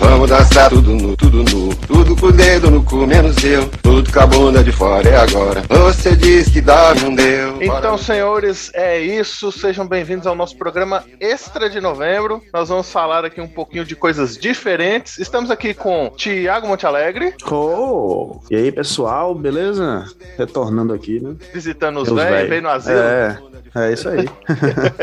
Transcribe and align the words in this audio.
Vamos 0.00 0.28
dançar 0.28 0.70
tudo 0.70 0.92
nu, 0.92 1.16
tudo 1.16 1.44
nu, 1.44 1.72
tudo 1.86 2.16
com 2.16 2.26
o 2.26 2.32
dedo 2.32 2.68
no 2.68 2.82
cu, 2.82 3.06
menos 3.06 3.36
eu. 3.44 3.70
Com 4.16 4.20
a 4.20 4.26
bunda 4.26 4.64
de 4.64 4.72
fora 4.72 5.06
é 5.06 5.14
agora. 5.14 5.62
Você 5.68 6.16
disse 6.16 6.50
que 6.50 6.62
dá, 6.62 6.94
não 6.94 7.14
deu. 7.14 7.62
Então, 7.62 7.98
senhores, 7.98 8.70
é 8.72 8.98
isso. 8.98 9.52
Sejam 9.52 9.86
bem-vindos 9.86 10.26
ao 10.26 10.34
nosso 10.34 10.56
programa 10.56 11.04
extra 11.20 11.68
de 11.68 11.82
novembro. 11.82 12.42
Nós 12.50 12.70
vamos 12.70 12.90
falar 12.90 13.26
aqui 13.26 13.42
um 13.42 13.46
pouquinho 13.46 13.84
de 13.84 13.94
coisas 13.94 14.38
diferentes. 14.38 15.18
Estamos 15.18 15.50
aqui 15.50 15.74
com 15.74 16.10
Tiago 16.16 16.66
Montealegre. 16.66 17.34
Oh, 17.50 18.40
e 18.50 18.56
aí, 18.56 18.72
pessoal, 18.72 19.34
beleza? 19.34 20.06
Retornando 20.38 20.94
aqui, 20.94 21.20
né? 21.20 21.36
Visitando 21.52 22.00
os 22.00 22.10
velhos, 22.10 22.48
veio 22.48 22.62
no 22.62 22.70
asilo. 22.70 22.98
É, 22.98 23.38
é 23.74 23.92
isso 23.92 24.08
aí. 24.08 24.26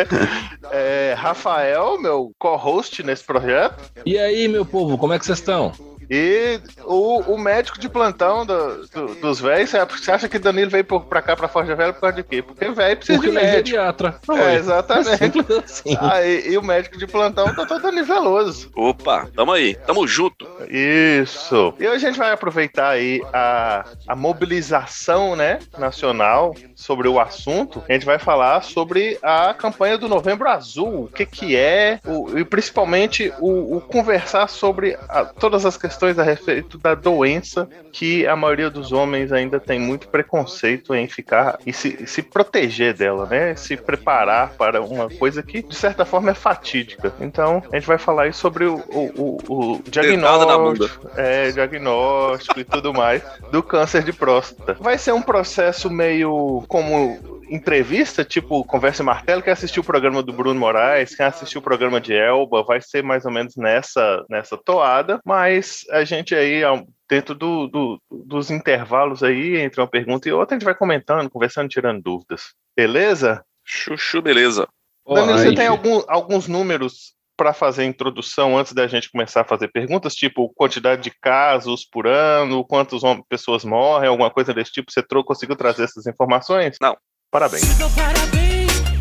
é, 0.74 1.14
Rafael, 1.16 2.02
meu 2.02 2.32
co-host 2.40 3.04
nesse 3.04 3.24
projeto. 3.24 3.76
E 4.04 4.18
aí, 4.18 4.48
meu 4.48 4.66
povo, 4.66 4.98
como 4.98 5.14
é 5.14 5.20
que 5.20 5.26
vocês 5.28 5.38
estão? 5.38 5.72
E 6.10 6.60
o, 6.84 7.34
o 7.34 7.38
médico 7.38 7.80
de 7.80 7.90
plantão 7.90 8.46
do, 8.46 8.88
do, 8.88 9.16
dos 9.16 9.40
velhos, 9.40 9.70
você 9.72 10.12
acha 10.12 10.28
que 10.30 10.40
Danilo 10.40 10.70
veio 10.72 10.84
por, 10.86 11.06
pra 11.06 11.22
cá, 11.22 11.36
pra 11.36 11.48
Forja 11.48 11.76
Velha, 11.76 11.94
por 11.94 12.02
causa 12.02 12.16
de 12.18 12.24
quê? 12.24 12.42
Porque 12.42 12.70
velho 12.70 12.98
precisa 12.98 13.18
Porque 13.18 13.32
de 13.32 13.38
ele 13.38 13.46
é 13.46 13.52
médico. 13.52 13.68
geriatra. 13.68 14.20
É, 14.32 14.56
exatamente. 14.56 15.40
Assim. 15.64 15.98
Aí, 16.00 16.50
e 16.52 16.58
o 16.58 16.64
médico 16.64 16.98
de 16.98 17.08
plantão 17.08 17.54
tá 17.54 17.66
todo 17.66 17.92
niveloso. 17.92 18.72
Opa, 18.76 19.28
tamo 19.36 19.52
aí, 19.52 19.76
tamo 19.76 20.06
junto. 20.08 20.48
Isso. 20.70 21.74
E 21.80 21.88
hoje 21.88 22.06
a 22.06 22.10
gente 22.10 22.18
vai 22.20 22.32
aproveitar 22.32 22.90
aí 22.90 23.22
a, 23.34 23.86
a 24.08 24.16
mobilização 24.16 25.36
né, 25.36 25.60
nacional 25.78 26.56
sobre 26.76 27.08
o 27.08 27.20
assunto. 27.20 27.84
A 27.88 27.94
gente 27.94 28.06
vai 28.06 28.20
falar 28.20 28.64
sobre 28.64 29.18
a 29.22 29.54
campanha 29.54 29.98
do 29.98 30.08
Novembro 30.08 30.50
Azul, 30.50 31.06
o 31.06 31.08
que 31.08 31.26
que 31.26 31.56
é, 31.56 32.00
o, 32.06 32.38
e 32.38 32.44
principalmente 32.46 33.32
o, 33.40 33.78
o 33.78 33.82
conversar 33.82 34.48
sobre 34.48 34.98
a- 35.10 35.26
todas 35.26 35.66
as 35.66 35.78
questões 35.78 35.93
a 36.20 36.24
respeito 36.24 36.78
da 36.78 36.96
doença 36.96 37.68
que 37.92 38.26
a 38.28 38.36
maioria 38.36 38.70
dos 38.70 38.92
homens 38.92 39.32
ainda 39.32 39.60
tem 39.60 39.80
muito 39.80 40.08
preconceito 40.08 40.94
em 40.94 41.08
ficar 41.08 41.60
e 41.66 41.72
se, 41.72 42.06
se 42.08 42.22
proteger 42.22 42.94
dela, 42.94 43.26
né? 43.26 43.56
Se 43.56 43.78
preparar 43.78 44.54
para 44.54 44.82
uma 44.82 45.10
coisa 45.10 45.44
que, 45.44 45.62
de 45.62 45.76
certa 45.76 46.06
forma, 46.06 46.32
é 46.32 46.34
fatídica. 46.34 47.14
Então, 47.20 47.64
a 47.72 47.76
gente 47.76 47.88
vai 47.88 47.98
falar 47.98 48.24
aí 48.24 48.34
sobre 48.34 48.66
o, 48.66 48.76
o, 48.90 49.38
o, 49.48 49.74
o 49.74 49.84
diagnóstico, 49.84 51.10
é, 51.16 51.52
diagnóstico 51.52 52.60
e 52.60 52.64
tudo 52.64 52.94
mais 52.94 53.22
do 53.52 53.62
câncer 53.62 54.04
de 54.04 54.14
próstata. 54.14 54.76
Vai 54.80 54.98
ser 54.98 55.14
um 55.14 55.22
processo 55.22 55.90
meio 55.90 56.64
como 56.68 57.43
entrevista, 57.56 58.26
tipo 58.26 58.64
Conversa 58.66 59.04
e 59.04 59.06
Martelo, 59.06 59.42
quem 59.42 59.54
assistiu 59.54 59.82
o 59.82 59.86
programa 59.86 60.24
do 60.24 60.34
Bruno 60.34 60.60
Moraes, 60.60 61.16
quem 61.16 61.26
assistiu 61.26 61.60
o 61.62 61.64
programa 61.64 62.02
de 62.02 62.14
Elba, 62.14 62.64
vai 62.64 62.82
ser 62.82 63.04
mais 63.04 63.26
ou 63.26 63.32
menos 63.32 63.56
nessa, 63.56 64.26
nessa 64.30 64.58
toada, 64.58 65.20
mas 65.26 65.86
a 65.92 66.04
gente 66.04 66.34
aí, 66.34 66.62
dentro 67.10 67.36
do, 67.36 67.68
do- 67.68 68.02
dos 68.10 68.50
intervalos 68.50 69.22
aí, 69.24 69.58
entre 69.58 69.80
uma 69.80 69.88
pergunta 69.88 70.28
e 70.28 70.32
outra, 70.32 70.56
a 70.56 70.60
gente 70.60 70.66
vai 70.66 70.76
comentando, 70.76 71.30
conversando, 71.30 71.70
tirando 71.70 72.02
dúvidas. 72.02 72.54
Beleza? 72.76 73.44
Chuchu, 73.64 74.22
beleza. 74.22 74.68
Danilo, 75.08 75.38
você 75.38 75.54
tem 75.56 75.68
algum- 75.68 76.04
alguns 76.08 76.48
números 76.48 77.14
para 77.36 77.52
fazer 77.54 77.82
a 77.84 77.86
introdução 77.86 78.58
antes 78.58 78.74
da 78.74 78.88
gente 78.88 79.12
começar 79.12 79.42
a 79.42 79.46
fazer 79.46 79.68
perguntas, 79.68 80.14
tipo 80.16 80.54
quantidade 80.54 81.02
de 81.02 81.12
casos 81.20 81.84
por 81.84 82.08
ano, 82.08 82.64
quantas 82.64 83.02
pessoas 83.28 83.66
morrem, 83.66 84.08
alguma 84.08 84.30
coisa 84.30 84.54
desse 84.54 84.72
tipo? 84.72 84.92
Você 84.92 85.02
trou- 85.04 85.24
conseguiu 85.24 85.56
trazer 85.56 85.84
essas 85.84 86.06
informações? 86.08 86.78
Não. 86.82 86.96
Parabéns. 87.34 87.64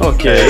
Ok. 0.00 0.30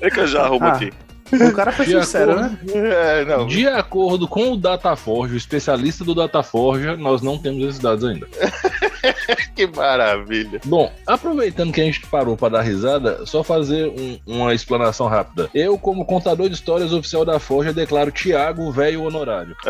É 0.00 0.10
que 0.10 0.20
eu 0.20 0.26
já 0.26 0.42
arrumo 0.44 0.64
Ah. 0.64 0.72
aqui. 0.72 0.90
O 1.30 1.52
cara 1.52 1.70
foi 1.70 1.84
De 1.84 1.92
sincero, 1.92 2.32
acordo- 2.32 2.50
né? 2.74 3.20
É, 3.20 3.24
não. 3.26 3.46
De 3.46 3.66
acordo 3.68 4.26
com 4.26 4.52
o 4.52 4.56
Dataforge, 4.56 5.34
o 5.34 5.36
especialista 5.36 6.02
do 6.04 6.14
Dataforge, 6.14 6.96
nós 6.96 7.20
não 7.20 7.36
temos 7.38 7.62
esses 7.64 7.78
dados 7.78 8.02
ainda. 8.04 8.26
Que 9.54 9.66
maravilha. 9.66 10.60
Bom, 10.64 10.92
aproveitando 11.06 11.72
que 11.72 11.80
a 11.80 11.84
gente 11.84 12.00
parou 12.06 12.36
para 12.36 12.50
dar 12.58 12.62
risada, 12.62 13.24
só 13.26 13.42
fazer 13.42 13.88
um- 13.88 14.18
uma 14.26 14.54
explanação 14.54 15.06
rápida. 15.08 15.48
Eu, 15.54 15.76
como 15.78 16.04
contador 16.04 16.48
de 16.48 16.54
histórias 16.54 16.92
oficial 16.92 17.24
da 17.24 17.38
Forja, 17.40 17.72
declaro 17.72 18.10
Tiago 18.12 18.70
velho 18.70 19.02
honorário. 19.02 19.56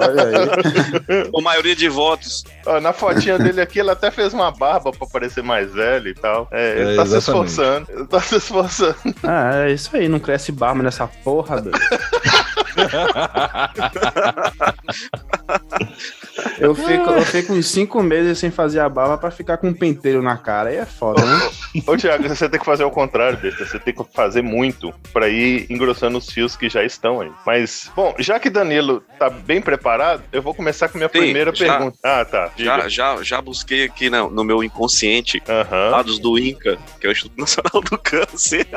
Olha 0.00 0.24
aí. 0.26 1.30
Com 1.30 1.40
maioria 1.40 1.74
de 1.76 1.88
votos. 1.88 2.44
Ó, 2.66 2.80
na 2.80 2.92
fotinha 2.92 3.38
dele 3.38 3.60
aqui, 3.60 3.78
ele 3.80 3.90
até 3.90 4.10
fez 4.10 4.32
uma 4.34 4.50
barba 4.50 4.92
para 4.92 5.06
parecer 5.06 5.42
mais 5.42 5.72
velho 5.72 6.08
e 6.08 6.14
tal. 6.14 6.48
É, 6.52 6.80
ele 6.80 6.92
É, 6.92 6.96
tá 6.96 7.06
se 7.06 7.16
exatamente. 7.16 7.48
esforçando. 7.50 7.86
Ele 7.90 8.06
tá 8.06 8.20
se 8.20 8.36
esforçando. 8.36 8.96
Ah, 9.24 9.66
é 9.66 9.72
isso 9.72 9.96
aí, 9.96 10.08
não 10.08 10.18
cresce 10.20 10.52
barba 10.52 10.82
nessa 10.82 11.06
porra, 11.06 11.60
doido. 11.60 11.78
Eu 16.58 16.74
fico, 16.74 17.10
eu 17.10 17.22
fico 17.22 17.52
uns 17.52 17.66
cinco 17.68 18.02
meses 18.02 18.38
sem 18.38 18.50
fazer 18.50 18.80
a 18.80 18.88
barba 18.88 19.16
pra 19.18 19.30
ficar 19.30 19.56
com 19.56 19.68
um 19.68 19.74
penteiro 19.74 20.20
na 20.22 20.36
cara. 20.36 20.70
Aí 20.70 20.76
é 20.76 20.86
foda, 20.86 21.24
né? 21.24 21.40
Ô, 21.86 21.96
Thiago, 21.96 22.28
você 22.28 22.48
tem 22.48 22.58
que 22.58 22.66
fazer 22.66 22.82
o 22.84 22.90
contrário, 22.90 23.38
besta. 23.38 23.64
Você 23.64 23.78
tem 23.78 23.94
que 23.94 24.04
fazer 24.12 24.42
muito 24.42 24.92
para 25.12 25.28
ir 25.28 25.66
engrossando 25.70 26.18
os 26.18 26.28
fios 26.30 26.56
que 26.56 26.68
já 26.68 26.82
estão 26.84 27.20
aí. 27.20 27.30
Mas, 27.46 27.90
bom, 27.94 28.14
já 28.18 28.38
que 28.40 28.50
Danilo 28.50 29.02
tá 29.18 29.30
bem 29.30 29.60
preparado, 29.60 30.22
eu 30.32 30.42
vou 30.42 30.54
começar 30.54 30.88
com 30.88 30.96
a 30.96 30.98
minha 30.98 31.08
Sim, 31.08 31.18
primeira 31.18 31.54
já. 31.54 31.66
pergunta. 31.66 31.98
Ah, 32.02 32.24
tá. 32.24 32.50
Já, 32.56 32.88
já, 32.88 33.22
já 33.22 33.40
busquei 33.40 33.84
aqui 33.84 34.10
no, 34.10 34.28
no 34.30 34.42
meu 34.44 34.62
inconsciente 34.64 35.42
Aham. 35.48 35.90
dados 35.90 36.18
do 36.18 36.38
INCA, 36.38 36.78
que 37.00 37.06
é 37.06 37.10
o 37.10 37.12
Instituto 37.12 37.38
Nacional 37.40 37.80
do 37.82 37.98
Câncer. 37.98 38.66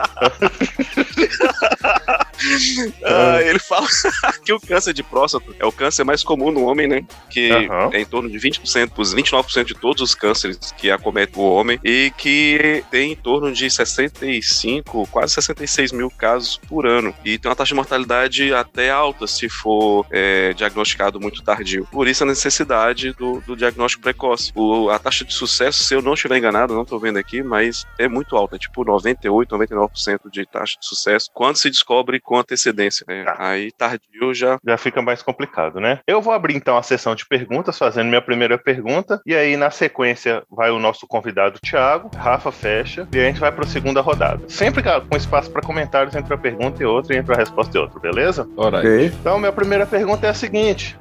Ah, 3.03 3.41
ele 3.41 3.59
fala 3.59 3.87
que 4.45 4.51
o 4.53 4.59
câncer 4.59 4.93
de 4.93 5.03
próstata 5.03 5.45
é 5.59 5.65
o 5.65 5.71
câncer 5.71 6.03
mais 6.03 6.23
comum 6.23 6.51
no 6.51 6.63
homem, 6.65 6.87
né? 6.87 7.05
Que 7.29 7.51
Aham. 7.51 7.89
é 7.93 8.01
em 8.01 8.05
torno 8.05 8.29
de 8.29 8.37
20%, 8.37 8.91
os 8.97 9.13
29% 9.15 9.63
de 9.65 9.73
todos 9.75 10.01
os 10.01 10.13
cânceres 10.15 10.57
que 10.77 10.91
acometem 10.91 11.41
o 11.41 11.47
homem 11.49 11.79
e 11.83 12.11
que 12.17 12.83
tem 12.91 13.11
em 13.13 13.15
torno 13.15 13.51
de 13.51 13.69
65, 13.69 15.07
quase 15.11 15.33
66 15.35 15.91
mil 15.91 16.09
casos 16.09 16.57
por 16.67 16.85
ano. 16.85 17.13
E 17.23 17.37
tem 17.37 17.49
uma 17.49 17.55
taxa 17.55 17.69
de 17.69 17.75
mortalidade 17.75 18.53
até 18.53 18.89
alta 18.89 19.27
se 19.27 19.49
for 19.49 20.05
é, 20.11 20.53
diagnosticado 20.53 21.19
muito 21.19 21.41
tardio. 21.43 21.87
Por 21.91 22.07
isso 22.07 22.23
a 22.23 22.27
necessidade 22.27 23.13
do, 23.13 23.41
do 23.41 23.55
diagnóstico 23.55 24.03
precoce. 24.03 24.51
O- 24.55 24.89
a 24.89 24.99
taxa 24.99 25.23
de 25.25 25.33
sucesso, 25.33 25.83
se 25.83 25.93
eu 25.93 26.01
não 26.01 26.13
estiver 26.13 26.37
enganado, 26.37 26.73
não 26.73 26.83
estou 26.83 26.99
vendo 26.99 27.17
aqui, 27.17 27.41
mas 27.41 27.85
é 27.97 28.07
muito 28.07 28.35
alta, 28.35 28.57
tipo 28.57 28.83
98, 28.83 29.55
99% 29.55 30.19
de 30.31 30.45
taxa 30.45 30.77
de 30.79 30.85
sucesso 30.87 31.29
quando 31.33 31.57
se 31.57 31.69
descobre 31.69 32.19
com 32.27 32.37
antecedência. 32.37 33.05
né? 33.07 33.23
Tá. 33.23 33.35
Aí 33.39 33.71
tardio 33.71 34.33
já 34.33 34.59
Já 34.65 34.77
fica 34.77 35.01
mais 35.01 35.21
complicado, 35.23 35.79
né? 35.79 35.99
Eu 36.05 36.21
vou 36.21 36.33
abrir 36.33 36.55
então 36.57 36.77
a 36.77 36.83
sessão 36.83 37.15
de 37.15 37.25
perguntas, 37.25 37.77
fazendo 37.77 38.09
minha 38.09 38.21
primeira 38.21 38.57
pergunta. 38.57 39.21
E 39.25 39.33
aí, 39.33 39.55
na 39.55 39.71
sequência, 39.71 40.43
vai 40.51 40.69
o 40.69 40.77
nosso 40.77 41.07
convidado 41.07 41.57
Thiago, 41.61 42.11
Rafa 42.17 42.51
fecha, 42.51 43.07
e 43.13 43.17
a 43.19 43.23
gente 43.23 43.39
vai 43.39 43.51
para 43.51 43.63
a 43.63 43.67
segunda 43.67 44.01
rodada. 44.01 44.41
Sempre 44.49 44.83
com 44.83 45.15
espaço 45.15 45.49
para 45.49 45.61
comentários 45.61 46.13
entre 46.15 46.33
a 46.33 46.37
pergunta 46.37 46.83
e 46.83 46.85
outra, 46.85 47.15
e 47.15 47.17
entre 47.17 47.33
a 47.33 47.37
resposta 47.37 47.77
e 47.77 47.79
outra, 47.79 47.97
beleza? 47.99 48.47
Ora 48.57 48.79
aí. 48.79 48.85
Ok. 49.07 49.17
Então, 49.21 49.39
minha 49.39 49.53
primeira 49.53 49.85
pergunta 49.85 50.27
é 50.27 50.29
a 50.29 50.33
seguinte: 50.33 50.99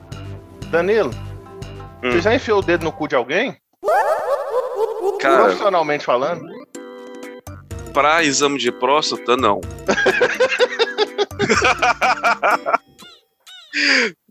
Danilo, 0.71 1.11
Hum. 2.05 2.13
você 2.13 2.21
já 2.21 2.33
enfiou 2.35 2.61
o 2.61 2.63
dedo 2.63 2.85
no 2.85 2.93
cu 2.93 3.09
de 3.09 3.17
alguém? 3.17 3.57
Cara, 5.21 5.45
Profissionalmente 5.45 6.05
falando? 6.05 6.47
para 7.93 8.23
exame 8.23 8.59
de 8.59 8.71
próstata, 8.71 9.37
não. 9.39 9.59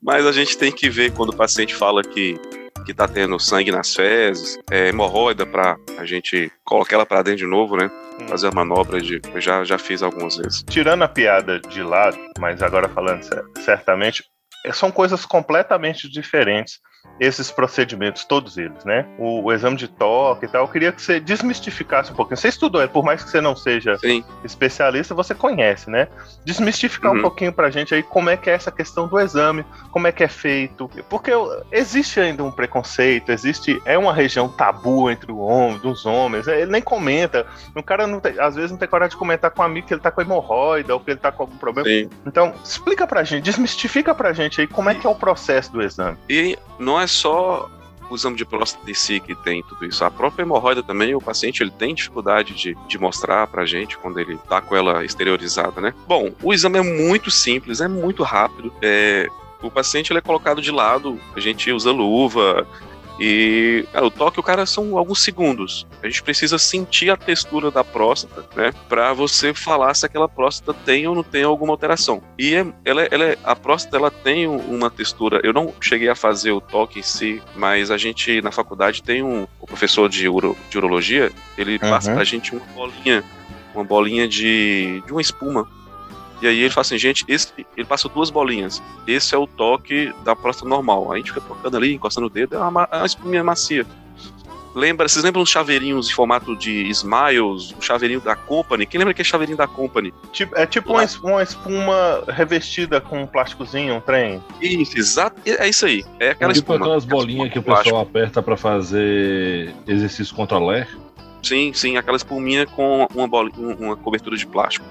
Mas 0.01 0.25
a 0.25 0.31
gente 0.31 0.57
tem 0.57 0.71
que 0.71 0.89
ver 0.89 1.11
quando 1.13 1.29
o 1.29 1.35
paciente 1.35 1.75
fala 1.75 2.01
que 2.03 2.39
que 2.85 2.93
tá 2.93 3.07
tendo 3.07 3.39
sangue 3.39 3.71
nas 3.71 3.95
fezes, 3.95 4.59
é, 4.69 4.89
hemorroida 4.89 5.43
para 5.43 5.75
a 5.97 6.05
gente 6.05 6.51
colocar 6.63 6.97
ela 6.97 7.05
para 7.05 7.23
dentro 7.23 7.39
de 7.39 7.45
novo, 7.47 7.75
né? 7.75 7.89
Hum. 8.21 8.27
Fazer 8.27 8.47
a 8.47 8.51
manobra 8.51 9.01
de, 9.01 9.19
eu 9.33 9.41
já 9.41 9.63
já 9.63 9.79
fiz 9.79 10.03
algumas 10.03 10.37
vezes. 10.37 10.63
Tirando 10.69 11.01
a 11.01 11.07
piada 11.07 11.59
de 11.59 11.81
lado, 11.81 12.15
mas 12.37 12.61
agora 12.61 12.87
falando 12.87 13.23
cer- 13.23 13.43
certamente, 13.63 14.23
são 14.71 14.91
coisas 14.91 15.25
completamente 15.25 16.07
diferentes 16.07 16.79
esses 17.17 17.49
procedimentos, 17.49 18.25
todos 18.25 18.57
eles, 18.57 18.83
né? 18.83 19.05
O, 19.17 19.43
o 19.43 19.53
exame 19.53 19.77
de 19.77 19.87
toque 19.87 20.45
e 20.45 20.47
tal, 20.49 20.63
eu 20.63 20.67
queria 20.67 20.91
que 20.91 21.01
você 21.01 21.17
desmistificasse 21.17 22.11
um 22.11 22.15
pouquinho. 22.15 22.35
Você 22.35 22.49
estudou, 22.49 22.81
é, 22.81 22.87
por 22.87 23.05
mais 23.05 23.23
que 23.23 23.29
você 23.29 23.39
não 23.39 23.55
seja 23.55 23.97
Sim. 23.99 24.21
especialista, 24.43 25.15
você 25.15 25.33
conhece, 25.33 25.89
né? 25.89 26.09
Desmistificar 26.43 27.11
um 27.13 27.15
Uhum. 27.15 27.21
pouquinho 27.21 27.53
pra 27.53 27.69
gente 27.69 27.95
aí 27.95 28.03
como 28.03 28.29
é 28.29 28.35
que 28.35 28.49
é 28.49 28.53
essa 28.53 28.69
questão 28.69 29.07
do 29.07 29.17
exame, 29.17 29.63
como 29.91 30.07
é 30.07 30.11
que 30.11 30.23
é 30.25 30.27
feito. 30.27 30.89
Porque 31.09 31.31
existe 31.71 32.19
ainda 32.19 32.43
um 32.43 32.51
preconceito, 32.51 33.31
existe. 33.31 33.81
É 33.85 33.97
uma 33.97 34.13
região 34.13 34.49
tabu 34.49 35.09
entre 35.09 35.31
o 35.31 35.37
homem, 35.37 35.77
dos 35.79 36.05
homens. 36.05 36.47
Ele 36.47 36.69
nem 36.71 36.81
comenta. 36.81 37.45
O 37.73 37.81
cara 37.81 38.05
não 38.05 38.19
tem- 38.19 38.37
às 38.39 38.55
vezes 38.55 38.71
não 38.71 38.77
tem 38.77 38.89
coragem 38.89 39.11
de 39.11 39.17
comentar 39.17 39.51
com 39.51 39.61
um 39.61 39.65
amigo 39.65 39.87
que 39.87 39.93
ele 39.93 40.01
tá 40.01 40.11
com 40.11 40.21
hemorroida 40.21 40.93
ou 40.93 40.99
que 40.99 41.11
ele 41.11 41.19
tá 41.19 41.31
com 41.31 41.43
algum 41.43 41.55
problema. 41.57 41.87
Sim. 41.87 42.09
Então, 42.25 42.53
explica 42.61 43.07
pra 43.07 43.23
gente, 43.23 43.43
desmistifica 43.43 44.13
pra 44.13 44.33
gente 44.33 44.59
aí 44.59 44.67
como 44.67 44.89
é 44.89 44.95
que 44.95 45.07
é 45.07 45.09
o 45.09 45.15
processo 45.15 45.71
do 45.71 45.81
exame. 45.81 46.17
E 46.29 46.57
não 46.95 47.01
é 47.01 47.07
só 47.07 47.69
o 48.09 48.15
exame 48.15 48.37
de 48.37 48.45
próstata 48.45 48.89
em 48.89 48.93
si 48.93 49.19
que 49.19 49.35
tem 49.35 49.61
tudo 49.63 49.85
isso. 49.85 50.05
A 50.05 50.11
própria 50.11 50.43
hemorroida 50.43 50.81
também, 50.81 51.13
o 51.13 51.19
paciente 51.19 51.61
ele 51.61 51.71
tem 51.71 51.93
dificuldade 51.93 52.53
de, 52.53 52.77
de 52.87 52.97
mostrar 52.97 53.47
pra 53.47 53.65
gente 53.65 53.97
quando 53.97 54.19
ele 54.19 54.37
tá 54.47 54.61
com 54.61 54.75
ela 54.75 55.03
exteriorizada, 55.03 55.81
né? 55.81 55.93
Bom, 56.07 56.31
o 56.41 56.53
exame 56.53 56.77
é 56.77 56.81
muito 56.81 57.29
simples, 57.29 57.81
é 57.81 57.87
muito 57.87 58.23
rápido. 58.23 58.71
É, 58.81 59.27
o 59.61 59.69
paciente 59.69 60.11
ele 60.13 60.19
é 60.19 60.21
colocado 60.21 60.61
de 60.61 60.71
lado, 60.71 61.19
a 61.35 61.39
gente 61.39 61.69
usa 61.71 61.91
luva, 61.91 62.65
e 63.19 63.85
cara, 63.91 64.05
o 64.05 64.11
toque, 64.11 64.39
o 64.39 64.43
cara 64.43 64.65
são 64.65 64.97
alguns 64.97 65.23
segundos. 65.23 65.87
A 66.03 66.07
gente 66.07 66.21
precisa 66.23 66.57
sentir 66.57 67.09
a 67.09 67.17
textura 67.17 67.71
da 67.71 67.83
próstata, 67.83 68.45
né? 68.55 68.73
Pra 68.89 69.13
você 69.13 69.53
falar 69.53 69.93
se 69.93 70.05
aquela 70.05 70.27
próstata 70.27 70.77
tem 70.85 71.07
ou 71.07 71.15
não 71.15 71.23
tem 71.23 71.43
alguma 71.43 71.73
alteração. 71.73 72.21
E 72.37 72.55
é, 72.55 72.65
ela, 72.83 73.03
é, 73.03 73.07
ela 73.11 73.23
é, 73.25 73.37
a 73.43 73.55
próstata 73.55 73.97
ela 73.97 74.11
tem 74.11 74.47
uma 74.47 74.89
textura. 74.89 75.39
Eu 75.43 75.53
não 75.53 75.73
cheguei 75.79 76.09
a 76.09 76.15
fazer 76.15 76.51
o 76.51 76.61
toque 76.61 76.99
em 76.99 77.03
si, 77.03 77.41
mas 77.55 77.91
a 77.91 77.97
gente 77.97 78.41
na 78.41 78.51
faculdade 78.51 79.01
tem 79.01 79.23
um 79.23 79.47
o 79.59 79.67
professor 79.67 80.07
de, 80.07 80.27
uro, 80.29 80.55
de 80.69 80.77
urologia, 80.77 81.31
ele 81.57 81.73
uhum. 81.73 81.89
passa 81.89 82.13
pra 82.13 82.23
gente 82.23 82.55
uma 82.55 82.65
bolinha, 82.67 83.23
uma 83.73 83.83
bolinha 83.83 84.27
de, 84.27 85.01
de 85.05 85.11
uma 85.11 85.21
espuma 85.21 85.67
e 86.45 86.47
aí 86.47 86.59
ele 86.59 86.69
fala 86.69 86.81
assim, 86.81 86.97
gente, 86.97 87.25
esse, 87.27 87.51
ele 87.75 87.87
passa 87.87 88.07
duas 88.07 88.29
bolinhas. 88.29 88.81
Esse 89.07 89.33
é 89.33 89.37
o 89.37 89.47
toque 89.47 90.13
da 90.23 90.35
próstata 90.35 90.69
normal. 90.69 91.11
Aí 91.11 91.15
a 91.15 91.17
gente 91.17 91.33
fica 91.33 91.41
tocando 91.41 91.75
ali, 91.75 91.93
encostando 91.93 92.27
o 92.27 92.29
dedo, 92.29 92.55
é 92.55 92.59
uma, 92.59 92.87
é 92.91 92.97
uma 92.97 93.05
espuminha 93.05 93.43
macia. 93.43 93.83
Lembra, 94.75 95.07
vocês 95.07 95.23
lembram 95.23 95.41
dos 95.41 95.49
chaveirinhos 95.49 96.09
em 96.09 96.13
formato 96.13 96.55
de 96.55 96.87
Smiles, 96.89 97.73
o 97.79 97.81
chaveirinho 97.81 98.21
da 98.21 98.35
Company? 98.35 98.85
Quem 98.85 98.99
lembra 98.99 99.13
que 99.13 99.21
é 99.21 99.25
chaveirinho 99.25 99.57
da 99.57 99.65
Company? 99.65 100.13
Tipo, 100.33 100.55
é 100.55 100.67
tipo 100.67 100.91
uma, 100.91 101.05
uma, 101.23 101.41
espuma 101.41 102.23
revestida 102.27 103.01
com 103.01 103.23
um 103.23 103.25
plásticozinho, 103.25 103.95
um 103.95 104.01
trem. 104.01 104.43
Isso, 104.61 104.99
exato. 104.99 105.41
É 105.45 105.67
isso 105.67 105.85
aí. 105.85 106.03
É 106.19 106.31
aquela 106.31 106.53
tipo 106.53 106.73
espuma. 106.73 106.85
aquelas 106.85 107.05
bolinhas 107.05 107.51
que 107.51 107.57
o 107.57 107.63
pessoal 107.63 108.01
aperta 108.01 108.43
para 108.43 108.57
fazer 108.57 109.73
exercício 109.87 110.35
contra 110.35 110.59
ler. 110.59 110.87
Sim, 111.41 111.71
sim, 111.73 111.95
aquela 111.95 112.17
espuminha 112.17 112.67
com 112.67 113.07
uma, 113.15 113.27
bolinha, 113.27 113.75
uma 113.79 113.95
cobertura 113.95 114.35
de 114.35 114.45
plástico. 114.45 114.85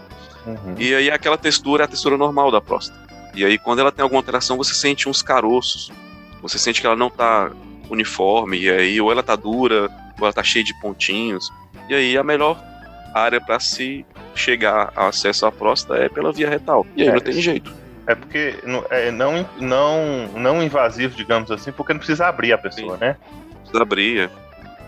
Uhum. 0.47 0.75
E 0.79 0.95
aí 0.95 1.11
aquela 1.11 1.39
textura 1.39 1.85
é 1.85 1.87
a 1.87 1.89
textura 1.89 2.17
normal 2.17 2.51
da 2.51 2.61
próstata. 2.61 2.99
E 3.35 3.45
aí 3.45 3.59
quando 3.59 3.81
ela 3.81 3.91
tem 3.91 4.03
alguma 4.03 4.21
alteração, 4.21 4.57
você 4.57 4.75
sente 4.75 5.09
uns 5.09 5.23
caroços. 5.23 5.91
Você 6.43 6.59
sente 6.59 6.81
que 6.81 6.87
ela 6.87 6.97
não 6.97 7.09
tá 7.09 7.51
uniforme, 7.89 8.59
e 8.59 8.71
aí 8.71 9.01
ou 9.01 9.11
ela 9.11 9.23
tá 9.23 9.35
dura, 9.35 9.91
ou 10.19 10.25
ela 10.25 10.33
tá 10.33 10.43
cheia 10.43 10.65
de 10.65 10.75
pontinhos. 10.81 11.51
E 11.89 11.95
aí 11.95 12.19
a 12.19 12.23
melhor 12.23 12.63
área 13.15 13.41
para 13.41 13.61
se 13.61 14.05
chegar 14.35 14.93
a 14.97 15.07
acesso 15.07 15.47
à 15.47 15.53
próstata 15.53 16.01
é 16.01 16.09
pela 16.09 16.33
via 16.33 16.49
retal. 16.49 16.87
E 16.97 17.03
aí 17.03 17.09
é, 17.09 17.13
não 17.13 17.21
tem 17.21 17.41
jeito. 17.41 17.73
É 18.07 18.15
porque 18.15 18.57
é 18.91 19.11
não, 19.11 19.49
não, 19.59 20.29
não 20.35 20.63
invasivo, 20.63 21.17
digamos 21.17 21.51
assim, 21.51 21.73
porque 21.73 21.93
não 21.93 21.99
precisa 21.99 22.27
abrir 22.27 22.53
a 22.53 22.59
pessoa, 22.59 22.95
Sim. 22.95 23.01
né? 23.01 23.17
Precisa 23.61 23.83
abrir. 23.83 24.21
É. 24.21 24.44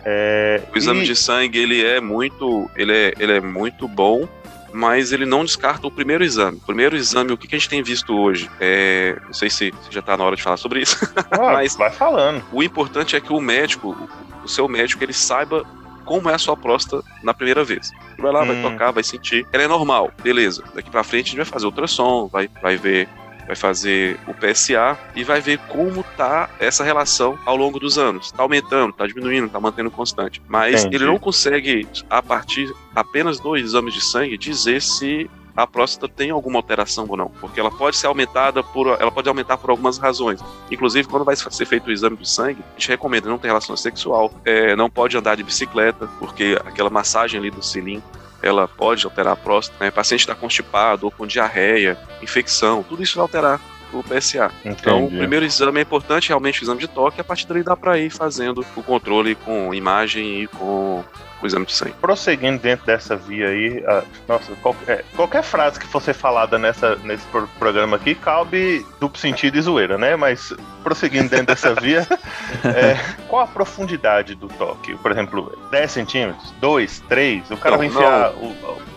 é 0.08 0.62
o 0.72 0.78
exame 0.78 1.02
e... 1.02 1.04
de 1.04 1.16
sangue 1.16 1.58
ele 1.58 1.84
é 1.84 2.00
muito, 2.00 2.70
ele 2.76 2.92
é, 2.92 3.12
ele 3.18 3.32
é 3.32 3.40
muito 3.40 3.88
bom 3.88 4.28
mas 4.72 5.10
ele 5.10 5.24
não 5.24 5.42
descarta 5.42 5.86
o 5.86 5.90
primeiro 5.90 6.22
exame. 6.22 6.58
O 6.58 6.60
primeiro 6.60 6.94
exame, 6.94 7.32
o 7.32 7.38
que, 7.38 7.46
a 7.46 7.58
gente 7.58 7.68
tem 7.70 7.82
visto 7.82 8.14
hoje? 8.14 8.50
É, 8.60 9.16
não 9.24 9.32
sei 9.32 9.48
se, 9.48 9.72
já 9.88 10.00
está 10.00 10.18
na 10.18 10.24
hora 10.24 10.36
de 10.36 10.42
falar 10.42 10.58
sobre 10.58 10.82
isso. 10.82 10.98
Ah, 11.30 11.54
mas 11.56 11.74
vai 11.76 11.90
falando. 11.90 12.44
O 12.52 12.62
importante 12.62 13.16
é 13.16 13.20
que 13.20 13.32
o 13.32 13.40
médico, 13.40 13.96
o 14.44 14.48
seu 14.48 14.68
médico, 14.68 15.02
ele 15.02 15.14
saiba 15.14 15.64
como 16.04 16.28
é 16.28 16.34
a 16.34 16.38
sua 16.38 16.58
próstata 16.58 17.02
na 17.22 17.32
primeira 17.32 17.64
vez. 17.64 17.90
Vai 18.18 18.30
lá, 18.30 18.42
hum. 18.42 18.46
vai 18.46 18.62
tocar, 18.62 18.90
vai 18.90 19.02
sentir. 19.02 19.46
Ela 19.50 19.62
é 19.62 19.68
normal, 19.68 20.12
beleza. 20.22 20.62
Daqui 20.74 20.90
para 20.90 21.02
frente 21.02 21.26
a 21.26 21.30
gente 21.30 21.36
vai 21.38 21.46
fazer 21.46 21.64
ultrassom, 21.64 22.28
vai, 22.28 22.50
vai 22.60 22.76
ver 22.76 23.08
vai 23.46 23.56
fazer 23.56 24.18
o 24.26 24.34
PSA 24.34 24.98
e 25.14 25.24
vai 25.24 25.40
ver 25.40 25.58
como 25.68 26.02
tá 26.16 26.50
essa 26.58 26.84
relação 26.84 27.38
ao 27.44 27.56
longo 27.56 27.78
dos 27.78 27.96
anos. 27.98 28.32
Tá 28.32 28.42
aumentando, 28.42 28.92
tá 28.92 29.06
diminuindo, 29.06 29.48
tá 29.48 29.60
mantendo 29.60 29.90
constante. 29.90 30.42
Mas 30.48 30.80
Entendi. 30.80 30.96
ele 30.96 31.06
não 31.06 31.18
consegue, 31.18 31.86
a 32.10 32.22
partir 32.22 32.72
apenas 32.94 33.38
dos 33.38 33.60
exames 33.60 33.94
de 33.94 34.02
sangue, 34.02 34.36
dizer 34.36 34.82
se 34.82 35.30
a 35.56 35.66
próstata 35.66 36.12
tem 36.12 36.30
alguma 36.30 36.58
alteração 36.58 37.06
ou 37.08 37.16
não, 37.16 37.28
porque 37.40 37.58
ela 37.58 37.70
pode 37.70 37.96
ser 37.96 38.06
aumentada 38.06 38.62
por, 38.62 38.88
ela 39.00 39.10
pode 39.10 39.26
aumentar 39.26 39.56
por 39.56 39.70
algumas 39.70 39.96
razões. 39.96 40.38
Inclusive, 40.70 41.08
quando 41.08 41.24
vai 41.24 41.34
ser 41.34 41.64
feito 41.64 41.86
o 41.86 41.92
exame 41.92 42.16
de 42.16 42.28
sangue, 42.28 42.60
a 42.60 42.78
gente 42.78 42.88
recomenda 42.90 43.28
não 43.28 43.38
ter 43.38 43.48
relação 43.48 43.74
sexual, 43.74 44.30
é, 44.44 44.76
não 44.76 44.90
pode 44.90 45.16
andar 45.16 45.34
de 45.34 45.42
bicicleta, 45.42 46.06
porque 46.18 46.60
aquela 46.64 46.90
massagem 46.90 47.40
ali 47.40 47.50
do 47.50 47.62
cilindro 47.62 48.04
ela 48.46 48.68
pode 48.68 49.04
alterar 49.04 49.32
a 49.32 49.36
próstata, 49.36 49.84
né? 49.84 49.90
Paciente 49.90 50.20
está 50.20 50.34
constipado 50.34 51.06
ou 51.06 51.10
com 51.10 51.26
diarreia, 51.26 51.98
infecção, 52.22 52.82
tudo 52.82 53.02
isso 53.02 53.16
vai 53.16 53.22
alterar 53.22 53.60
o 53.92 54.02
PSA. 54.02 54.50
Entendi. 54.60 54.80
Então, 54.80 55.04
o 55.04 55.08
primeiro 55.08 55.44
exame 55.44 55.78
é 55.78 55.82
importante, 55.82 56.28
realmente 56.28 56.60
o 56.60 56.64
exame 56.64 56.80
de 56.80 56.88
toque, 56.88 57.20
a 57.20 57.24
partir 57.24 57.46
daí 57.46 57.62
dá 57.62 57.76
para 57.76 57.98
ir 57.98 58.10
fazendo 58.10 58.64
o 58.74 58.82
controle 58.82 59.34
com 59.34 59.72
imagem 59.74 60.42
e 60.42 60.46
com 60.46 61.04
o 61.42 61.46
exame 61.46 61.66
de 61.66 61.72
sangue. 61.72 61.94
Prosseguindo 62.00 62.58
dentro 62.58 62.86
dessa 62.86 63.16
via 63.16 63.48
aí, 63.48 63.78
uh, 63.78 64.02
nossa, 64.26 64.54
qualquer, 64.56 65.04
qualquer, 65.14 65.42
frase 65.42 65.78
que 65.78 65.86
fosse 65.86 66.12
falada 66.12 66.58
nessa, 66.58 66.96
nesse 66.96 67.26
programa 67.58 67.96
aqui 67.96 68.14
cabe 68.14 68.84
duplo 68.98 69.18
sentido 69.18 69.56
e 69.56 69.62
zoeira, 69.62 69.98
né? 69.98 70.16
Mas 70.16 70.52
prosseguindo 70.82 71.28
dentro 71.28 71.46
dessa 71.46 71.74
via, 71.74 72.06
é, 72.64 72.96
qual 73.28 73.42
a 73.42 73.46
profundidade 73.46 74.34
do 74.34 74.48
toque? 74.48 74.94
Por 74.96 75.10
exemplo, 75.10 75.56
10 75.70 75.90
centímetros, 75.90 76.52
2, 76.60 77.00
3, 77.08 77.50
o 77.50 77.56
cara 77.56 77.72
não, 77.72 77.78
vai 77.78 77.86
enfiar 77.86 78.32
não. 78.32 78.48
o 78.48 78.95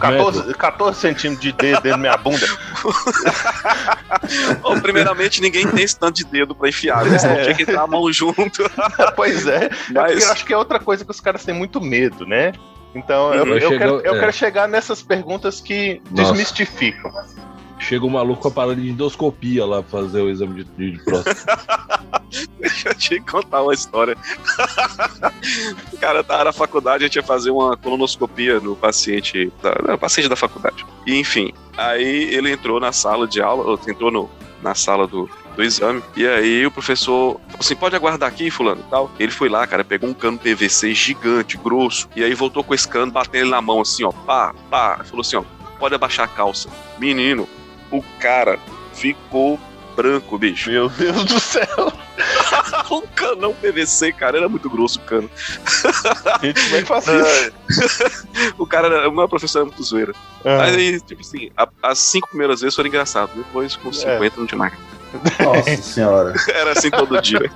14, 0.00 0.54
14 0.54 1.00
centímetros 1.00 1.40
de 1.40 1.52
dedo 1.52 1.82
dentro 1.82 1.90
da 1.90 1.96
minha 1.96 2.16
bunda. 2.16 2.46
Bom, 4.62 4.80
primeiramente, 4.80 5.40
ninguém 5.40 5.66
tem 5.66 5.84
esse 5.84 5.98
tanto 5.98 6.16
de 6.16 6.24
dedo 6.24 6.54
pra 6.54 6.68
enfiar, 6.68 7.04
né? 7.04 7.18
Senão 7.18 7.34
é. 7.34 7.42
tinha 7.42 7.54
que 7.54 7.62
entrar 7.62 7.82
a 7.82 7.86
mão 7.86 8.10
junto. 8.12 8.70
pois 9.16 9.46
é. 9.46 9.66
é 9.66 9.70
Mas... 9.90 10.24
Eu 10.24 10.32
acho 10.32 10.44
que 10.44 10.52
é 10.52 10.56
outra 10.56 10.78
coisa 10.78 11.04
que 11.04 11.10
os 11.10 11.20
caras 11.20 11.44
têm 11.44 11.54
muito 11.54 11.80
medo, 11.80 12.26
né? 12.26 12.52
Então, 12.94 13.34
eu, 13.34 13.46
eu, 13.46 13.60
chego, 13.60 13.78
quero, 13.78 14.00
eu 14.00 14.14
é. 14.14 14.20
quero 14.20 14.32
chegar 14.32 14.68
nessas 14.68 15.02
perguntas 15.02 15.60
que 15.60 16.00
Nossa. 16.10 16.32
desmistificam. 16.32 17.12
Chega 17.78 18.04
o 18.04 18.10
maluco 18.10 18.42
com 18.42 18.48
a 18.48 18.50
parada 18.50 18.76
de 18.76 18.90
endoscopia 18.90 19.64
lá 19.64 19.82
pra 19.82 20.00
fazer 20.00 20.20
o 20.20 20.30
exame 20.30 20.64
de, 20.64 20.92
de 20.92 21.04
próstata. 21.04 22.17
Deixa 22.60 22.88
eu 22.90 22.94
te 22.94 23.20
contar 23.20 23.62
uma 23.62 23.74
história. 23.74 24.16
cara 26.00 26.22
tava 26.22 26.44
na 26.44 26.52
faculdade, 26.52 27.04
a 27.04 27.06
gente 27.06 27.16
ia 27.16 27.22
fazer 27.22 27.50
uma 27.50 27.76
colonoscopia 27.76 28.60
no 28.60 28.76
paciente, 28.76 29.52
da, 29.62 29.96
paciente 29.98 30.28
da 30.28 30.36
faculdade. 30.36 30.84
E 31.06 31.18
enfim, 31.18 31.52
aí 31.76 32.34
ele 32.34 32.50
entrou 32.50 32.78
na 32.80 32.92
sala 32.92 33.26
de 33.26 33.40
aula, 33.40 33.78
entrou 33.88 34.10
no, 34.10 34.30
na 34.62 34.74
sala 34.74 35.06
do, 35.06 35.28
do 35.56 35.62
exame. 35.62 36.02
E 36.16 36.26
aí 36.26 36.66
o 36.66 36.70
professor 36.70 37.40
falou 37.46 37.58
assim: 37.58 37.76
pode 37.76 37.96
aguardar 37.96 38.28
aqui, 38.28 38.50
fulano 38.50 38.82
e 38.86 38.90
tal. 38.90 39.10
Ele 39.18 39.32
foi 39.32 39.48
lá, 39.48 39.66
cara, 39.66 39.84
pegou 39.84 40.08
um 40.08 40.14
cano 40.14 40.38
PVC 40.38 40.94
gigante, 40.94 41.56
grosso, 41.56 42.08
e 42.14 42.22
aí 42.22 42.34
voltou 42.34 42.62
com 42.62 42.74
esse 42.74 42.86
cano, 42.86 43.12
batendo 43.12 43.42
ele 43.44 43.50
na 43.50 43.60
mão 43.60 43.80
assim, 43.80 44.04
ó, 44.04 44.12
pá, 44.12 44.54
pá. 44.70 45.02
Falou 45.04 45.20
assim: 45.20 45.36
ó, 45.36 45.42
pode 45.78 45.94
abaixar 45.94 46.26
a 46.26 46.28
calça. 46.28 46.68
Menino, 46.98 47.48
o 47.90 48.02
cara 48.20 48.58
ficou 48.92 49.58
branco, 49.98 50.38
bicho. 50.38 50.70
Meu 50.70 50.88
Deus 50.88 51.24
do 51.24 51.40
céu! 51.40 51.92
um 52.88 53.02
canão 53.08 53.52
PVC, 53.52 54.12
cara, 54.12 54.38
era 54.38 54.48
muito 54.48 54.70
grosso 54.70 55.00
o 55.00 55.02
cano. 55.02 55.28
Gente, 56.40 56.62
como 56.62 56.76
é 56.76 56.80
que 56.82 56.86
faz 56.86 57.04
isso? 57.08 58.54
o 58.56 58.64
cara, 58.64 59.08
o 59.08 59.12
meu 59.12 59.28
professor 59.28 59.58
era 59.58 59.66
muito 59.66 59.82
zoeira. 59.82 60.12
Uhum. 60.44 60.56
Mas 60.56 60.76
aí, 60.76 61.00
tipo 61.00 61.20
assim, 61.20 61.50
a, 61.56 61.68
as 61.82 61.98
cinco 61.98 62.28
primeiras 62.28 62.60
vezes 62.60 62.76
foram 62.76 62.88
engraçadas, 62.88 63.34
depois 63.34 63.74
com 63.74 63.92
50 63.92 64.24
é. 64.24 64.38
não 64.38 64.46
tinha 64.46 64.58
mais. 64.58 64.72
Nossa 65.42 65.76
senhora. 65.82 66.34
Era 66.48 66.72
assim 66.72 66.90
todo 66.90 67.20
dia. 67.20 67.50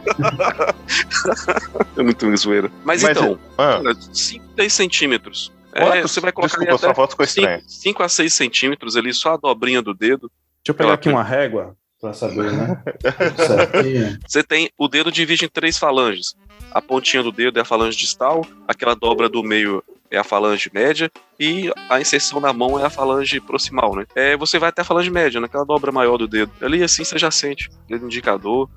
é 1.96 2.02
muito 2.02 2.36
zoeira. 2.36 2.72
Mas, 2.84 3.04
Mas 3.04 3.16
então, 3.16 3.38
ah. 3.56 3.80
5, 4.12 4.44
10 4.56 4.72
centímetros 4.72 5.52
é, 5.74 6.02
você 6.02 6.20
vai 6.20 6.32
colocar 6.32 6.58
Desculpa, 6.58 6.78
sua 6.78 6.94
foto 6.94 7.10
ficou 7.12 7.24
estranha. 7.24 7.62
5 7.66 8.02
a 8.02 8.08
6 8.08 8.34
centímetros 8.34 8.96
ali, 8.96 9.14
só 9.14 9.34
a 9.34 9.36
dobrinha 9.36 9.80
do 9.80 9.94
dedo. 9.94 10.30
Deixa 10.62 10.70
eu 10.70 10.74
pegar 10.74 10.94
aqui 10.94 11.08
uma 11.08 11.22
régua 11.22 11.74
pra 12.02 12.12
saber, 12.12 12.52
né? 12.52 12.82
Certinho. 13.46 14.18
Você 14.26 14.42
tem 14.42 14.68
o 14.76 14.88
dedo 14.88 15.12
divide 15.12 15.44
em 15.44 15.48
três 15.48 15.78
falanges. 15.78 16.34
A 16.72 16.82
pontinha 16.82 17.22
do 17.22 17.30
dedo 17.30 17.60
é 17.60 17.62
a 17.62 17.64
falange 17.64 17.96
distal, 17.96 18.44
aquela 18.66 18.96
dobra 18.96 19.28
do 19.28 19.40
meio 19.44 19.84
é 20.10 20.18
a 20.18 20.24
falange 20.24 20.68
média 20.74 21.10
e 21.38 21.72
a 21.88 22.00
inserção 22.00 22.40
na 22.40 22.52
mão 22.52 22.78
é 22.78 22.84
a 22.84 22.90
falange 22.90 23.40
proximal, 23.40 23.94
né? 23.94 24.04
É, 24.16 24.36
você 24.36 24.58
vai 24.58 24.68
até 24.68 24.82
a 24.82 24.84
falange 24.84 25.10
média, 25.10 25.40
naquela 25.40 25.64
dobra 25.64 25.92
maior 25.92 26.18
do 26.18 26.26
dedo. 26.26 26.50
Ali 26.60 26.82
assim 26.82 27.04
você 27.04 27.16
já 27.18 27.30
sente, 27.30 27.70
dedo 27.88 28.04
indicador, 28.04 28.68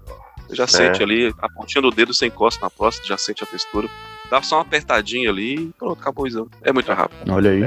você 0.47 0.55
já 0.55 0.65
é. 0.65 0.67
sente 0.67 1.01
ali 1.01 1.33
a 1.39 1.49
pontinha 1.49 1.81
do 1.81 1.89
dedo, 1.89 2.13
você 2.13 2.27
encosta 2.27 2.63
na 2.63 2.69
próstata, 2.69 3.07
já 3.07 3.17
sente 3.17 3.43
a 3.43 3.47
textura. 3.47 3.89
Dá 4.29 4.41
só 4.41 4.57
uma 4.57 4.61
apertadinha 4.61 5.29
ali 5.29 5.55
e 5.55 5.73
pronto, 5.77 5.99
acabou 5.99 6.25
o 6.25 6.27
exame. 6.27 6.49
É 6.61 6.71
muito 6.71 6.91
rápido. 6.91 7.31
Olha 7.31 7.51
aí. 7.51 7.63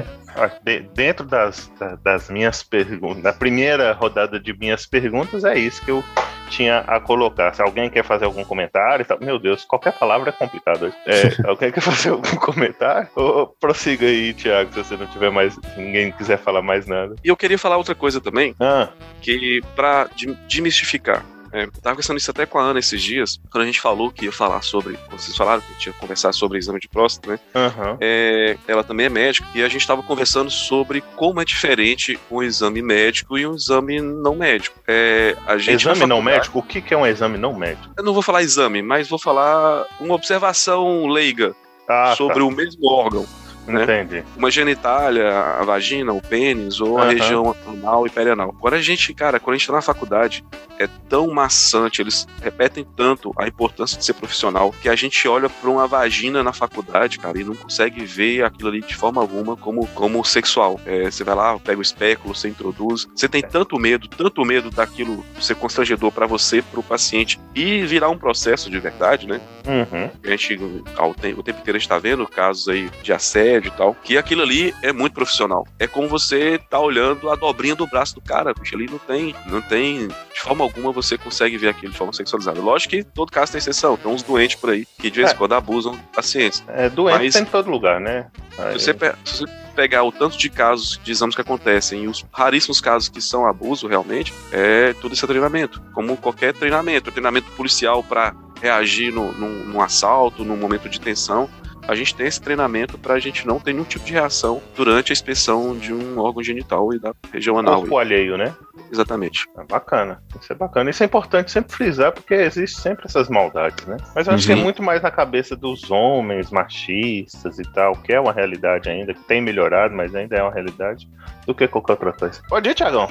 É, 0.67 0.81
dentro 0.95 1.27
das, 1.27 1.71
das 2.03 2.31
minhas 2.31 2.63
perguntas, 2.63 3.23
na 3.23 3.33
primeira 3.33 3.93
rodada 3.93 4.39
de 4.39 4.57
minhas 4.57 4.87
perguntas, 4.87 5.45
é 5.45 5.59
isso 5.59 5.85
que 5.85 5.91
eu 5.91 6.05
tinha 6.49 6.79
a 6.81 7.01
colocar. 7.01 7.53
Se 7.55 7.63
alguém 7.63 7.91
quer 7.91 8.05
fazer 8.05 8.25
algum 8.25 8.45
comentário, 8.45 9.05
tá, 9.05 9.17
meu 9.21 9.39
Deus, 9.39 9.65
qualquer 9.65 9.93
palavra 9.93 10.31
é 10.31 10.33
complicado. 10.33 10.93
É, 11.07 11.23
alguém 11.49 11.73
quer 11.73 11.81
fazer 11.81 12.11
algum 12.11 12.37
comentário? 12.37 13.09
Ou 13.17 13.49
prossiga 13.61 14.07
aí, 14.07 14.33
Thiago, 14.33 14.73
se 14.73 14.79
você 14.85 14.97
não 14.97 15.07
tiver 15.07 15.31
mais, 15.31 15.59
ninguém 15.77 16.13
quiser 16.13 16.39
falar 16.39 16.63
mais 16.63 16.87
nada. 16.87 17.17
E 17.25 17.29
eu 17.29 17.37
queria 17.37 17.59
falar 17.59 17.77
outra 17.77 17.95
coisa 17.95 18.21
também, 18.21 18.55
ah. 18.61 18.89
que 19.21 19.61
para 19.75 20.09
demistificar 20.49 21.25
É, 21.53 21.65
eu 21.65 21.73
tava 21.73 21.95
conversando 21.95 22.19
isso 22.19 22.31
até 22.31 22.47
com 22.47 22.59
a 22.59 22.63
Ana 22.63 22.79
esses 22.79 23.03
dias, 23.03 23.41
quando 23.51 23.63
a 23.63 23.67
gente 23.67 23.81
falou 23.81 24.11
que 24.11 24.27
ia 24.27 24.33
falar 24.33 24.63
sobre. 24.63 24.99
Vocês 25.11 25.37
falaram 25.37 25.63
que 25.63 25.75
tinha 25.79 25.93
conversar 25.95 26.33
sobre 26.33 26.59
exame 26.59 26.81
de 26.81 26.89
próstata, 26.89 27.33
né? 27.33 27.41
Aham. 27.55 27.99
É, 28.01 28.57
ela 28.67 28.85
também 28.85 29.07
é 29.07 29.09
médica 29.09 29.47
e 29.55 29.63
a 29.63 29.69
gente 29.69 29.81
estava 29.81 30.03
conversando 30.03 30.51
sobre 30.51 31.01
como 31.17 31.41
é 31.41 31.45
diferente 31.45 32.19
um 32.31 32.43
exame 32.43 32.83
médico 32.83 33.39
e 33.39 33.47
um 33.47 33.55
exame 33.55 34.01
não 34.01 34.35
médico. 34.37 34.79
É, 34.87 35.37
a 35.47 35.57
gente 35.59 35.89
Exame 35.89 36.07
não 36.07 36.23
médico? 36.23 36.59
O 36.59 36.63
que, 36.63 36.81
que 36.81 36.95
é 36.95 36.97
um 36.97 37.07
exame 37.07 37.39
não 37.39 37.55
médico? 37.55 37.93
Eu 37.97 38.05
não 38.05 38.13
vou 38.13 38.23
falar 38.23 38.43
exame, 38.43 38.83
mas 38.83 39.09
vou 39.09 39.19
falar 39.19 39.87
uma 40.01 40.15
observação 40.15 41.07
leiga 41.07 41.55
Ah, 41.89 42.15
sobre 42.17 42.43
o 42.43 42.51
mesmo 42.51 42.87
órgão. 42.91 43.27
Né? 43.73 43.83
Entendi. 43.83 44.25
Uma 44.37 44.51
genitália, 44.51 45.31
a 45.31 45.65
vagina, 45.65 46.13
o 46.13 46.21
pênis, 46.21 46.81
ou 46.81 46.99
a 46.99 47.07
região 47.07 47.55
anal 47.67 48.07
e 48.07 48.11
perianal. 48.11 48.55
Agora 48.57 48.77
a 48.77 48.83
gente, 48.83 49.13
cara, 49.15 49.39
quando 49.39 49.55
a 49.55 49.59
gente 49.59 49.67
tá 49.67 49.73
na 49.73 49.83
faculdade, 49.83 50.45
é 50.79 50.89
tão 51.09 51.29
maçante, 51.29 52.01
eles 52.01 52.27
repetem 52.43 52.87
tanto 52.97 53.33
a 53.37 53.47
importância 53.47 53.99
de 53.99 54.05
ser 54.05 54.15
profissional, 54.15 54.75
que 54.81 54.89
a 54.89 54.97
gente 54.97 55.27
olha 55.27 55.49
pra 55.49 55.71
uma 55.71 55.87
vagina 55.87 56.43
na 56.43 56.53
faculdade, 56.53 57.19
cara, 57.19 57.39
e 57.39 57.45
não 57.45 57.55
consegue 57.55 58.05
ver 58.05 58.45
aquilo 58.45 58.69
ali 58.69 58.81
de 58.81 58.95
forma 58.95 59.21
alguma 59.21 59.57
como, 59.57 59.87
como 59.89 60.25
sexual. 60.25 60.81
É, 60.87 61.11
você 61.11 61.25
vai 61.25 61.35
lá, 61.35 61.59
pega 61.59 61.79
o 61.79 61.83
espéculo, 61.83 62.35
você 62.35 62.49
introduz. 62.49 63.07
Você 63.15 63.29
tem 63.29 63.43
tanto 63.43 63.79
medo, 63.79 64.09
tanto 64.09 64.45
medo 64.45 64.71
daquilo 64.71 65.25
ser 65.41 65.57
constrangedor 65.57 66.13
pra 66.13 66.27
você, 66.27 66.63
pro 66.63 66.83
paciente, 66.83 67.39
e 67.55 67.83
virar 67.83 68.09
um 68.09 68.19
processo 68.19 68.71
de 68.71 68.79
verdade, 68.79 69.27
né? 69.27 69.41
Uhum. 69.67 70.11
a 70.25 70.31
gente 70.31 70.59
ao 70.97 71.11
o 71.11 71.43
tempo 71.43 71.61
inteiro 71.61 71.77
a 71.77 71.79
gente 71.79 71.89
tá 71.89 71.99
vendo 71.99 72.27
casos 72.27 72.69
aí 72.69 72.89
de 73.03 73.13
assédio 73.13 73.58
e 73.67 73.71
tal, 73.71 73.95
que 74.05 74.17
aquilo 74.17 74.43
ali 74.43 74.73
é 74.83 74.93
muito 74.93 75.15
profissional. 75.15 75.67
É 75.79 75.87
como 75.87 76.07
você 76.09 76.61
tá 76.71 76.79
olhando 76.79 77.29
a 77.31 77.35
dobrinha 77.35 77.75
do 77.75 77.87
braço 77.87 78.15
do 78.15 78.21
cara, 78.21 78.55
bicho, 78.55 78.77
ali 78.77 78.87
não 78.89 78.99
tem, 78.99 79.35
não 79.47 79.61
tem, 79.61 80.07
de 80.09 80.41
forma 80.41 80.63
alguma 80.65 80.93
você 80.93 81.19
consegue 81.19 81.59
ver 81.59 81.69
aquilo 81.71 81.91
de 81.93 81.99
forma 81.99 82.13
sexualizada. 82.13 82.61
Lógico 82.61 82.91
que 82.91 83.03
todo 83.03 83.33
caso 83.33 83.53
tem 83.53 83.59
exceção, 83.59 83.97
tem 83.97 84.11
uns 84.11 84.23
doentes 84.23 84.57
por 84.57 84.71
aí 84.71 84.87
que 84.99 85.11
de 85.11 85.17
vez 85.17 85.31
em 85.31 85.35
É. 85.35 85.37
quando 85.37 85.55
abusam 85.55 85.93
da 85.93 85.99
paciência. 86.15 86.65
É 86.69 86.89
doente 86.89 87.19
Mas- 87.19 87.33
tem 87.35 87.43
em 87.43 87.47
todo 87.47 87.71
lugar, 87.71 88.01
né? 88.01 88.27
Aí- 88.59 88.79
Se 88.79 88.93
você, 88.93 89.15
se 89.25 89.39
você 89.41 89.59
pegar 89.75 90.03
o 90.03 90.11
tanto 90.11 90.37
de 90.37 90.49
casos 90.51 91.01
de 91.05 91.13
exames 91.13 91.35
que 91.37 91.41
acontecem 91.41 92.05
e 92.05 92.09
os 92.09 92.25
raríssimos 92.33 92.81
casos 92.81 93.09
que 93.09 93.21
são 93.21 93.47
abuso 93.47 93.87
realmente, 93.87 94.35
é 94.51 94.93
tudo 95.01 95.15
isso 95.15 95.25
é 95.25 95.29
treinamento. 95.29 95.81
Como 95.95 96.17
qualquer 96.17 96.53
treinamento, 96.53 97.13
treinamento 97.13 97.51
policial 97.53 98.03
para 98.03 98.35
reagir 98.61 99.13
no, 99.13 99.31
num, 99.33 99.65
num 99.67 99.81
assalto, 99.81 100.45
num 100.45 100.57
momento 100.57 100.89
de 100.89 101.01
tensão. 101.01 101.49
A 101.89 101.95
gente 101.95 102.15
tem 102.15 102.27
esse 102.27 102.41
treinamento 102.41 102.99
para 102.99 103.15
a 103.15 103.19
gente 103.19 103.47
não 103.47 103.59
ter 103.59 103.73
nenhum 103.73 103.85
tipo 103.85 104.05
de 104.05 104.13
reação 104.13 104.61
durante 104.77 105.11
a 105.11 105.15
inspeção 105.15 105.75
de 105.77 105.93
um 105.93 106.19
órgão 106.19 106.43
genital 106.43 106.93
e 106.93 106.99
da 106.99 107.15
região 107.33 107.59
anal. 107.59 107.81
Corpo 107.81 107.97
alheio, 107.99 108.37
né? 108.37 108.55
Exatamente. 108.93 109.47
É 109.59 109.65
bacana. 109.65 110.23
Isso 110.41 110.53
é 110.53 110.57
bacana. 110.57 110.91
Isso 110.91 111.03
é 111.03 111.07
importante 111.07 111.51
sempre 111.51 111.73
frisar, 111.75 112.13
porque 112.13 112.35
existe 112.35 112.79
sempre 112.81 113.07
essas 113.07 113.29
maldades, 113.31 113.87
né? 113.87 113.97
Mas 114.15 114.27
eu 114.29 114.35
acho 114.35 114.47
que 114.47 114.53
é 114.53 114.55
Uhum. 114.57 114.63
muito 114.63 114.83
mais 114.83 115.01
na 115.03 115.11
cabeça 115.11 115.57
dos 115.57 115.91
homens 115.91 116.51
machistas 116.51 117.59
e 117.59 117.63
tal, 117.73 117.97
que 117.97 118.13
é 118.13 118.21
uma 118.21 118.33
realidade 118.33 118.89
ainda, 118.91 119.15
que 119.15 119.25
tem 119.25 119.41
melhorado, 119.41 119.95
mas 119.95 120.15
ainda 120.15 120.37
é 120.37 120.43
uma 120.43 120.53
realidade, 120.53 121.09
do 121.47 121.55
que 121.55 121.67
qualquer 121.67 121.93
outra 121.95 122.13
coisa. 122.13 122.41
Pode 122.51 122.69
ir, 122.69 122.75
Tiagão. 122.75 123.09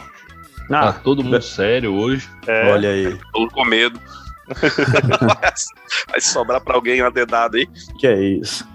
Tá 0.69 0.89
Ah, 0.89 0.93
todo 0.93 1.23
mundo 1.23 1.41
sério 1.41 1.93
hoje. 1.95 2.29
É, 2.45 2.71
olha 2.71 2.89
aí. 2.89 3.17
Todo 3.33 3.49
com 3.51 3.63
medo. 3.65 3.99
Vai 6.09 6.21
sobrar 6.21 6.61
para 6.61 6.75
alguém 6.75 7.01
uma 7.01 7.11
dedada 7.11 7.57
aí. 7.57 7.67
Que 7.99 8.07
é 8.07 8.19
isso. 8.19 8.67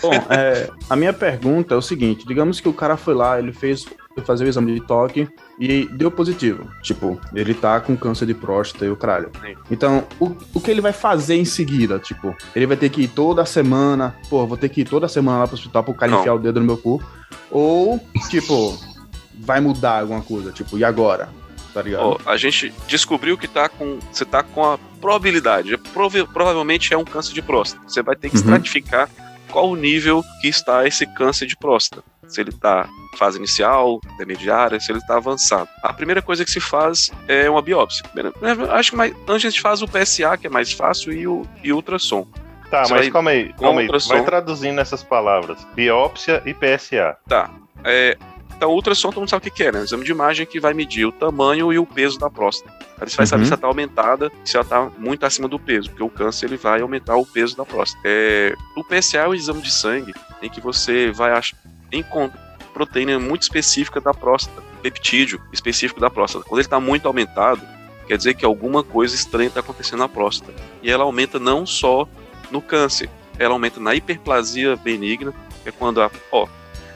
Bom, 0.00 0.12
é, 0.30 0.70
a 0.88 0.94
minha 0.94 1.12
pergunta 1.12 1.74
é 1.74 1.76
o 1.76 1.82
seguinte: 1.82 2.26
digamos 2.26 2.60
que 2.60 2.68
o 2.68 2.72
cara 2.72 2.96
foi 2.96 3.14
lá, 3.14 3.38
ele 3.38 3.52
fez 3.52 3.84
fazer 4.24 4.44
o 4.44 4.48
exame 4.48 4.74
de 4.74 4.80
toque 4.86 5.28
e 5.58 5.86
deu 5.92 6.10
positivo. 6.10 6.68
Tipo, 6.82 7.20
ele 7.34 7.54
tá 7.54 7.80
com 7.80 7.96
câncer 7.96 8.26
de 8.26 8.34
próstata 8.34 8.84
e 8.84 8.90
o 8.90 8.96
caralho. 8.96 9.30
Sim. 9.40 9.56
Então, 9.70 10.04
o, 10.20 10.36
o 10.54 10.60
que 10.60 10.70
ele 10.70 10.80
vai 10.80 10.92
fazer 10.92 11.34
em 11.34 11.44
seguida? 11.44 11.98
Tipo, 11.98 12.34
ele 12.54 12.66
vai 12.66 12.76
ter 12.76 12.90
que 12.90 13.02
ir 13.02 13.08
toda 13.08 13.44
semana, 13.44 14.14
pô, 14.30 14.46
vou 14.46 14.56
ter 14.56 14.68
que 14.68 14.82
ir 14.82 14.84
toda 14.84 15.08
semana 15.08 15.38
lá 15.38 15.46
pro 15.46 15.54
hospital 15.54 15.82
pro 15.82 15.94
cara 15.94 16.12
Não. 16.12 16.20
enfiar 16.20 16.34
o 16.34 16.38
dedo 16.38 16.60
no 16.60 16.66
meu 16.66 16.76
cu. 16.76 17.02
Ou, 17.50 18.00
tipo, 18.28 18.78
vai 19.38 19.60
mudar 19.60 20.00
alguma 20.00 20.22
coisa? 20.22 20.52
Tipo, 20.52 20.78
e 20.78 20.84
agora? 20.84 21.28
Tá 21.74 21.82
ligado? 21.82 22.02
Ó, 22.04 22.18
a 22.24 22.36
gente 22.36 22.72
descobriu 22.86 23.36
que 23.36 23.48
tá 23.48 23.68
com, 23.68 23.98
você 24.12 24.24
tá 24.24 24.42
com 24.42 24.64
a 24.64 24.78
probabilidade, 25.00 25.74
é 25.74 25.76
prova- 25.76 26.24
provavelmente 26.32 26.94
é 26.94 26.96
um 26.96 27.04
câncer 27.04 27.34
de 27.34 27.42
próstata. 27.42 27.82
Você 27.86 28.00
vai 28.02 28.14
ter 28.16 28.30
que 28.30 28.36
Uhum. 28.36 28.42
estratificar 28.42 29.10
qual 29.50 29.68
o 29.68 29.76
nível 29.76 30.22
que 30.40 30.48
está 30.48 30.86
esse 30.86 31.04
câncer 31.06 31.46
de 31.46 31.56
próstata. 31.56 32.02
Se 32.28 32.40
ele 32.40 32.50
está 32.50 32.88
fase 33.18 33.38
inicial, 33.38 34.00
intermediária, 34.14 34.80
se 34.80 34.90
ele 34.90 34.98
está 34.98 35.16
avançado. 35.16 35.68
A 35.82 35.92
primeira 35.92 36.22
coisa 36.22 36.44
que 36.44 36.50
se 36.50 36.58
faz 36.60 37.10
é 37.28 37.50
uma 37.50 37.60
biópsia. 37.60 38.02
Acho 38.72 38.90
que 38.92 38.96
mais, 38.96 39.12
antes 39.28 39.46
a 39.46 39.50
gente 39.50 39.60
faz 39.60 39.82
o 39.82 39.86
PSA, 39.86 40.36
que 40.38 40.46
é 40.46 40.50
mais 40.50 40.72
fácil, 40.72 41.12
e 41.12 41.26
o, 41.28 41.46
e 41.62 41.72
ultrassom. 41.72 42.26
Tá, 42.70 42.84
Você 42.84 42.92
mas 42.94 43.02
vai- 43.02 43.10
calma 43.10 43.30
aí, 43.30 43.52
calma 43.52 43.80
aí. 43.80 43.86
ultrassom. 43.86 44.14
Vai 44.14 44.24
traduzindo 44.24 44.80
essas 44.80 45.02
palavras. 45.02 45.58
Biópsia 45.74 46.42
e 46.46 46.54
PSA. 46.54 47.16
Tá. 47.28 47.50
É, 47.84 48.16
então, 48.56 48.70
o 48.70 48.74
ultrassom 48.74 49.08
todo 49.10 49.18
mundo 49.20 49.30
sabe 49.30 49.48
o 49.48 49.50
que 49.50 49.64
é, 49.64 49.72
né? 49.72 49.80
Um 49.80 49.84
exame 49.84 50.04
de 50.04 50.10
imagem 50.12 50.46
que 50.46 50.60
vai 50.60 50.72
medir 50.72 51.04
o 51.06 51.12
tamanho 51.12 51.72
e 51.72 51.78
o 51.78 51.84
peso 51.84 52.18
da 52.18 52.30
próstata. 52.30 52.72
Aí 53.00 53.08
você 53.10 53.16
vai 53.16 53.26
saber 53.26 53.42
Uhum. 53.42 53.46
se 53.46 53.52
ela 53.52 53.56
está 53.56 53.66
aumentada, 53.66 54.32
se 54.44 54.56
ela 54.56 54.62
está 54.64 54.90
muito 54.98 55.26
acima 55.26 55.48
do 55.48 55.58
peso, 55.58 55.90
porque 55.90 56.02
o 56.02 56.08
câncer 56.08 56.46
ele 56.46 56.56
vai 56.56 56.80
aumentar 56.80 57.16
o 57.16 57.26
peso 57.26 57.56
da 57.56 57.64
próstata. 57.64 58.00
É, 58.04 58.54
o 58.76 58.84
PSA 58.84 59.18
é 59.18 59.28
o 59.28 59.34
exame 59.34 59.60
de 59.60 59.70
sangue 59.72 60.14
em 60.40 60.48
que 60.48 60.60
você 60.60 61.10
vai 61.10 61.32
ach- 61.32 61.54
encontrar 61.92 62.42
proteína 62.72 63.18
muito 63.20 63.42
específica 63.42 64.00
da 64.00 64.12
próstata, 64.12 64.60
peptídeo 64.82 65.40
específico 65.52 66.00
da 66.00 66.10
próstata. 66.10 66.44
Quando 66.44 66.58
ele 66.58 66.66
está 66.66 66.80
muito 66.80 67.06
aumentado, 67.06 67.60
quer 68.08 68.16
dizer 68.16 68.34
que 68.34 68.44
alguma 68.44 68.82
coisa 68.82 69.14
estranha 69.14 69.46
está 69.46 69.60
acontecendo 69.60 70.00
na 70.00 70.08
próstata. 70.08 70.52
E 70.82 70.90
ela 70.90 71.04
aumenta 71.04 71.38
não 71.38 71.64
só 71.64 72.08
no 72.50 72.60
câncer, 72.60 73.08
ela 73.38 73.52
aumenta 73.54 73.78
na 73.78 73.94
hiperplasia 73.94 74.74
benigna, 74.76 75.32
que 75.62 75.68
é 75.68 75.72
quando 75.72 76.02
a. 76.02 76.10
Ó, 76.32 76.48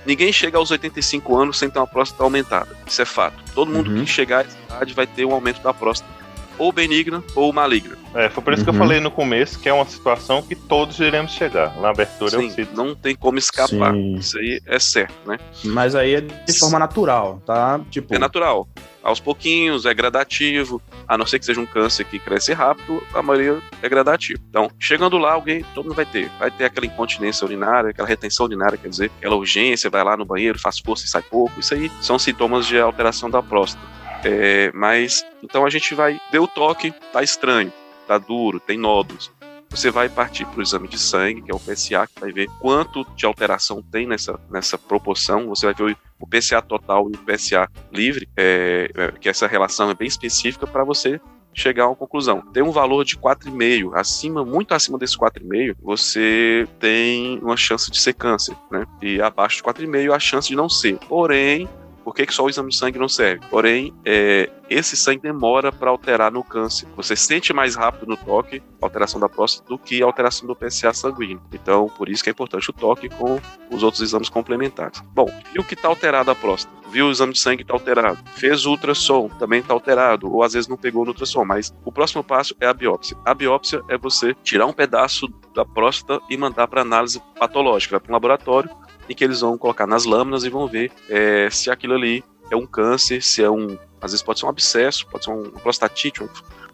ninguém 0.08 0.32
chega 0.32 0.58
aos 0.58 0.70
85 0.72 1.36
anos 1.36 1.58
sem 1.58 1.68
ter 1.70 1.78
uma 1.78 1.86
próstata 1.86 2.24
aumentada. 2.24 2.76
Isso 2.86 3.00
é 3.00 3.04
fato. 3.04 3.36
Todo 3.54 3.70
mundo 3.70 3.90
Uhum. 3.90 4.00
que 4.04 4.06
chegar 4.10 4.44
essa 4.46 4.56
idade 4.66 4.94
vai 4.94 5.06
ter 5.06 5.24
um 5.24 5.32
aumento 5.32 5.60
da 5.62 5.72
próstata, 5.72 6.10
ou 6.58 6.72
benigna 6.72 7.22
ou 7.36 7.52
maligna. 7.52 7.96
É, 8.14 8.28
foi 8.30 8.42
por 8.42 8.52
isso 8.54 8.64
que 8.64 8.70
eu 8.70 8.72
Uhum. 8.72 8.78
falei 8.80 8.98
no 9.00 9.10
começo 9.10 9.60
que 9.60 9.68
é 9.68 9.72
uma 9.72 9.84
situação 9.84 10.42
que 10.42 10.56
todos 10.56 10.98
iremos 10.98 11.32
chegar. 11.32 11.76
Na 11.80 11.90
abertura 11.90 12.34
eu 12.36 12.40
Sim, 12.40 12.50
cito. 12.50 12.74
não 12.74 12.94
tem 12.94 13.14
como 13.14 13.38
escapar. 13.38 13.92
Sim. 13.92 14.14
Isso 14.16 14.38
aí 14.38 14.60
é 14.66 14.78
certo, 14.78 15.14
né? 15.28 15.38
Mas 15.64 15.94
aí 15.94 16.14
é 16.14 16.20
de 16.22 16.58
forma 16.58 16.78
natural, 16.78 17.40
tá? 17.46 17.78
Tipo, 17.90 18.14
É 18.14 18.18
natural. 18.18 18.66
Aos 19.08 19.20
pouquinhos, 19.20 19.86
é 19.86 19.94
gradativo. 19.94 20.82
A 21.06 21.16
não 21.16 21.24
ser 21.24 21.38
que 21.38 21.46
seja 21.46 21.58
um 21.58 21.64
câncer 21.64 22.04
que 22.04 22.18
cresce 22.18 22.52
rápido, 22.52 23.02
a 23.14 23.22
maioria 23.22 23.58
é 23.80 23.88
gradativo. 23.88 24.38
Então, 24.50 24.70
chegando 24.78 25.16
lá, 25.16 25.32
alguém, 25.32 25.64
todo 25.74 25.86
mundo 25.86 25.96
vai 25.96 26.04
ter. 26.04 26.30
Vai 26.38 26.50
ter 26.50 26.66
aquela 26.66 26.84
incontinência 26.84 27.42
urinária, 27.46 27.88
aquela 27.88 28.06
retenção 28.06 28.44
urinária, 28.44 28.76
quer 28.76 28.88
dizer, 28.88 29.10
aquela 29.16 29.34
urgência, 29.34 29.88
vai 29.88 30.04
lá 30.04 30.14
no 30.14 30.26
banheiro, 30.26 30.58
faz 30.58 30.78
força 30.78 31.06
e 31.06 31.08
sai 31.08 31.22
pouco. 31.22 31.58
Isso 31.58 31.72
aí 31.72 31.90
são 32.02 32.18
sintomas 32.18 32.66
de 32.66 32.78
alteração 32.78 33.30
da 33.30 33.42
próstata. 33.42 33.82
É, 34.24 34.70
mas, 34.74 35.24
então 35.42 35.64
a 35.64 35.70
gente 35.70 35.94
vai, 35.94 36.20
deu 36.30 36.42
o 36.42 36.48
toque, 36.48 36.92
tá 37.10 37.22
estranho, 37.22 37.72
tá 38.06 38.18
duro, 38.18 38.60
tem 38.60 38.76
nódulos. 38.76 39.30
Você 39.70 39.90
vai 39.90 40.08
partir 40.08 40.46
para 40.46 40.58
o 40.58 40.62
exame 40.62 40.88
de 40.88 40.98
sangue, 40.98 41.42
que 41.42 41.50
é 41.50 41.54
o 41.54 41.60
PSA, 41.60 42.06
que 42.06 42.20
vai 42.20 42.32
ver 42.32 42.48
quanto 42.60 43.04
de 43.14 43.26
alteração 43.26 43.82
tem 43.82 44.06
nessa, 44.06 44.38
nessa 44.50 44.78
proporção. 44.78 45.48
Você 45.48 45.66
vai 45.66 45.74
ver 45.74 45.96
o, 46.18 46.26
PSA 46.26 46.60
total 46.62 47.10
e 47.10 47.14
o 47.14 47.18
PSA 47.18 47.68
livre, 47.92 48.28
é, 48.36 48.90
é, 48.94 49.12
que 49.12 49.28
essa 49.28 49.46
relação 49.46 49.90
é 49.90 49.94
bem 49.94 50.08
específica 50.08 50.66
para 50.66 50.84
você 50.84 51.20
chegar 51.52 51.84
a 51.84 51.88
uma 51.88 51.96
conclusão. 51.96 52.40
Tem 52.52 52.62
um 52.62 52.70
valor 52.70 53.04
de 53.04 53.16
4,5, 53.16 53.92
acima, 53.94 54.44
muito 54.44 54.74
acima 54.74 54.98
desse 54.98 55.16
4,5, 55.16 55.76
você 55.82 56.66
tem 56.78 57.38
uma 57.40 57.56
chance 57.56 57.90
de 57.90 57.98
ser 57.98 58.14
câncer, 58.14 58.56
né? 58.70 58.86
E 59.02 59.20
abaixo 59.20 59.56
de 59.56 59.62
4,5 59.62 60.14
a 60.14 60.18
chance 60.18 60.48
de 60.48 60.56
não 60.56 60.68
ser. 60.68 60.98
Porém, 61.08 61.68
por 62.08 62.14
que, 62.14 62.24
que 62.24 62.32
só 62.32 62.42
o 62.44 62.48
exame 62.48 62.70
de 62.70 62.76
sangue 62.76 62.98
não 62.98 63.06
serve? 63.06 63.44
Porém, 63.50 63.92
é, 64.02 64.48
esse 64.70 64.96
sangue 64.96 65.20
demora 65.20 65.70
para 65.70 65.90
alterar 65.90 66.32
no 66.32 66.42
câncer. 66.42 66.88
Você 66.96 67.14
sente 67.14 67.52
mais 67.52 67.74
rápido 67.74 68.06
no 68.06 68.16
toque 68.16 68.62
a 68.80 68.86
alteração 68.86 69.20
da 69.20 69.28
próstata 69.28 69.68
do 69.68 69.78
que 69.78 70.02
a 70.02 70.06
alteração 70.06 70.48
do 70.48 70.56
PSA 70.56 70.94
sanguíneo. 70.94 71.42
Então, 71.52 71.86
por 71.98 72.08
isso 72.08 72.24
que 72.24 72.30
é 72.30 72.32
importante 72.32 72.70
o 72.70 72.72
toque 72.72 73.10
com 73.10 73.38
os 73.70 73.82
outros 73.82 74.00
exames 74.00 74.30
complementares. 74.30 75.02
Bom, 75.12 75.28
e 75.54 75.60
o 75.60 75.64
que 75.64 75.74
está 75.74 75.88
alterado 75.88 76.30
a 76.30 76.34
próstata? 76.34 76.74
Viu 76.90 77.08
o 77.08 77.10
exame 77.10 77.34
de 77.34 77.40
sangue 77.40 77.60
está 77.60 77.74
alterado. 77.74 78.18
Fez 78.32 78.64
o 78.64 78.70
ultrassom, 78.70 79.28
também 79.28 79.60
está 79.60 79.74
alterado. 79.74 80.32
Ou 80.32 80.42
às 80.42 80.54
vezes 80.54 80.66
não 80.66 80.78
pegou 80.78 81.04
no 81.04 81.10
ultrassom, 81.10 81.44
mas 81.44 81.74
o 81.84 81.92
próximo 81.92 82.24
passo 82.24 82.56
é 82.58 82.66
a 82.66 82.72
biópsia. 82.72 83.18
A 83.22 83.34
biópsia 83.34 83.82
é 83.86 83.98
você 83.98 84.34
tirar 84.42 84.64
um 84.64 84.72
pedaço 84.72 85.28
da 85.54 85.62
próstata 85.62 86.24
e 86.30 86.38
mandar 86.38 86.68
para 86.68 86.80
análise 86.80 87.20
patológica, 87.38 88.00
para 88.00 88.10
um 88.10 88.14
laboratório 88.14 88.70
em 89.08 89.14
que 89.14 89.24
eles 89.24 89.40
vão 89.40 89.56
colocar 89.56 89.86
nas 89.86 90.04
lâminas 90.04 90.44
e 90.44 90.50
vão 90.50 90.66
ver 90.66 90.90
é, 91.08 91.48
se 91.50 91.70
aquilo 91.70 91.94
ali 91.94 92.24
é 92.50 92.56
um 92.56 92.66
câncer, 92.66 93.22
se 93.22 93.42
é 93.42 93.50
um. 93.50 93.78
Às 94.00 94.12
vezes 94.12 94.22
pode 94.22 94.38
ser 94.38 94.46
um 94.46 94.50
abscesso, 94.50 95.06
pode 95.06 95.24
ser 95.24 95.30
uma 95.30 95.50
prostatite, 95.60 96.22
uma 96.22 96.30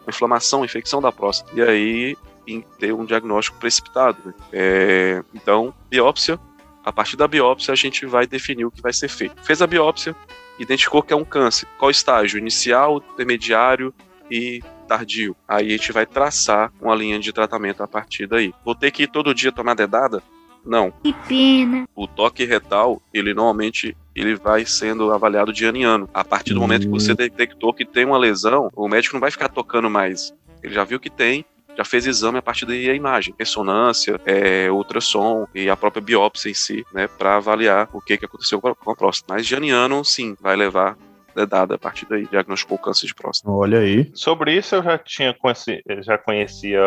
inflamação, 0.08 0.60
uma 0.60 0.66
infecção 0.66 1.00
da 1.00 1.10
próstata. 1.10 1.50
E 1.54 1.62
aí 1.62 2.16
em 2.46 2.60
ter 2.78 2.92
um 2.92 3.04
diagnóstico 3.04 3.58
precipitado. 3.58 4.18
né? 4.24 4.34
É, 4.52 5.24
então, 5.34 5.74
biópsia. 5.88 6.38
A 6.84 6.92
partir 6.92 7.16
da 7.16 7.26
biópsia, 7.26 7.72
a 7.72 7.76
gente 7.76 8.04
vai 8.04 8.26
definir 8.26 8.66
o 8.66 8.70
que 8.70 8.82
vai 8.82 8.92
ser 8.92 9.08
feito. 9.08 9.42
Fez 9.42 9.62
a 9.62 9.66
biópsia, 9.66 10.14
identificou 10.58 11.02
que 11.02 11.14
é 11.14 11.16
um 11.16 11.24
câncer. 11.24 11.66
Qual 11.78 11.90
estágio? 11.90 12.38
Inicial, 12.38 13.02
intermediário 13.14 13.94
e 14.30 14.62
tardio. 14.86 15.34
Aí 15.48 15.68
a 15.68 15.76
gente 15.76 15.92
vai 15.92 16.04
traçar 16.04 16.70
uma 16.80 16.94
linha 16.94 17.18
de 17.18 17.32
tratamento 17.32 17.82
a 17.82 17.88
partir 17.88 18.26
daí. 18.26 18.52
Vou 18.62 18.74
ter 18.74 18.90
que 18.90 19.04
ir 19.04 19.06
todo 19.08 19.34
dia 19.34 19.50
tomar 19.50 19.74
dedada? 19.74 20.22
Não. 20.64 20.92
Que 21.02 21.12
pena. 21.28 21.86
O 21.94 22.06
toque 22.06 22.44
retal, 22.44 23.00
ele 23.12 23.34
normalmente 23.34 23.96
ele 24.14 24.36
vai 24.36 24.64
sendo 24.64 25.12
avaliado 25.12 25.52
de 25.52 25.64
ano 25.64 25.78
em 25.78 25.84
ano. 25.84 26.08
A 26.14 26.24
partir 26.24 26.54
do 26.54 26.60
momento 26.60 26.82
que 26.82 26.88
você 26.88 27.14
detectou 27.14 27.74
que 27.74 27.84
tem 27.84 28.04
uma 28.04 28.18
lesão, 28.18 28.70
o 28.74 28.88
médico 28.88 29.14
não 29.14 29.20
vai 29.20 29.30
ficar 29.30 29.48
tocando 29.48 29.90
mais. 29.90 30.32
Ele 30.62 30.72
já 30.72 30.84
viu 30.84 31.00
que 31.00 31.10
tem, 31.10 31.44
já 31.76 31.84
fez 31.84 32.06
exame 32.06 32.38
a 32.38 32.42
partir 32.42 32.66
daí 32.66 32.88
a 32.88 32.94
imagem, 32.94 33.34
ressonância, 33.38 34.20
é, 34.24 34.70
ultrassom 34.70 35.46
e 35.54 35.68
a 35.68 35.76
própria 35.76 36.00
biópsia 36.00 36.50
em 36.50 36.54
si, 36.54 36.84
né, 36.92 37.08
para 37.08 37.36
avaliar 37.36 37.88
o 37.92 38.00
que, 38.00 38.16
que 38.16 38.24
aconteceu 38.24 38.60
com 38.60 38.90
a 38.90 38.96
próstata. 38.96 39.34
Mas 39.34 39.46
de 39.46 39.54
ano 39.54 39.66
em 39.66 39.70
ano, 39.70 40.04
sim, 40.04 40.36
vai 40.40 40.56
levar 40.56 40.96
é 41.42 41.46
dada 41.46 41.74
a 41.74 41.78
partir 41.78 42.06
daí, 42.08 42.26
diagnosticou 42.26 42.78
câncer 42.78 43.06
de 43.06 43.14
próstata. 43.14 43.50
Olha 43.50 43.78
aí. 43.78 44.10
Sobre 44.14 44.52
isso 44.52 44.74
eu 44.74 44.82
já 44.82 44.98
tinha 44.98 45.34
conheci, 45.34 45.82
já 46.00 46.18
conhecia 46.18 46.80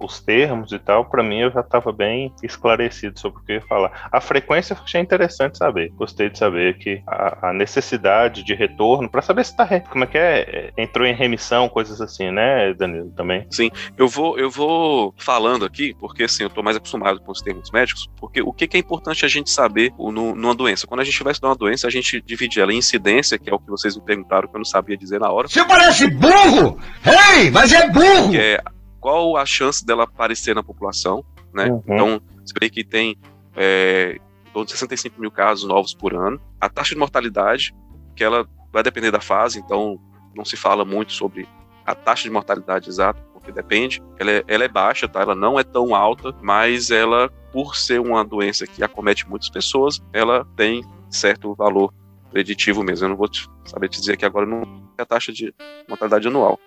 os 0.00 0.20
termos 0.20 0.72
e 0.72 0.78
tal, 0.78 1.04
para 1.04 1.22
mim 1.22 1.40
eu 1.40 1.50
já 1.50 1.60
estava 1.60 1.92
bem 1.92 2.32
esclarecido 2.42 3.18
sobre 3.18 3.40
o 3.40 3.44
que 3.44 3.52
eu 3.52 3.56
ia 3.56 3.62
falar. 3.62 4.08
A 4.12 4.20
frequência 4.20 4.74
eu 4.74 4.78
achei 4.82 5.00
interessante 5.00 5.58
saber. 5.58 5.90
Gostei 5.90 6.30
de 6.30 6.38
saber 6.38 6.78
que 6.78 7.02
a, 7.06 7.50
a 7.50 7.52
necessidade 7.52 8.42
de 8.42 8.54
retorno 8.54 9.08
para 9.08 9.22
saber 9.22 9.44
se 9.44 9.56
tá 9.56 9.68
como 9.88 10.04
é 10.04 10.06
que 10.06 10.18
é, 10.18 10.72
entrou 10.76 11.06
em 11.06 11.14
remissão, 11.14 11.68
coisas 11.68 12.00
assim, 12.00 12.30
né, 12.30 12.74
Danilo, 12.74 13.10
também. 13.10 13.46
Sim, 13.50 13.70
eu 13.96 14.08
vou 14.08 14.38
eu 14.38 14.50
vou 14.50 15.14
falando 15.16 15.64
aqui, 15.64 15.94
porque 15.98 16.24
assim, 16.24 16.42
eu 16.42 16.50
tô 16.50 16.62
mais 16.62 16.76
acostumado 16.76 17.20
com 17.20 17.30
os 17.30 17.40
termos 17.40 17.70
médicos, 17.70 18.08
porque 18.16 18.42
o 18.42 18.52
que, 18.52 18.66
que 18.66 18.76
é 18.76 18.80
importante 18.80 19.24
a 19.24 19.28
gente 19.28 19.50
saber 19.50 19.92
no, 19.98 20.34
numa 20.34 20.54
doença? 20.54 20.86
Quando 20.86 21.00
a 21.00 21.04
gente 21.04 21.22
vai 21.22 21.32
estudar 21.32 21.50
uma 21.50 21.56
doença, 21.56 21.86
a 21.86 21.90
gente 21.90 22.20
divide 22.20 22.60
ela 22.60 22.72
em 22.72 22.78
incidência, 22.78 23.38
que 23.38 23.50
é 23.50 23.54
o 23.54 23.58
que 23.58 23.70
vocês 23.70 23.89
vocês 23.90 23.96
me 23.96 24.02
perguntaram 24.02 24.48
que 24.48 24.54
eu 24.54 24.58
não 24.58 24.64
sabia 24.64 24.96
dizer 24.96 25.20
na 25.20 25.30
hora. 25.30 25.48
Você 25.48 25.64
parece 25.64 26.08
burro! 26.08 26.78
Ei, 27.34 27.50
mas 27.50 27.72
é 27.72 27.88
burro! 27.88 28.30
Que 28.30 28.38
é 28.38 28.62
qual 29.00 29.36
a 29.36 29.46
chance 29.46 29.84
dela 29.84 30.04
aparecer 30.04 30.54
na 30.54 30.62
população, 30.62 31.24
né? 31.52 31.66
Uhum. 31.66 31.82
Então, 31.84 32.22
você 32.44 32.54
vê 32.60 32.70
que 32.70 32.84
tem 32.84 33.16
é, 33.56 34.18
em 34.46 34.50
torno 34.52 34.66
de 34.66 34.72
65 34.72 35.20
mil 35.20 35.30
casos 35.30 35.66
novos 35.66 35.94
por 35.94 36.14
ano. 36.14 36.40
A 36.60 36.68
taxa 36.68 36.94
de 36.94 36.98
mortalidade, 36.98 37.74
que 38.14 38.22
ela 38.22 38.46
vai 38.72 38.82
depender 38.82 39.10
da 39.10 39.20
fase, 39.20 39.58
então 39.58 39.98
não 40.34 40.44
se 40.44 40.56
fala 40.56 40.84
muito 40.84 41.12
sobre 41.12 41.48
a 41.84 41.94
taxa 41.94 42.24
de 42.24 42.30
mortalidade 42.30 42.88
exata, 42.88 43.20
porque 43.32 43.50
depende. 43.50 44.02
Ela 44.18 44.30
é, 44.30 44.44
ela 44.46 44.64
é 44.64 44.68
baixa, 44.68 45.08
tá? 45.08 45.20
Ela 45.20 45.34
não 45.34 45.58
é 45.58 45.64
tão 45.64 45.94
alta, 45.94 46.34
mas 46.42 46.90
ela, 46.90 47.30
por 47.52 47.76
ser 47.76 48.00
uma 48.00 48.24
doença 48.24 48.66
que 48.66 48.84
acomete 48.84 49.28
muitas 49.28 49.48
pessoas, 49.48 50.00
ela 50.12 50.46
tem 50.56 50.84
certo 51.08 51.54
valor 51.54 51.92
preditivo 52.30 52.82
mesmo. 52.82 53.06
Eu 53.06 53.10
não 53.10 53.16
vou 53.16 53.28
te, 53.28 53.48
saber 53.64 53.88
te 53.88 54.00
dizer 54.00 54.16
que 54.16 54.24
agora 54.24 54.46
não 54.46 54.62
é 54.96 55.02
a 55.02 55.06
taxa 55.06 55.32
de 55.32 55.54
mortalidade 55.88 56.28
anual. 56.28 56.58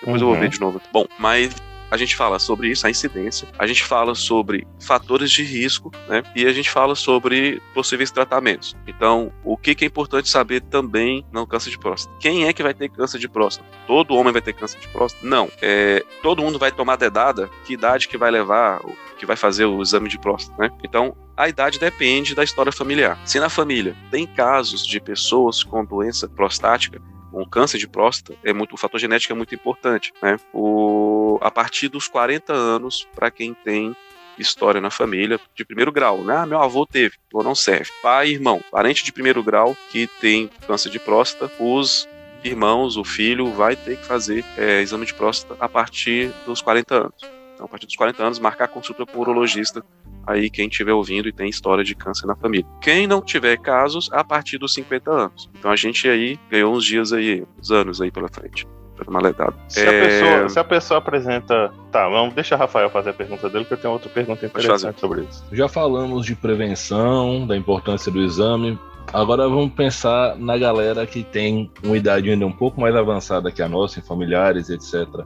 Depois 0.00 0.22
uhum. 0.22 0.28
eu 0.28 0.32
vou 0.32 0.40
ver 0.40 0.46
uhum. 0.46 0.50
de 0.50 0.60
novo. 0.60 0.80
Bom, 0.92 1.06
mas 1.18 1.54
a 1.90 1.96
gente 1.96 2.16
fala 2.16 2.38
sobre 2.38 2.68
isso, 2.68 2.86
a 2.86 2.90
incidência, 2.90 3.48
a 3.58 3.66
gente 3.66 3.82
fala 3.82 4.14
sobre 4.14 4.66
fatores 4.80 5.30
de 5.30 5.42
risco, 5.42 5.90
né? 6.08 6.22
E 6.34 6.46
a 6.46 6.52
gente 6.52 6.70
fala 6.70 6.94
sobre 6.94 7.60
possíveis 7.74 8.10
tratamentos. 8.10 8.76
Então, 8.86 9.32
o 9.44 9.56
que, 9.56 9.76
é 9.80 9.86
importante 9.86 10.28
saber 10.28 10.60
também 10.60 11.26
no 11.32 11.46
câncer 11.46 11.70
de 11.70 11.78
próstata? 11.78 12.16
Quem 12.20 12.46
é 12.46 12.52
que 12.52 12.62
vai 12.62 12.74
ter 12.74 12.88
câncer 12.88 13.18
de 13.18 13.28
próstata? 13.28 13.68
Todo 13.86 14.14
homem 14.14 14.32
vai 14.32 14.42
ter 14.42 14.52
câncer 14.52 14.78
de 14.78 14.88
próstata? 14.88 15.26
Não. 15.26 15.50
É, 15.60 16.04
todo 16.22 16.42
mundo 16.42 16.58
vai 16.58 16.70
tomar 16.70 16.96
dedada? 16.96 17.50
Que 17.64 17.74
idade 17.74 18.08
que 18.08 18.16
vai 18.16 18.30
levar, 18.30 18.80
que 19.18 19.26
vai 19.26 19.36
fazer 19.36 19.64
o 19.64 19.82
exame 19.82 20.08
de 20.08 20.18
próstata, 20.18 20.62
né? 20.62 20.70
Então, 20.84 21.16
a 21.36 21.48
idade 21.48 21.78
depende 21.78 22.34
da 22.34 22.44
história 22.44 22.70
familiar. 22.70 23.18
Se 23.24 23.40
na 23.40 23.48
família 23.48 23.96
tem 24.10 24.26
casos 24.26 24.86
de 24.86 25.00
pessoas 25.00 25.62
com 25.62 25.84
doença 25.84 26.28
prostática, 26.28 27.00
com 27.30 27.44
câncer 27.44 27.78
de 27.78 27.88
próstata, 27.88 28.38
é 28.44 28.52
muito, 28.52 28.74
o 28.74 28.78
fator 28.78 28.98
genético 28.98 29.32
é 29.32 29.36
muito 29.36 29.54
importante. 29.54 30.12
Né? 30.22 30.36
O, 30.52 31.38
a 31.40 31.50
partir 31.50 31.88
dos 31.88 32.08
40 32.08 32.52
anos, 32.52 33.06
para 33.14 33.30
quem 33.30 33.54
tem 33.54 33.94
história 34.38 34.80
na 34.80 34.90
família 34.90 35.38
de 35.54 35.64
primeiro 35.64 35.92
grau, 35.92 36.24
né? 36.24 36.36
Ah, 36.36 36.46
meu 36.46 36.60
avô 36.60 36.86
teve, 36.86 37.16
ou 37.32 37.42
não 37.42 37.54
serve. 37.54 37.90
Pai 38.02 38.28
e 38.28 38.34
irmão, 38.34 38.62
parente 38.70 39.04
de 39.04 39.12
primeiro 39.12 39.42
grau 39.42 39.76
que 39.90 40.06
tem 40.20 40.48
câncer 40.66 40.90
de 40.90 40.98
próstata, 40.98 41.52
os 41.62 42.08
irmãos, 42.42 42.96
o 42.96 43.04
filho 43.04 43.52
vai 43.52 43.76
ter 43.76 43.98
que 43.98 44.04
fazer 44.06 44.44
é, 44.56 44.80
exame 44.80 45.04
de 45.04 45.12
próstata 45.12 45.62
a 45.62 45.68
partir 45.68 46.32
dos 46.46 46.62
40 46.62 46.94
anos. 46.94 47.40
Então, 47.54 47.66
a 47.66 47.68
partir 47.68 47.86
dos 47.86 47.96
40 47.96 48.22
anos, 48.22 48.38
marcar 48.38 48.68
consulta 48.68 49.04
com 49.04 49.18
o 49.18 49.20
urologista 49.20 49.84
aí 50.26 50.50
quem 50.50 50.68
estiver 50.68 50.92
ouvindo 50.92 51.28
e 51.28 51.32
tem 51.32 51.48
história 51.48 51.84
de 51.84 51.94
câncer 51.94 52.26
na 52.26 52.36
família. 52.36 52.66
Quem 52.80 53.06
não 53.06 53.20
tiver 53.20 53.56
casos, 53.58 54.08
a 54.12 54.22
partir 54.22 54.58
dos 54.58 54.74
50 54.74 55.10
anos. 55.10 55.50
Então 55.58 55.70
a 55.70 55.76
gente 55.76 56.08
aí 56.08 56.38
ganhou 56.50 56.74
uns 56.74 56.84
dias 56.84 57.12
aí, 57.12 57.44
uns 57.58 57.70
anos 57.70 58.00
aí 58.00 58.10
pela 58.10 58.28
frente. 58.28 58.66
Maledado. 59.08 59.54
Se, 59.66 59.80
é... 59.80 59.88
a 59.88 60.06
pessoa, 60.06 60.48
se 60.50 60.58
a 60.58 60.64
pessoa 60.64 60.98
apresenta. 60.98 61.72
Tá, 61.90 62.06
vamos 62.06 62.34
deixar 62.34 62.56
o 62.56 62.58
Rafael 62.58 62.90
fazer 62.90 63.10
a 63.10 63.12
pergunta 63.14 63.48
dele, 63.48 63.64
que 63.64 63.72
eu 63.72 63.78
tenho 63.78 63.94
outra 63.94 64.10
pergunta 64.10 64.44
interessante 64.44 65.00
sobre 65.00 65.22
isso. 65.22 65.42
Já 65.50 65.68
falamos 65.68 66.26
de 66.26 66.34
prevenção, 66.36 67.46
da 67.46 67.56
importância 67.56 68.12
do 68.12 68.20
exame. 68.20 68.78
Agora 69.10 69.48
vamos 69.48 69.72
pensar 69.72 70.36
na 70.36 70.58
galera 70.58 71.06
que 71.06 71.24
tem 71.24 71.70
uma 71.82 71.96
idade 71.96 72.30
ainda 72.30 72.46
um 72.46 72.52
pouco 72.52 72.78
mais 72.78 72.94
avançada 72.94 73.50
que 73.50 73.62
a 73.62 73.68
nossa, 73.68 73.98
em 73.98 74.02
familiares, 74.02 74.68
etc 74.68 75.24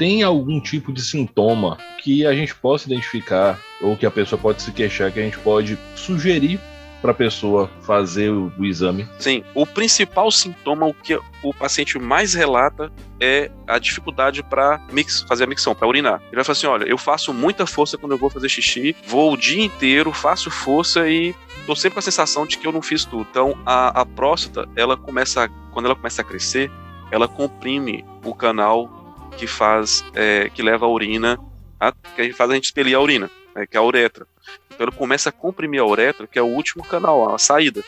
tem 0.00 0.22
algum 0.22 0.58
tipo 0.58 0.94
de 0.94 1.02
sintoma 1.02 1.76
que 2.02 2.24
a 2.24 2.32
gente 2.32 2.54
possa 2.54 2.86
identificar 2.86 3.60
ou 3.82 3.94
que 3.98 4.06
a 4.06 4.10
pessoa 4.10 4.40
pode 4.40 4.62
se 4.62 4.72
queixar, 4.72 5.12
que 5.12 5.20
a 5.20 5.22
gente 5.22 5.38
pode 5.40 5.78
sugerir 5.94 6.58
para 7.02 7.10
a 7.10 7.14
pessoa 7.14 7.70
fazer 7.82 8.30
o, 8.30 8.50
o, 8.58 8.64
exame? 8.64 9.06
Sim, 9.18 9.44
o 9.54 9.66
principal 9.66 10.30
sintoma, 10.30 10.86
o 10.86 10.94
que 10.94 11.20
o 11.42 11.52
paciente 11.52 11.98
mais 11.98 12.32
relata 12.32 12.90
é 13.20 13.50
a 13.66 13.78
dificuldade 13.78 14.42
para 14.42 14.80
fazer 15.28 15.44
a 15.44 15.46
micção, 15.46 15.74
para 15.74 15.86
urinar. 15.86 16.22
Ele 16.28 16.36
vai 16.36 16.44
falar 16.44 16.52
assim: 16.56 16.66
olha, 16.66 16.84
eu 16.84 16.96
faço 16.96 17.34
muita 17.34 17.66
força 17.66 17.98
quando 17.98 18.12
eu 18.12 18.18
vou 18.18 18.30
fazer 18.30 18.48
xixi, 18.48 18.96
vou 19.06 19.34
o 19.34 19.36
dia 19.36 19.62
inteiro, 19.62 20.14
faço 20.14 20.50
força 20.50 21.06
e 21.10 21.34
tô 21.66 21.76
sempre 21.76 21.96
com 21.96 21.98
a 21.98 22.02
sensação 22.02 22.46
de 22.46 22.56
que 22.56 22.66
eu 22.66 22.72
não 22.72 22.80
fiz 22.80 23.04
tudo. 23.04 23.26
Então, 23.30 23.54
a, 23.66 24.00
a 24.00 24.06
próstata, 24.06 24.66
ela 24.74 24.96
começa, 24.96 25.46
quando 25.72 25.84
ela 25.84 25.94
começa 25.94 26.22
a 26.22 26.24
crescer, 26.24 26.70
ela 27.10 27.28
comprime 27.28 28.02
o 28.24 28.34
canal 28.34 28.99
que 29.36 29.46
faz, 29.46 30.04
é, 30.14 30.50
que 30.50 30.62
leva 30.62 30.86
a 30.86 30.88
urina, 30.88 31.38
a, 31.78 31.92
que 31.92 32.32
faz 32.32 32.50
a 32.50 32.54
gente 32.54 32.64
expelir 32.64 32.96
a 32.96 33.00
urina, 33.00 33.30
né, 33.54 33.66
que 33.66 33.76
é 33.76 33.80
a 33.80 33.82
uretra. 33.82 34.26
Então 34.68 34.86
ele 34.86 34.96
começa 34.96 35.28
a 35.28 35.32
comprimir 35.32 35.80
a 35.80 35.86
uretra, 35.86 36.26
que 36.26 36.38
é 36.38 36.42
o 36.42 36.46
último 36.46 36.84
canal, 36.84 37.34
a 37.34 37.38
saída. 37.38 37.82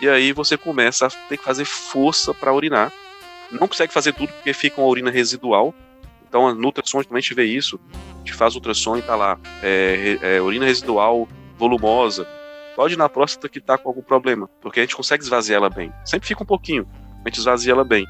E 0.00 0.08
aí 0.08 0.32
você 0.32 0.56
começa 0.56 1.06
a 1.06 1.10
ter 1.10 1.38
que 1.38 1.44
fazer 1.44 1.64
força 1.64 2.34
para 2.34 2.52
urinar. 2.52 2.92
Não 3.50 3.66
consegue 3.66 3.92
fazer 3.92 4.12
tudo 4.12 4.32
porque 4.32 4.52
fica 4.52 4.80
uma 4.80 4.88
urina 4.88 5.10
residual. 5.10 5.74
Então 6.28 6.54
no 6.54 6.66
ultrassom 6.66 7.02
também 7.02 7.18
a 7.18 7.20
gente 7.20 7.34
vê 7.34 7.44
isso. 7.44 7.80
A 8.14 8.18
gente 8.18 8.34
faz 8.34 8.54
ultrassom 8.54 8.96
e 8.96 9.02
tá 9.02 9.16
lá, 9.16 9.38
é, 9.62 10.18
é, 10.20 10.40
urina 10.40 10.66
residual 10.66 11.28
volumosa. 11.56 12.26
Pode 12.74 12.94
ir 12.94 12.98
na 12.98 13.08
próstata 13.08 13.48
que 13.48 13.60
tá 13.60 13.78
com 13.78 13.88
algum 13.88 14.02
problema, 14.02 14.50
porque 14.60 14.80
a 14.80 14.82
gente 14.82 14.94
consegue 14.94 15.22
esvaziar 15.22 15.58
ela 15.58 15.70
bem. 15.70 15.90
Sempre 16.04 16.28
fica 16.28 16.42
um 16.42 16.46
pouquinho, 16.46 16.86
a 17.24 17.28
gente 17.28 17.38
esvazia 17.38 17.72
ela 17.72 17.84
bem. 17.84 18.06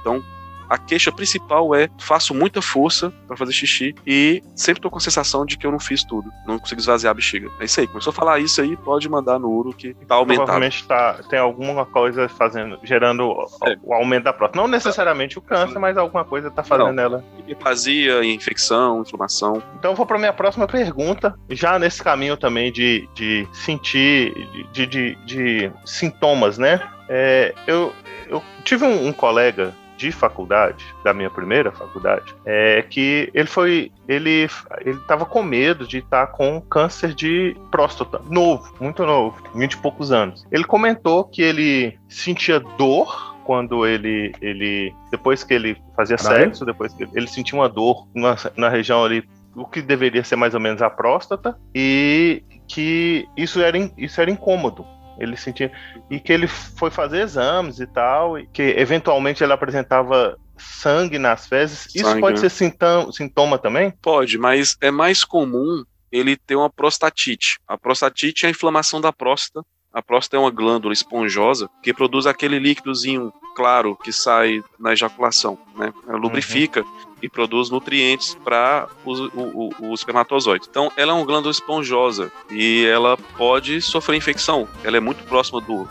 Então 0.00 0.22
a 0.70 0.78
queixa 0.78 1.10
principal 1.10 1.74
é 1.74 1.88
faço 1.98 2.32
muita 2.32 2.62
força 2.62 3.12
para 3.26 3.36
fazer 3.36 3.52
xixi 3.52 3.92
e 4.06 4.40
sempre 4.54 4.80
tô 4.80 4.88
com 4.88 4.98
a 4.98 5.00
sensação 5.00 5.44
de 5.44 5.58
que 5.58 5.66
eu 5.66 5.72
não 5.72 5.80
fiz 5.80 6.04
tudo, 6.04 6.32
não 6.46 6.60
consigo 6.60 6.80
esvaziar 6.80 7.10
a 7.10 7.14
bexiga. 7.14 7.50
É 7.58 7.64
isso 7.64 7.80
aí, 7.80 7.88
começou 7.88 8.12
a 8.12 8.14
falar 8.14 8.38
isso 8.38 8.62
aí, 8.62 8.76
pode 8.76 9.08
mandar 9.08 9.40
no 9.40 9.50
uro 9.50 9.72
que 9.72 9.94
tá 10.06 10.14
aumentado. 10.14 10.46
Provavelmente 10.46 10.86
tá, 10.86 11.14
tem 11.28 11.40
alguma 11.40 11.84
coisa 11.84 12.28
fazendo, 12.28 12.78
gerando 12.84 13.32
é. 13.66 13.76
o 13.82 13.92
aumento 13.92 14.24
da 14.24 14.32
próstata. 14.32 14.60
Não 14.60 14.68
necessariamente 14.68 15.38
o 15.38 15.42
câncer, 15.42 15.78
mas 15.80 15.96
alguma 15.96 16.24
coisa 16.24 16.50
tá 16.50 16.62
fazendo 16.62 16.92
não. 16.92 17.02
ela. 17.02 17.24
Hiperplasia, 17.40 18.24
infecção, 18.24 19.00
inflamação. 19.00 19.60
Então 19.76 19.90
eu 19.90 19.96
vou 19.96 20.06
para 20.06 20.18
minha 20.18 20.32
próxima 20.32 20.68
pergunta, 20.68 21.34
já 21.48 21.80
nesse 21.80 22.00
caminho 22.00 22.36
também 22.36 22.70
de, 22.70 23.08
de 23.14 23.48
sentir, 23.52 24.32
de, 24.72 24.86
de, 24.86 25.14
de 25.26 25.72
sintomas, 25.84 26.58
né? 26.58 26.80
É, 27.08 27.52
eu, 27.66 27.92
eu 28.28 28.40
tive 28.62 28.84
um, 28.84 29.08
um 29.08 29.12
colega 29.12 29.74
de 30.00 30.10
faculdade, 30.10 30.82
da 31.04 31.12
minha 31.12 31.28
primeira 31.28 31.70
faculdade, 31.70 32.34
é 32.46 32.82
que 32.88 33.30
ele 33.34 33.46
foi. 33.46 33.92
Ele 34.08 34.48
ele 34.80 34.96
estava 34.96 35.26
com 35.26 35.42
medo 35.42 35.86
de 35.86 35.98
estar 35.98 36.26
tá 36.26 36.32
com 36.32 36.58
câncer 36.58 37.12
de 37.12 37.54
próstata, 37.70 38.18
novo, 38.30 38.74
muito 38.80 39.04
novo, 39.04 39.36
20 39.54 39.72
e 39.72 39.76
poucos 39.76 40.10
anos. 40.10 40.46
Ele 40.50 40.64
comentou 40.64 41.24
que 41.24 41.42
ele 41.42 41.98
sentia 42.08 42.58
dor 42.58 43.36
quando 43.44 43.86
ele, 43.86 44.32
ele 44.40 44.94
depois 45.10 45.44
que 45.44 45.52
ele 45.52 45.76
fazia 45.94 46.16
sexo, 46.16 46.64
depois 46.64 46.94
que 46.94 47.02
ele, 47.02 47.12
ele 47.14 47.28
sentia 47.28 47.58
uma 47.58 47.68
dor 47.68 48.08
na, 48.14 48.36
na 48.56 48.68
região 48.70 49.04
ali 49.04 49.22
o 49.54 49.66
que 49.66 49.82
deveria 49.82 50.24
ser 50.24 50.36
mais 50.36 50.54
ou 50.54 50.60
menos 50.60 50.80
a 50.80 50.88
próstata 50.88 51.58
e 51.74 52.42
que 52.66 53.28
isso 53.36 53.60
era, 53.60 53.76
isso 53.98 54.20
era 54.20 54.30
incômodo 54.30 54.86
ele 55.20 55.36
sentia. 55.36 55.70
E 56.10 56.18
que 56.18 56.32
ele 56.32 56.48
foi 56.48 56.90
fazer 56.90 57.20
exames 57.20 57.78
e 57.78 57.86
tal, 57.86 58.38
e 58.38 58.46
que 58.46 58.62
eventualmente 58.62 59.44
ele 59.44 59.52
apresentava 59.52 60.36
sangue 60.56 61.18
nas 61.18 61.46
fezes. 61.46 61.80
Sangue, 61.80 61.98
Isso 61.98 62.20
pode 62.20 62.42
né? 62.42 62.48
ser 62.48 62.50
sintoma, 62.50 63.12
sintoma 63.12 63.58
também? 63.58 63.92
Pode, 64.02 64.38
mas 64.38 64.76
é 64.80 64.90
mais 64.90 65.22
comum 65.22 65.84
ele 66.10 66.36
ter 66.36 66.56
uma 66.56 66.70
prostatite. 66.70 67.58
A 67.68 67.78
prostatite 67.78 68.44
é 68.44 68.48
a 68.48 68.50
inflamação 68.50 69.00
da 69.00 69.12
próstata 69.12 69.64
A 69.92 70.00
próstata 70.00 70.36
é 70.36 70.40
uma 70.40 70.50
glândula 70.50 70.94
esponjosa 70.94 71.68
que 71.82 71.92
produz 71.92 72.26
aquele 72.26 72.58
líquidozinho 72.58 73.32
claro 73.56 73.96
que 73.96 74.12
sai 74.12 74.62
na 74.78 74.92
ejaculação, 74.92 75.58
né? 75.76 75.92
Ela 76.06 76.16
lubrifica 76.16 76.84
e 77.22 77.28
produz 77.28 77.70
nutrientes 77.70 78.34
para 78.44 78.88
o, 79.04 79.12
o, 79.12 79.90
o, 79.90 79.94
espermatozoide. 79.94 80.66
Então, 80.70 80.90
ela 80.96 81.12
é 81.12 81.14
uma 81.14 81.24
glândula 81.24 81.50
esponjosa 81.50 82.32
e 82.50 82.86
ela 82.86 83.16
pode 83.36 83.82
sofrer 83.82 84.16
infecção. 84.16 84.68
Ela 84.82 84.96
é 84.96 85.00
muito 85.00 85.24
próxima 85.24 85.60
do. 85.60 85.88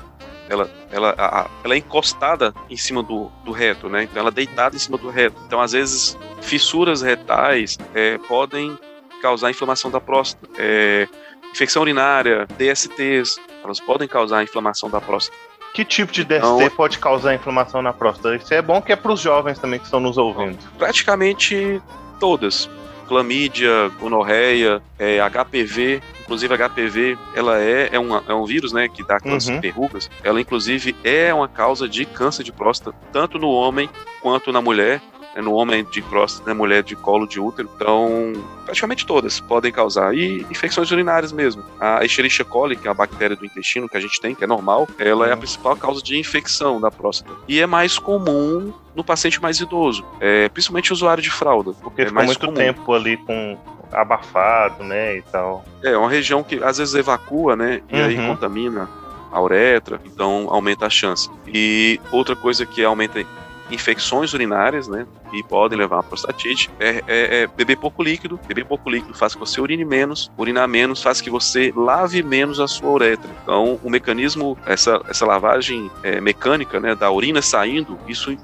Ela, 0.50 0.72
ela, 0.90 1.14
a, 1.16 1.48
ela 1.64 1.76
é 1.76 1.78
encostada 1.78 2.56
em 2.70 2.78
cima 2.78 3.04
do, 3.04 3.30
do 3.46 3.52
reto, 3.52 3.88
né? 3.88 4.04
Então, 4.04 4.20
ela 4.20 4.30
é 4.30 4.32
deitada 4.32 4.76
em 4.76 4.80
cima 4.80 4.98
do 4.98 5.10
reto. 5.10 5.40
Então, 5.46 5.62
às 5.62 5.74
vezes, 5.74 6.18
fissuras 6.42 7.02
retais 7.04 7.78
é, 7.94 8.18
podem 8.18 8.76
causar 9.22 9.52
inflamação 9.52 9.92
da 9.92 10.02
próstata. 10.02 10.50
É, 10.58 11.08
infecção 11.52 11.82
urinária, 11.82 12.48
DSTs, 12.58 13.40
elas 13.64 13.80
podem 13.80 14.08
causar 14.08 14.44
inflamação 14.44 14.90
da 14.90 15.02
próstata. 15.02 15.38
Que 15.74 15.86
tipo 15.86 16.12
de 16.12 16.24
DST 16.24 16.38
então, 16.38 16.70
pode 16.72 16.98
causar 16.98 17.36
inflamação 17.36 17.82
na 17.82 17.94
próstata? 17.94 18.36
Isso 18.36 18.54
é 18.54 18.62
bom 18.62 18.82
que 18.82 18.92
é 18.92 18.96
para 18.96 19.12
os 19.12 19.20
jovens 19.20 19.60
também 19.60 19.80
que 19.80 19.86
estão 19.86 20.00
nos 20.00 20.18
ouvindo. 20.18 20.58
Praticamente 20.78 21.82
todas. 22.20 22.70
Clamídia, 23.08 23.90
gonorreia, 24.00 24.82
é, 25.00 25.18
HPV, 25.20 26.00
inclusive 26.22 26.56
HPV, 26.56 27.18
ela 27.34 27.60
é, 27.60 27.90
é, 27.92 28.00
uma, 28.00 28.24
é 28.28 28.34
um 28.36 28.46
vírus, 28.46 28.72
né, 28.72 28.88
que 28.88 29.04
dá 29.04 29.16
aquelas 29.16 29.48
uhum. 29.48 29.60
verrugas. 29.60 30.12
Ela, 30.24 30.40
inclusive, 30.40 30.96
é 31.04 31.34
uma 31.34 31.48
causa 31.48 31.90
de 31.90 32.06
câncer 32.06 32.44
de 32.44 32.52
próstata, 32.52 32.96
tanto 33.12 33.40
no 33.40 33.50
homem 33.50 33.90
quanto 34.22 34.52
na 34.52 34.62
mulher 34.62 35.02
é 35.36 35.42
no 35.42 35.54
homem 35.54 35.86
de 35.86 36.02
próstata, 36.02 36.50
na 36.50 36.56
mulher 36.56 36.84
de 36.84 36.96
colo 36.96 37.28
de 37.28 37.40
útero. 37.40 37.70
Então, 37.76 38.34
praticamente 38.66 39.06
todas 39.06 39.40
podem 39.40 39.72
causar. 39.72 40.14
E 40.16 40.46
infecções 40.50 40.92
urinárias 40.92 41.32
mesmo. 41.32 41.64
A 41.80 42.04
Escherichia 42.04 42.46
coli, 42.46 42.76
que 42.76 42.88
é 42.88 42.92
a 42.92 42.94
bactéria 42.94 43.36
do 43.36 43.46
intestino 43.46 43.88
que 43.88 43.98
a 43.98 44.00
gente 44.00 44.20
tem, 44.20 44.34
que 44.34 44.44
é 44.44 44.48
normal, 44.48 44.88
ela 44.98 45.28
é 45.28 45.34
a 45.34 45.38
principal 45.38 45.76
causa 45.76 46.02
de 46.02 46.18
infecção 46.18 46.82
da 46.82 46.92
próstata. 46.92 47.34
E 47.48 47.60
é 47.60 47.66
mais 47.66 47.98
comum 47.98 48.74
no 48.96 49.04
paciente 49.04 49.42
mais 49.42 49.60
idoso, 49.60 50.04
é, 50.20 50.50
principalmente 50.50 50.92
usuário 50.92 51.24
de 51.24 51.30
fralda. 51.30 51.74
Porque 51.74 52.02
é 52.02 52.06
fica 52.08 52.24
muito 52.24 52.40
comum. 52.40 52.54
tempo 52.54 52.94
ali 52.94 53.18
com 53.18 53.58
abafado, 53.92 54.84
né, 54.84 55.18
e 55.18 55.22
tal. 55.24 55.66
É, 55.84 55.98
uma 55.98 56.10
região 56.10 56.44
que 56.44 56.64
às 56.64 56.78
vezes 56.78 56.94
evacua, 56.94 57.56
né, 57.56 57.82
e 57.90 57.96
uhum. 57.96 58.06
aí 58.06 58.28
contamina 58.28 58.90
a 59.32 59.42
uretra, 59.42 60.02
então 60.06 60.48
aumenta 60.50 60.86
a 60.86 60.90
chance. 60.90 61.30
E 61.48 62.00
outra 62.12 62.36
coisa 62.36 62.66
que 62.66 62.84
aumenta 62.84 63.24
infecções 63.72 64.34
urinárias, 64.34 64.88
né? 64.88 65.06
E 65.34 65.44
podem 65.44 65.78
levar 65.78 66.00
a 66.00 66.04
prostatite. 66.04 66.70
É, 66.80 67.04
é, 67.08 67.42
é, 67.42 67.48
beber 67.48 67.78
pouco 67.78 68.02
líquido. 68.02 68.40
Beber 68.48 68.66
pouco 68.66 68.90
líquido 68.90 69.14
faz 69.14 69.34
que 69.34 69.40
você 69.40 69.62
urine 69.62 69.86
menos. 69.86 70.32
Urinar 70.38 70.68
menos 70.68 71.02
faz 71.02 71.22
que 71.22 71.30
você 71.30 71.74
lave 71.76 72.24
menos 72.24 72.60
a 72.60 72.68
sua 72.68 72.90
uretra. 72.90 73.30
Então, 73.44 73.80
o 73.84 73.90
mecanismo, 73.90 74.58
essa, 74.66 75.02
essa 75.08 75.26
lavagem 75.26 75.90
é, 76.04 76.20
mecânica, 76.20 76.80
né? 76.80 76.96
Da 76.96 77.12
urina 77.12 77.42
saindo, 77.42 77.98
isso 78.08 78.36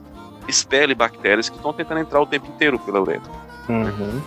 expele 0.48 0.94
bactérias 0.94 1.50
que 1.50 1.56
estão 1.56 1.74
tentando 1.74 2.02
entrar 2.02 2.22
o 2.22 2.26
tempo 2.26 2.48
inteiro 2.48 2.78
pela 2.80 3.02
uretra. 3.02 3.32
Uhum. 3.68 4.22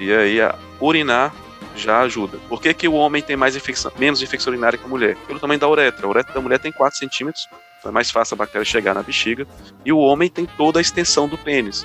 E 0.00 0.12
aí, 0.12 0.40
a 0.40 0.54
urinar 0.80 1.32
já 1.76 2.00
ajuda. 2.00 2.38
Por 2.48 2.60
que, 2.60 2.72
que 2.74 2.88
o 2.88 2.94
homem 2.94 3.22
tem 3.22 3.36
mais 3.36 3.56
infecção, 3.56 3.90
menos 3.98 4.22
infecção 4.22 4.52
urinária 4.52 4.78
que 4.78 4.84
a 4.84 4.88
mulher? 4.88 5.16
Pelo 5.26 5.38
tamanho 5.38 5.60
da 5.60 5.68
uretra. 5.68 6.06
A 6.06 6.10
uretra 6.10 6.34
da 6.34 6.40
mulher 6.40 6.58
tem 6.58 6.72
4 6.72 6.98
centímetros, 6.98 7.48
então 7.82 7.90
é 7.90 7.92
mais 7.92 8.12
fácil 8.12 8.34
a 8.34 8.38
bactéria 8.38 8.64
chegar 8.64 8.94
na 8.94 9.02
bexiga. 9.02 9.44
E 9.84 9.92
o 9.92 9.98
homem 9.98 10.30
tem 10.30 10.46
toda 10.46 10.78
a 10.78 10.80
extensão 10.80 11.26
do 11.26 11.36
pênis. 11.36 11.84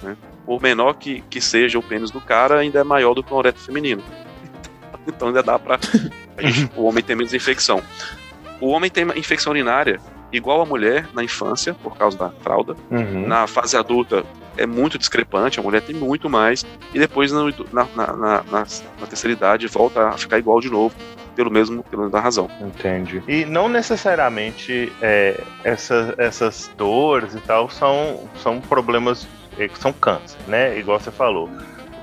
Né? 0.00 0.16
Por 0.46 0.62
menor 0.62 0.94
que, 0.94 1.22
que 1.22 1.40
seja 1.40 1.76
o 1.76 1.82
pênis 1.82 2.12
do 2.12 2.20
cara, 2.20 2.60
ainda 2.60 2.78
é 2.78 2.84
maior 2.84 3.14
do 3.14 3.22
que 3.22 3.32
uma 3.32 3.38
uretra 3.38 3.60
feminina. 3.60 4.02
Então 5.06 5.28
ainda 5.28 5.42
dá 5.42 5.58
para 5.58 5.78
o 6.74 6.84
homem 6.84 7.04
ter 7.04 7.14
menos 7.14 7.34
infecção. 7.34 7.82
O 8.58 8.68
homem 8.68 8.90
tem 8.90 9.04
infecção 9.18 9.50
urinária 9.50 10.00
igual 10.36 10.60
a 10.60 10.66
mulher 10.66 11.08
na 11.14 11.22
infância, 11.22 11.74
por 11.74 11.96
causa 11.96 12.18
da 12.18 12.30
fralda. 12.40 12.76
Uhum. 12.90 13.26
Na 13.26 13.46
fase 13.46 13.76
adulta 13.76 14.24
é 14.56 14.66
muito 14.66 14.98
discrepante, 14.98 15.58
a 15.58 15.62
mulher 15.62 15.82
tem 15.82 15.94
muito 15.94 16.28
mais. 16.28 16.64
E 16.92 16.98
depois 16.98 17.32
na, 17.32 17.44
na, 17.72 17.84
na, 17.94 18.16
na, 18.16 18.42
na 19.00 19.06
terceira 19.06 19.32
idade 19.32 19.66
volta 19.66 20.08
a 20.08 20.12
ficar 20.12 20.38
igual 20.38 20.60
de 20.60 20.70
novo 20.70 20.94
pelo 21.34 21.50
mesmo, 21.50 21.82
pela 21.84 22.04
mesma 22.04 22.20
razão. 22.20 22.48
Entendi. 22.60 23.22
E 23.26 23.44
não 23.44 23.68
necessariamente 23.68 24.92
é, 25.02 25.40
essa, 25.62 26.14
essas 26.18 26.70
dores 26.76 27.34
e 27.34 27.40
tal 27.40 27.68
são, 27.68 28.20
são 28.36 28.60
problemas 28.60 29.26
é, 29.58 29.68
que 29.68 29.78
são 29.78 29.92
câncer, 29.92 30.38
né? 30.46 30.78
Igual 30.78 31.00
você 31.00 31.10
falou. 31.10 31.50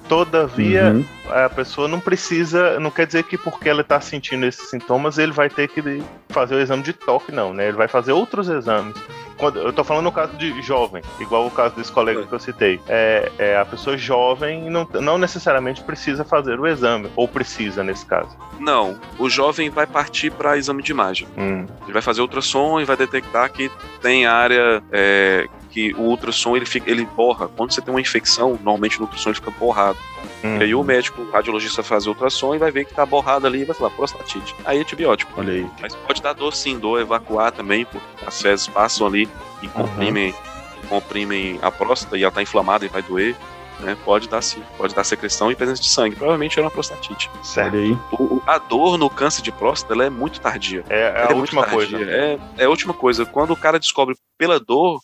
Todavia, 0.09 0.91
uhum. 0.91 1.05
A 1.29 1.49
pessoa 1.49 1.87
não 1.87 1.99
precisa, 1.99 2.79
não 2.79 2.91
quer 2.91 3.05
dizer 3.05 3.23
que 3.23 3.37
porque 3.37 3.69
ela 3.69 3.81
está 3.81 3.99
sentindo 4.01 4.45
esses 4.45 4.69
sintomas, 4.69 5.17
ele 5.17 5.31
vai 5.31 5.49
ter 5.49 5.67
que 5.67 6.03
fazer 6.29 6.55
o 6.55 6.59
exame 6.59 6.83
de 6.83 6.93
toque, 6.93 7.31
não, 7.31 7.53
né? 7.53 7.67
Ele 7.67 7.77
vai 7.77 7.87
fazer 7.87 8.11
outros 8.11 8.49
exames. 8.49 8.95
Quando, 9.37 9.59
eu 9.59 9.69
estou 9.69 9.83
falando 9.83 10.03
no 10.03 10.11
caso 10.11 10.37
de 10.37 10.61
jovem, 10.61 11.01
igual 11.19 11.47
o 11.47 11.51
caso 11.51 11.75
desse 11.75 11.91
colega 11.91 12.23
que 12.23 12.31
eu 12.31 12.39
citei. 12.39 12.79
É, 12.87 13.31
é 13.39 13.57
a 13.57 13.65
pessoa 13.65 13.97
jovem 13.97 14.69
não, 14.69 14.87
não 15.01 15.17
necessariamente 15.17 15.83
precisa 15.83 16.23
fazer 16.23 16.59
o 16.59 16.67
exame, 16.67 17.09
ou 17.15 17.27
precisa 17.27 17.83
nesse 17.83 18.05
caso. 18.05 18.29
Não, 18.59 18.99
o 19.17 19.29
jovem 19.29 19.69
vai 19.69 19.87
partir 19.87 20.31
para 20.31 20.57
exame 20.57 20.83
de 20.83 20.91
imagem. 20.91 21.27
Hum. 21.37 21.65
Ele 21.83 21.93
vai 21.93 22.01
fazer 22.01 22.21
ultrassom 22.21 22.79
e 22.79 22.85
vai 22.85 22.95
detectar 22.95 23.51
que 23.51 23.71
tem 23.99 24.27
área 24.27 24.83
é, 24.91 25.47
que 25.71 25.93
o 25.95 26.01
ultrassom 26.01 26.55
ele, 26.55 26.65
fica, 26.65 26.89
ele 26.89 27.05
borra. 27.05 27.47
Quando 27.47 27.71
você 27.71 27.81
tem 27.81 27.91
uma 27.91 28.01
infecção, 28.01 28.51
normalmente 28.51 28.99
no 28.99 29.05
ultrassom 29.05 29.29
ele 29.29 29.35
fica 29.35 29.51
borrado. 29.51 29.97
Uhum. 30.43 30.57
E 30.57 30.63
aí 30.63 30.75
o 30.75 30.83
médico, 30.83 31.21
o 31.21 31.31
radiologista 31.31 31.83
faz 31.83 32.07
o 32.07 32.09
ultrassom 32.09 32.55
e 32.55 32.57
vai 32.57 32.71
ver 32.71 32.85
que 32.85 32.93
tá 32.93 33.05
borrado 33.05 33.45
ali 33.45 33.61
e 33.61 33.65
vai 33.65 33.75
falar 33.75 33.91
prostatite. 33.91 34.55
Aí 34.65 34.77
é 34.77 34.81
antibiótico. 34.81 35.31
Olha 35.37 35.53
aí. 35.53 35.67
Mas 35.79 35.95
pode 35.95 36.21
dar 36.21 36.33
dor 36.33 36.53
sim, 36.55 36.79
dor 36.79 36.99
evacuar 36.99 37.51
também, 37.51 37.85
porque 37.85 38.25
as 38.25 38.41
fezes 38.41 38.67
passam 38.67 39.07
ali 39.07 39.29
e 39.61 39.67
comprimem, 39.67 40.31
uhum. 40.31 40.89
comprimem 40.89 41.59
a 41.61 41.71
próstata 41.71 42.17
e 42.17 42.23
ela 42.23 42.31
tá 42.31 42.41
inflamada 42.41 42.85
e 42.85 42.89
vai 42.89 43.01
doer. 43.01 43.35
Né, 43.79 43.97
pode 44.05 44.29
dar 44.29 44.43
sim, 44.43 44.61
pode 44.77 44.93
dar 44.93 45.03
secreção 45.03 45.51
e 45.51 45.55
presença 45.55 45.81
de 45.81 45.89
sangue. 45.89 46.15
Provavelmente 46.15 46.59
era 46.59 46.67
uma 46.67 46.71
prostatite. 46.71 47.31
Sério 47.41 47.79
aí. 47.79 47.97
O, 48.11 48.39
a 48.45 48.59
dor 48.59 48.95
no 48.95 49.09
câncer 49.09 49.41
de 49.41 49.51
próstata 49.51 49.95
ela 49.95 50.05
é 50.05 50.09
muito 50.09 50.39
tardia. 50.39 50.83
É, 50.87 50.99
é 50.99 51.27
a 51.27 51.31
é 51.31 51.33
última 51.33 51.65
coisa. 51.65 51.97
É, 51.97 52.37
é 52.59 52.65
a 52.65 52.69
última 52.69 52.93
coisa. 52.93 53.25
Quando 53.25 53.53
o 53.53 53.57
cara 53.57 53.79
descobre 53.79 54.15
pela 54.37 54.59
dor, 54.59 54.99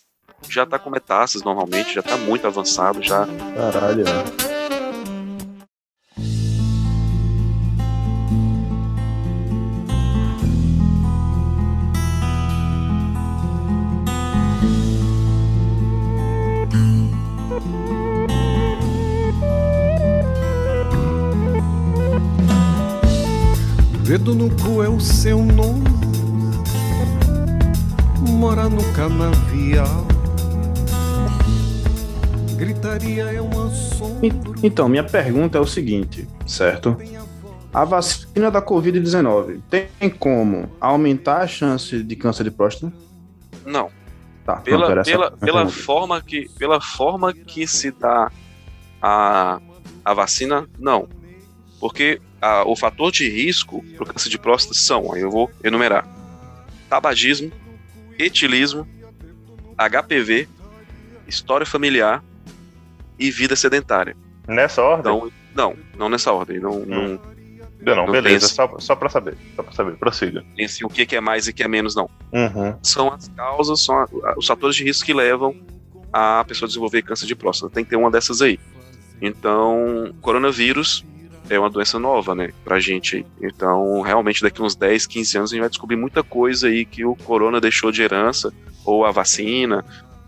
já 0.47 0.63
tá 0.63 0.77
com 0.77 0.91
metástases 0.91 1.43
normalmente, 1.43 1.95
já 1.95 2.03
tá 2.03 2.17
muito 2.17 2.45
avançado 2.45 3.01
já. 3.01 3.27
Caralho. 3.55 4.03
Dedo 4.05 4.46
seu 25.07 25.41
nome, 25.41 25.85
mora 28.29 28.67
no 28.67 28.83
canavial. 28.93 30.05
Gritaria 32.57 33.23
é 33.23 33.41
uma 33.41 33.69
sombra. 33.69 34.29
Então, 34.61 34.89
minha 34.89 35.03
pergunta 35.03 35.57
é 35.57 35.61
o 35.61 35.65
seguinte, 35.65 36.27
certo? 36.45 36.97
A 37.73 37.85
vacina 37.85 38.51
da 38.51 38.61
Covid-19 38.61 39.61
tem 39.69 40.09
como 40.09 40.69
aumentar 40.79 41.41
a 41.41 41.47
chance 41.47 42.03
de 42.03 42.15
câncer 42.15 42.43
de 42.43 42.51
próstata? 42.51 42.91
Não. 43.65 43.89
Tá, 44.45 44.57
pela, 44.57 44.95
não, 44.95 45.03
pela, 45.03 45.31
pela, 45.31 45.67
forma 45.67 46.21
que, 46.21 46.49
pela 46.57 46.79
forma 46.79 47.33
que 47.33 47.67
se 47.67 47.91
dá 47.91 48.31
a, 49.01 49.59
a 50.03 50.13
vacina, 50.13 50.67
não. 50.79 51.07
Porque 51.79 52.21
a, 52.41 52.63
o 52.67 52.75
fator 52.75 53.11
de 53.11 53.29
risco 53.29 53.83
para 53.95 54.03
o 54.03 54.07
câncer 54.07 54.29
de 54.29 54.37
próstata 54.37 54.75
são, 54.75 55.13
aí 55.13 55.21
eu 55.21 55.31
vou 55.31 55.51
enumerar: 55.63 56.07
tabagismo, 56.89 57.51
etilismo, 58.17 58.87
HPV, 59.77 60.47
história 61.27 61.65
familiar, 61.65 62.23
e 63.19 63.31
vida 63.31 63.55
sedentária. 63.55 64.15
Nessa 64.47 64.81
ordem? 64.81 65.13
Então, 65.13 65.31
não, 65.55 65.75
não 65.97 66.09
nessa 66.09 66.31
ordem. 66.31 66.59
Não, 66.59 66.71
hum. 66.71 66.85
não, 66.85 67.19
não, 67.81 68.05
não 68.05 68.11
beleza, 68.11 68.47
só, 68.47 68.75
só 68.79 68.95
para 68.95 69.09
saber. 69.09 69.35
Só 69.55 69.63
para 69.63 69.73
saber, 69.73 69.97
prossiga. 69.97 70.43
Assim, 70.63 70.85
o 70.85 70.89
que 70.89 71.15
é 71.15 71.21
mais 71.21 71.47
e 71.47 71.51
o 71.51 71.53
que 71.53 71.63
é 71.63 71.67
menos, 71.67 71.95
não. 71.95 72.09
Uhum. 72.31 72.75
São 72.81 73.11
as 73.11 73.27
causas, 73.29 73.81
são 73.81 74.05
os 74.37 74.45
fatores 74.45 74.75
de 74.75 74.83
risco 74.83 75.05
que 75.05 75.13
levam 75.13 75.55
a 76.13 76.43
pessoa 76.47 76.67
a 76.67 76.69
desenvolver 76.69 77.01
câncer 77.01 77.25
de 77.25 77.35
próstata. 77.35 77.73
Tem 77.73 77.83
que 77.83 77.89
ter 77.89 77.95
uma 77.95 78.11
dessas 78.11 78.41
aí. 78.41 78.59
Então, 79.21 80.13
coronavírus 80.21 81.03
é 81.49 81.59
uma 81.59 81.69
doença 81.69 81.97
nova, 81.99 82.33
né, 82.35 82.51
pra 82.63 82.79
gente. 82.79 83.25
Então, 83.41 84.01
realmente, 84.01 84.41
daqui 84.41 84.61
uns 84.61 84.75
10, 84.75 85.07
15 85.07 85.37
anos, 85.37 85.51
a 85.51 85.53
gente 85.55 85.61
vai 85.61 85.69
descobrir 85.69 85.95
muita 85.95 86.23
coisa 86.23 86.67
aí 86.67 86.85
que 86.85 87.05
o 87.05 87.15
corona 87.15 87.61
deixou 87.61 87.91
de 87.91 88.01
herança, 88.01 88.53
ou 88.85 89.05
a 89.05 89.11
vacina, 89.11 89.83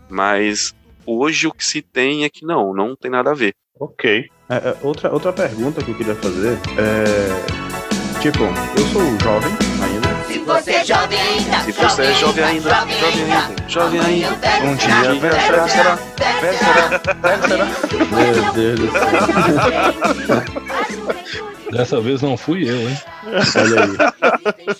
mas 0.08 0.74
Hoje 1.12 1.46
o 1.48 1.52
que 1.52 1.64
se 1.64 1.82
tem 1.82 2.24
é 2.24 2.28
que 2.28 2.46
não, 2.46 2.72
não 2.72 2.94
tem 2.94 3.10
nada 3.10 3.32
a 3.32 3.34
ver. 3.34 3.52
Ok. 3.78 4.26
É, 4.48 4.54
é, 4.54 4.76
outra, 4.82 5.12
outra 5.12 5.32
pergunta 5.32 5.82
que 5.82 5.90
eu 5.90 5.96
queria 5.96 6.14
fazer 6.14 6.58
é. 6.78 8.20
Tipo, 8.20 8.44
eu 8.44 8.86
sou 8.92 9.02
jovem 9.18 9.50
ainda. 9.82 10.08
você 10.44 10.70
é 10.72 10.84
jovem 10.84 11.18
ainda, 11.18 11.60
Se 11.60 11.72
você 11.72 12.02
é 12.02 12.14
jovem 12.14 12.44
ainda, 12.44 12.70
jovem 12.70 13.22
ainda, 13.24 13.68
jovem 13.68 14.00
ainda. 14.00 14.28
Um 14.62 14.76
dia, 14.76 15.14
velho 15.14 15.40
será, 15.40 15.68
será, 15.68 15.98
velho 16.40 16.58
será, 16.58 16.88
velho 17.14 17.42
será. 17.48 17.64
Meu 18.12 18.52
Deus 18.52 18.78
do 18.78 18.92
céu. 18.92 20.69
Dessa 21.70 22.00
vez 22.00 22.20
não 22.22 22.36
fui 22.36 22.68
eu, 22.68 22.76
hein? 22.88 22.96
Olha 23.56 23.84
aí. 23.84 24.74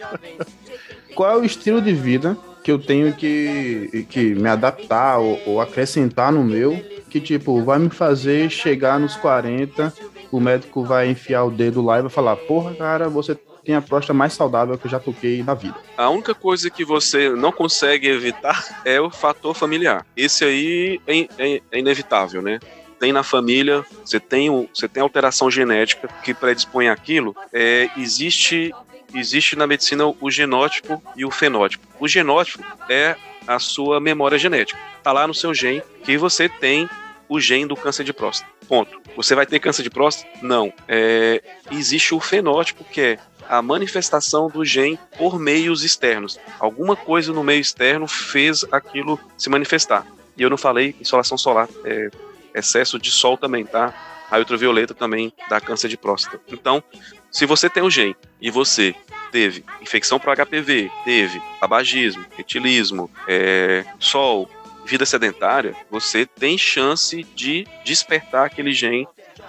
Qual 1.14 1.30
é 1.30 1.36
o 1.36 1.44
estilo 1.44 1.80
de 1.80 1.92
vida 1.92 2.36
que 2.62 2.70
eu 2.70 2.78
tenho 2.78 3.12
que, 3.14 4.06
que 4.10 4.34
me 4.34 4.48
adaptar 4.48 5.18
ou, 5.18 5.40
ou 5.46 5.60
acrescentar 5.60 6.32
no 6.32 6.44
meu 6.44 6.80
que, 7.08 7.20
tipo, 7.20 7.62
vai 7.62 7.78
me 7.78 7.90
fazer 7.90 8.48
chegar 8.50 9.00
nos 9.00 9.16
40, 9.16 9.92
o 10.30 10.38
médico 10.38 10.84
vai 10.84 11.08
enfiar 11.08 11.44
o 11.44 11.50
dedo 11.50 11.82
lá 11.82 11.98
e 11.98 12.02
vai 12.02 12.10
falar, 12.10 12.36
porra, 12.36 12.74
cara, 12.76 13.08
você 13.08 13.36
tem 13.64 13.74
a 13.74 13.82
próstata 13.82 14.14
mais 14.14 14.32
saudável 14.32 14.78
que 14.78 14.86
eu 14.86 14.90
já 14.90 15.00
toquei 15.00 15.42
na 15.42 15.54
vida. 15.54 15.74
A 15.96 16.08
única 16.08 16.34
coisa 16.34 16.70
que 16.70 16.84
você 16.84 17.28
não 17.30 17.52
consegue 17.52 18.08
evitar 18.08 18.64
é 18.84 19.00
o 19.00 19.10
fator 19.10 19.54
familiar. 19.54 20.06
Esse 20.16 20.44
aí 20.44 21.00
é, 21.06 21.20
é- 21.38 21.60
é 21.72 21.78
inevitável, 21.78 22.40
né? 22.40 22.58
Tem 23.00 23.12
na 23.12 23.22
família, 23.22 23.84
você 24.04 24.20
tem, 24.20 24.50
o- 24.50 24.68
você 24.72 24.86
tem 24.86 25.02
alteração 25.02 25.50
genética 25.50 26.06
que 26.22 26.34
predispõe 26.34 26.88
aquilo. 26.88 27.34
É, 27.52 27.88
existe, 27.96 28.72
existe 29.14 29.56
na 29.56 29.66
medicina 29.66 30.04
o 30.20 30.30
genótipo 30.30 31.02
e 31.16 31.24
o 31.24 31.30
fenótipo. 31.30 31.84
O 31.98 32.06
genótipo 32.06 32.62
é 32.90 33.16
a 33.46 33.58
sua 33.58 33.98
memória 33.98 34.38
genética. 34.38 34.78
Tá 35.02 35.12
lá 35.12 35.26
no 35.26 35.32
seu 35.34 35.54
gene 35.54 35.82
que 36.04 36.18
você 36.18 36.46
tem 36.48 36.88
o 37.26 37.40
gene 37.40 37.64
do 37.66 37.74
câncer 37.74 38.04
de 38.04 38.12
próstata. 38.12 38.52
Ponto. 38.68 39.00
Você 39.16 39.34
vai 39.34 39.46
ter 39.46 39.58
câncer 39.60 39.82
de 39.82 39.88
próstata? 39.90 40.28
Não. 40.42 40.70
É, 40.86 41.42
existe 41.70 42.14
o 42.14 42.20
fenótipo 42.20 42.84
que 42.84 43.00
é 43.00 43.18
a 43.48 43.62
manifestação 43.62 44.48
do 44.48 44.62
gene 44.64 44.98
por 45.16 45.38
meios 45.38 45.82
externos. 45.82 46.38
Alguma 46.58 46.94
coisa 46.94 47.32
no 47.32 47.42
meio 47.42 47.60
externo 47.60 48.06
fez 48.06 48.62
aquilo 48.70 49.18
se 49.38 49.48
manifestar. 49.48 50.06
E 50.36 50.42
eu 50.42 50.50
não 50.50 50.58
falei 50.58 50.94
insolação 51.00 51.36
solar, 51.38 51.68
é 51.84 52.10
excesso 52.54 52.98
de 52.98 53.10
sol 53.10 53.36
também, 53.36 53.64
tá? 53.64 53.94
A 54.30 54.38
ultravioleta 54.38 54.94
também 54.94 55.32
dá 55.48 55.60
câncer 55.60 55.88
de 55.88 55.96
próstata. 55.96 56.40
Então, 56.48 56.82
se 57.30 57.46
você 57.46 57.68
tem 57.68 57.82
o 57.82 57.90
gene 57.90 58.16
e 58.40 58.50
você 58.50 58.94
teve 59.32 59.64
infecção 59.80 60.18
por 60.18 60.34
HPV, 60.34 60.90
teve 61.04 61.42
tabagismo, 61.60 62.24
etilismo, 62.38 63.10
é, 63.26 63.84
sol, 63.98 64.48
vida 64.84 65.06
sedentária, 65.06 65.74
você 65.90 66.26
tem 66.26 66.56
chance 66.58 67.22
de 67.34 67.66
despertar 67.84 68.46
aquele 68.46 68.72
gene 68.72 69.06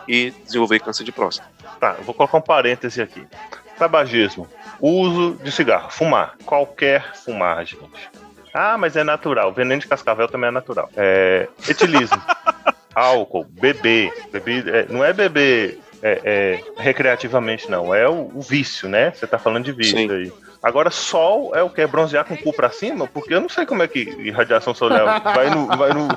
e 0.08 0.32
desenvolver 0.46 0.80
câncer 0.80 1.04
de 1.04 1.12
próstata. 1.12 1.50
Tá, 1.80 1.96
eu 1.98 2.04
vou 2.04 2.14
colocar 2.14 2.38
um 2.38 2.42
parêntese 2.42 3.02
aqui. 3.02 3.26
Tabagismo. 3.78 4.48
Uso 4.80 5.38
de 5.44 5.52
cigarro. 5.52 5.90
Fumar. 5.92 6.36
Qualquer 6.46 7.16
fumar, 7.16 7.66
gente. 7.66 7.82
Ah, 8.54 8.78
mas 8.78 8.96
é 8.96 9.04
natural. 9.04 9.52
Veneno 9.54 9.82
de 9.82 9.88
cascavel 9.88 10.28
também 10.28 10.50
é 10.50 10.52
natural. 10.52 10.90
É, 10.96 11.48
etilismo. 11.68 12.22
Álcool. 12.94 13.46
Beber. 13.50 14.12
Beber 14.32 14.68
é, 14.68 14.86
não 14.90 15.04
é 15.04 15.14
beber 15.14 15.80
é, 16.02 16.22
é, 16.24 16.82
recreativamente, 16.82 17.70
não. 17.70 17.94
É 17.94 18.08
o, 18.08 18.32
o 18.34 18.42
vício, 18.42 18.90
né? 18.90 19.12
Você 19.12 19.28
tá 19.28 19.38
falando 19.38 19.66
de 19.66 19.72
vício 19.72 19.98
Sim. 19.98 20.12
aí. 20.12 20.32
Agora, 20.64 20.92
sol 20.92 21.56
é 21.56 21.64
o 21.64 21.70
que? 21.70 21.82
É 21.82 21.88
bronzear 21.88 22.24
com 22.24 22.36
o 22.36 22.38
cu 22.38 22.54
pra 22.54 22.70
cima? 22.70 23.08
Porque 23.08 23.34
eu 23.34 23.42
não 23.42 23.50
sei 23.50 23.66
como 23.66 23.82
é 23.82 23.88
que 23.88 24.30
radiação 24.30 24.76
solar 24.76 25.22
vai 25.24 25.50
no. 25.50 25.66
Vai 25.68 25.94
no. 25.94 26.08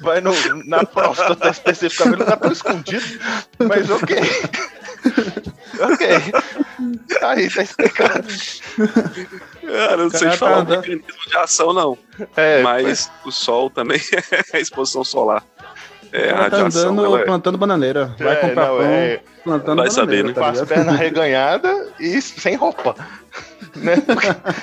Vai 0.00 0.20
no 0.20 0.32
na 0.66 0.84
próstata 0.84 1.48
especificamente, 1.48 2.18
não 2.18 2.26
tá 2.26 2.36
tão 2.36 2.50
escondido. 2.50 3.04
Mas 3.58 3.88
ok. 3.88 4.16
ok. 5.78 6.08
Aí, 7.22 7.48
tá 7.48 7.62
explicado. 7.62 8.26
Cara, 9.60 9.92
eu 9.92 9.98
não 9.98 10.10
sei 10.10 10.30
te 10.30 10.36
falar 10.38 10.64
tá 10.66 10.74
o 10.74 10.76
mecanismo 10.76 11.28
de 11.28 11.36
ação, 11.36 11.72
não. 11.72 11.96
É, 12.36 12.62
Mas 12.62 13.10
o 13.24 13.30
sol 13.30 13.70
também 13.70 14.00
é 14.52 14.56
a 14.56 14.60
exposição 14.60 15.04
solar. 15.04 15.44
É, 16.16 16.28
Ela 16.28 16.48
tá 16.48 16.56
radiação. 16.58 16.92
andando 16.92 17.04
ela 17.06 17.20
é- 17.20 17.24
plantando 17.24 17.58
bananeira. 17.58 18.14
Vai 18.18 18.34
É, 18.34 18.36
comprar 18.36 18.68
não, 18.68 18.76
pão 18.78 18.86
é- 18.86 19.20
plantando 19.42 19.76
Vai 19.78 19.88
bananeira, 19.88 19.90
saber, 19.90 20.24
né? 20.24 20.32
tá 20.32 20.40
com 20.40 20.46
as 20.46 20.62
pernas 20.68 20.96
reganhadas 21.00 21.88
e 21.98 22.22
sem 22.22 22.54
roupa. 22.56 22.94
Né? 23.76 23.94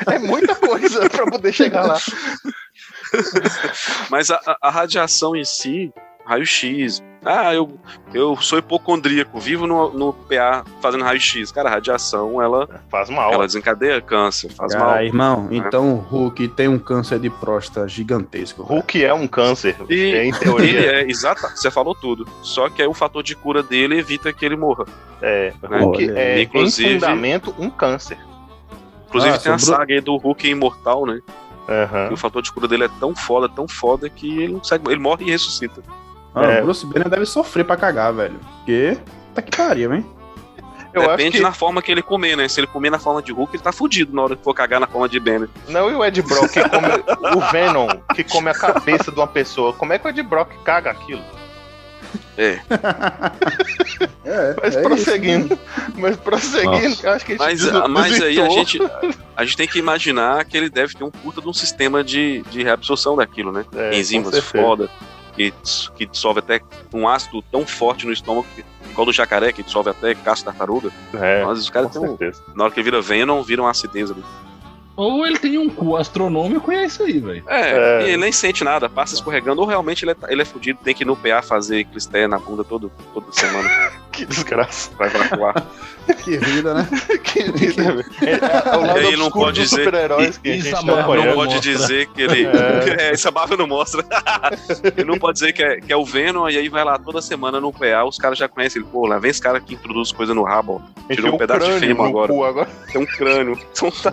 É 0.10 0.18
muita 0.20 0.56
coisa 0.56 1.10
pra 1.10 1.26
poder 1.30 1.52
chegar 1.52 1.86
lá. 1.86 1.98
Mas 4.10 4.30
a, 4.30 4.36
a- 4.46 4.58
a 4.62 4.70
radiação 4.70 5.36
em 5.36 5.44
si, 5.44 5.92
raio-x. 6.26 7.02
Ah, 7.24 7.54
eu, 7.54 7.78
eu 8.16 8.36
sou 8.38 8.58
hipocondríaco, 8.58 9.40
vivo 9.40 9.68
no, 9.68 9.92
no 9.94 10.12
PA 10.12 10.64
fazendo 10.82 11.04
raio-x. 11.04 11.52
Cara, 11.52 11.70
a 11.70 11.74
radiação, 11.74 12.42
ela, 12.42 12.68
Faz 12.90 13.12
mal. 13.12 13.32
ela 13.32 13.46
desencadeia 13.46 14.02
câncer, 14.02 14.52
faz 14.52 14.74
Ah, 14.74 14.80
mal. 14.80 15.04
irmão, 15.04 15.48
então 15.52 15.94
o 15.94 15.98
Hulk 15.98 16.48
tem 16.50 16.68
um 16.68 16.80
câncer 16.80 17.20
de 17.20 17.30
próstata 17.30 17.88
gigantesco. 17.88 18.64
Hulk 18.64 19.04
é 19.06 19.14
um 19.14 19.28
câncer. 19.28 19.76
E 19.88 19.94
em 20.16 20.30
ele 20.30 20.40
teoria. 20.40 20.92
é, 21.02 21.10
exato, 21.10 21.42
você 21.56 21.70
falou 21.70 21.94
tudo. 21.94 22.28
Só 22.42 22.70
que 22.70 22.82
aí 22.82 22.88
o 22.88 22.94
fator 22.94 23.22
de 23.22 23.36
cura 23.36 23.62
dele 23.62 24.00
evita 24.00 24.34
que 24.34 24.44
ele 24.44 24.56
morra. 24.56 24.86
É, 25.22 25.54
Né? 25.70 25.80
Hulk 25.80 26.04
Olha, 26.10 26.20
é, 26.20 26.42
inclusive- 26.42 26.90
em 26.90 26.94
fundamento, 27.00 27.54
um 27.60 27.70
câncer. 27.70 28.18
Inclusive 29.10 29.36
Ah, 29.36 29.38
tem 29.38 29.52
a 29.52 29.60
saga 29.60 29.94
aí 29.94 30.02
do 30.02 30.18
Hulk 30.18 30.48
imortal, 30.50 31.06
né? 31.06 31.20
E 32.10 32.14
o 32.14 32.18
fator 32.18 32.42
de 32.42 32.52
cura 32.52 32.68
dele 32.68 32.86
é 32.86 32.90
tão 33.00 33.16
foda, 33.16 33.48
tão 33.48 33.68
foda, 33.68 34.10
que 34.10 34.42
ele 34.42 34.54
não 34.54 34.60
consegue. 34.60 34.90
Ele 34.90 35.00
morre 35.00 35.26
e 35.26 35.30
ressuscita. 35.32 35.82
Ah, 36.34 36.46
É. 36.46 36.60
O 36.62 36.64
Bruce 36.66 36.86
Banner 36.86 37.10
deve 37.10 37.26
sofrer 37.26 37.66
pra 37.66 37.76
cagar, 37.78 38.14
velho. 38.14 38.40
Porque. 38.58 38.98
Tá 39.34 39.42
que 39.42 39.56
pariu, 39.56 39.94
hein? 39.94 40.06
Eu 40.94 41.04
Depende 41.08 41.38
que. 41.38 41.44
na 41.44 41.54
forma 41.54 41.82
que 41.82 41.90
ele 41.90 42.02
comer, 42.02 42.36
né? 42.36 42.50
Se 42.50 42.60
ele 42.60 42.68
comer 42.68 42.90
na 42.90 43.00
forma 43.00 43.22
de 43.22 43.32
Hulk, 43.32 43.56
ele 43.56 43.64
tá 43.64 43.72
fudido 43.72 44.14
na 44.14 44.24
hora 44.24 44.36
que 44.36 44.44
for 44.44 44.54
cagar 44.54 44.78
na 44.80 44.88
forma 44.88 45.08
de 45.08 45.20
Banner. 45.22 45.48
Não, 45.70 45.90
e 45.90 45.96
o 45.96 46.04
Ed 46.04 46.22
Brock 46.22 46.50
que 46.52 46.68
come. 46.68 46.88
o 47.38 47.52
Venom 47.52 47.88
que 48.14 48.26
come 48.26 48.50
a 48.50 48.54
cabeça 48.54 49.10
de 49.10 49.18
uma 49.18 49.28
pessoa. 49.28 49.72
Como 49.72 49.94
é 49.94 49.98
que 50.00 50.06
o 50.06 50.10
Ed 50.10 50.22
Brock 50.24 50.50
caga 50.66 50.92
aquilo? 50.92 51.22
É. 52.38 52.60
É, 54.24 54.56
Mas 54.62 54.76
é 54.76 54.82
prosseguindo. 54.82 55.60
Mas 55.96 56.16
prosseguindo, 56.18 56.90
Nossa. 56.90 57.08
eu 57.08 57.14
acho 57.14 57.26
que 57.26 57.32
a 57.34 57.36
gente 57.36 57.44
Mas, 57.46 57.62
des- 57.62 57.90
mas 57.90 58.22
aí 58.22 58.40
a 58.40 58.50
gente, 58.50 58.80
a 59.36 59.44
gente 59.44 59.58
tem 59.58 59.68
que 59.68 59.80
imaginar 59.80 60.46
que 60.46 60.56
ele 60.58 60.70
deve 60.70 60.94
ter 60.96 61.04
um 61.04 61.12
puta 61.12 61.42
de 61.42 61.48
um 61.48 61.54
sistema 61.54 62.04
de, 62.04 62.42
de 62.50 62.64
reabsorção 62.64 63.16
daquilo, 63.16 63.52
né? 63.52 63.66
É, 63.76 63.98
Enzimas 63.98 64.38
foda, 64.40 64.90
que, 65.50 65.54
que 65.96 66.06
dissolve 66.06 66.40
até 66.40 66.62
um 66.94 67.08
ácido 67.08 67.42
tão 67.42 67.66
forte 67.66 68.06
no 68.06 68.12
estômago, 68.12 68.46
que, 68.54 68.64
igual 68.92 69.06
do 69.06 69.14
jacaré, 69.14 69.52
que 69.52 69.64
dissolve 69.64 69.90
até 69.90 70.14
de 70.14 70.22
tartaruga. 70.22 70.92
É, 71.14 71.44
Mas 71.44 71.60
os 71.60 71.70
caras 71.70 71.92
têm 71.92 72.02
um, 72.02 72.08
certeza. 72.10 72.44
Na 72.54 72.66
hora 72.66 72.74
que 72.74 72.80
ele 72.80 72.86
vira 72.86 73.02
Venom, 73.02 73.42
viram 73.42 73.68
acidez 73.68 74.12
ali. 74.12 74.24
Ou 74.96 75.26
ele 75.26 75.40
tem 75.40 75.58
um 75.58 75.70
cu 75.70 75.96
astronômico 75.96 76.72
e 76.72 76.76
é 76.76 76.86
isso 76.86 77.02
aí, 77.02 77.18
velho. 77.20 77.44
É, 77.48 77.72
É. 77.72 78.02
e 78.02 78.08
ele 78.10 78.18
nem 78.18 78.32
sente 78.32 78.64
nada, 78.64 78.90
passa 78.90 79.16
escorregando, 79.16 79.62
ou 79.62 79.68
realmente 79.68 80.04
ele 80.04 80.12
é, 80.12 80.16
ele 80.28 80.42
é 80.42 80.46
fudido, 80.46 80.80
tem 80.84 80.94
que 80.94 81.04
ir 81.04 81.08
no 81.08 81.16
PA 81.16 81.42
fazer 81.42 81.86
clisté 81.86 82.28
na 82.28 82.38
bunda 82.38 82.64
todo, 82.64 82.92
toda 83.14 83.32
semana. 83.32 83.70
Que 84.12 84.26
desgraça. 84.26 84.90
Vai 84.98 85.08
evacuar. 85.08 85.56
Que 86.24 86.36
vida, 86.38 86.74
né? 86.74 86.88
que 87.24 87.44
vida, 87.52 87.84
velho. 87.84 88.06
É, 88.24 88.32
é, 88.32 88.74
é 88.74 88.78
o 88.78 88.82
lado 88.82 89.00
aí 89.00 89.16
não 89.16 89.30
pode 89.30 89.62
dos 89.62 89.70
dizer- 89.70 89.86
super-heróis 89.86 90.38
que 90.40 90.50
a 90.50 90.56
Isso 90.56 90.66
gente 90.66 90.74
a 90.76 90.80
tá 90.80 90.84
Marvel 90.84 91.16
Não 91.26 91.34
pode 91.36 91.54
mostra. 91.54 91.60
dizer 91.72 92.08
que 92.08 92.22
ele. 92.24 92.48
É. 92.52 93.04
É, 93.04 93.12
essa 93.14 93.32
Marvel 93.32 93.56
não 93.58 93.68
mostra. 93.68 94.04
ele 94.98 95.06
não 95.08 95.18
pode 95.20 95.36
dizer 95.40 95.54
que 95.54 95.64
é, 95.64 95.80
que 95.80 95.94
é 95.94 95.96
o 95.96 96.04
Venom, 96.04 96.50
e 96.50 96.58
aí 96.58 96.68
vai 96.70 96.84
lá 96.84 96.98
toda 96.98 97.22
semana 97.22 97.62
no 97.62 97.72
PA, 97.72 98.04
os 98.04 98.18
caras 98.18 98.38
já 98.38 98.50
conhecem 98.50 98.82
ele. 98.82 98.90
Pô, 98.92 99.06
lá 99.08 99.20
vem 99.20 99.30
esse 99.32 99.40
cara 99.40 99.60
que 99.62 99.76
introduz 99.76 100.12
coisa 100.12 100.34
no 100.34 100.44
rabo, 100.44 100.82
ó. 101.08 101.14
Tirou 101.14 101.32
um 101.32 101.36
o 101.36 101.38
pedaço 101.38 101.72
de 101.72 101.80
fêmur 101.80 102.08
agora. 102.08 102.34
agora. 102.50 102.70
Tem 102.92 103.00
um 103.02 103.06
crânio. 103.06 103.58
Então 103.72 103.92
tá, 103.92 104.12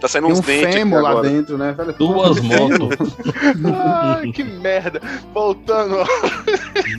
tá 0.00 0.08
saindo 0.08 0.24
Tem 0.26 0.32
uns 0.32 0.38
um 0.40 0.42
dentes 0.42 0.90
lá 1.02 1.10
agora. 1.10 1.28
dentro, 1.30 1.56
né, 1.56 1.72
velho? 1.72 1.92
Duas 1.94 2.40
motos. 2.40 3.16
Ai, 3.64 4.32
que 4.32 4.42
merda. 4.42 5.00
Voltando, 5.32 5.98
ó. 5.98 6.06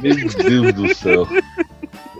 Meu 0.01 0.15
Deus 0.15 0.73
do 0.73 0.95
céu. 0.95 1.27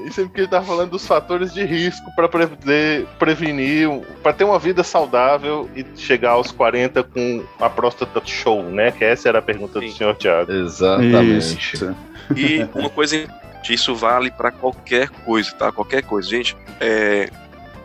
Isso 0.05 0.21
é 0.21 0.23
porque 0.25 0.41
ele 0.41 0.47
tá 0.47 0.61
falando 0.61 0.91
dos 0.91 1.05
fatores 1.07 1.53
de 1.53 1.63
risco 1.65 2.09
pra 2.15 2.27
poder 2.29 3.05
prevenir, 3.17 3.89
pra 4.21 4.31
ter 4.33 4.43
uma 4.43 4.59
vida 4.59 4.83
saudável 4.83 5.69
e 5.75 5.85
chegar 5.95 6.31
aos 6.31 6.51
40 6.51 7.03
com 7.03 7.43
a 7.59 7.69
próstata 7.69 8.21
show, 8.25 8.61
né? 8.63 8.91
Que 8.91 9.03
essa 9.03 9.27
era 9.29 9.39
a 9.39 9.41
pergunta 9.41 9.79
do 9.79 9.87
Sim. 9.87 9.95
senhor 9.95 10.15
Thiago. 10.15 10.51
Exatamente. 10.51 11.75
Isso. 11.75 11.95
E 12.35 12.67
uma 12.75 12.89
coisa, 12.89 13.27
isso 13.69 13.95
vale 13.95 14.29
pra 14.31 14.51
qualquer 14.51 15.09
coisa, 15.09 15.51
tá? 15.53 15.71
Qualquer 15.71 16.03
coisa. 16.03 16.29
Gente, 16.29 16.55
é, 16.79 17.29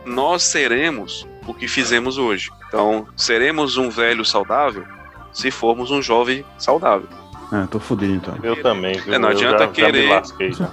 nós 0.04 0.42
seremos 0.42 1.26
o 1.46 1.54
que 1.54 1.66
fizemos 1.66 2.18
hoje. 2.18 2.50
Então, 2.68 3.06
seremos 3.16 3.76
um 3.76 3.88
velho 3.90 4.24
saudável 4.24 4.84
se 5.32 5.50
formos 5.50 5.90
um 5.90 6.02
jovem 6.02 6.44
saudável. 6.58 7.08
É, 7.52 7.66
tô 7.66 7.78
fudido 7.78 8.14
então. 8.14 8.34
Eu 8.42 8.62
também, 8.62 8.98
viu? 8.98 9.14
É, 9.14 9.18
não 9.18 9.28
adianta 9.28 9.58
já, 9.58 9.64
já 9.66 9.70
querer- 9.72 10.08
já. 10.54 10.70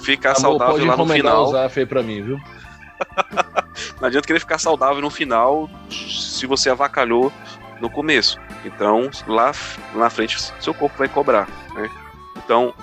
Ficar 0.00 0.30
Amor, 0.30 0.40
saudável 0.40 0.86
lá 0.86 0.96
no 0.96 1.06
final. 1.06 1.46
Zaf 1.48 1.78
aí 1.78 1.86
pra 1.86 2.02
mim, 2.02 2.22
viu? 2.22 2.40
Não 4.00 4.08
adianta 4.08 4.26
querer 4.26 4.40
ficar 4.40 4.58
saudável 4.58 5.00
no 5.00 5.10
final 5.10 5.68
se 5.90 6.46
você 6.46 6.70
avacalhou 6.70 7.32
no 7.80 7.88
começo. 7.88 8.38
Então, 8.64 9.10
lá, 9.26 9.52
lá 9.94 10.04
na 10.04 10.10
frente, 10.10 10.38
seu 10.60 10.74
corpo 10.74 10.98
vai 10.98 11.08
cobrar, 11.08 11.48
né? 11.74 11.88
Então, 12.36 12.74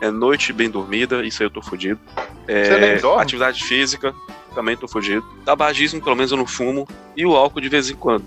é 0.00 0.10
noite 0.10 0.52
bem 0.52 0.70
dormida, 0.70 1.24
isso 1.24 1.42
aí 1.42 1.46
eu 1.46 1.50
tô 1.50 1.60
fudido. 1.60 2.00
É, 2.46 2.98
atividade 3.18 3.62
física. 3.64 4.14
também 4.54 4.76
tô 4.76 4.88
fugido. 4.88 5.24
Tabagismo, 5.44 6.00
pelo 6.02 6.16
menos 6.16 6.30
eu 6.30 6.38
não 6.38 6.46
fumo. 6.46 6.88
E 7.16 7.26
o 7.26 7.36
álcool 7.36 7.60
de 7.60 7.68
vez 7.68 7.90
em 7.90 7.94
quando. 7.94 8.24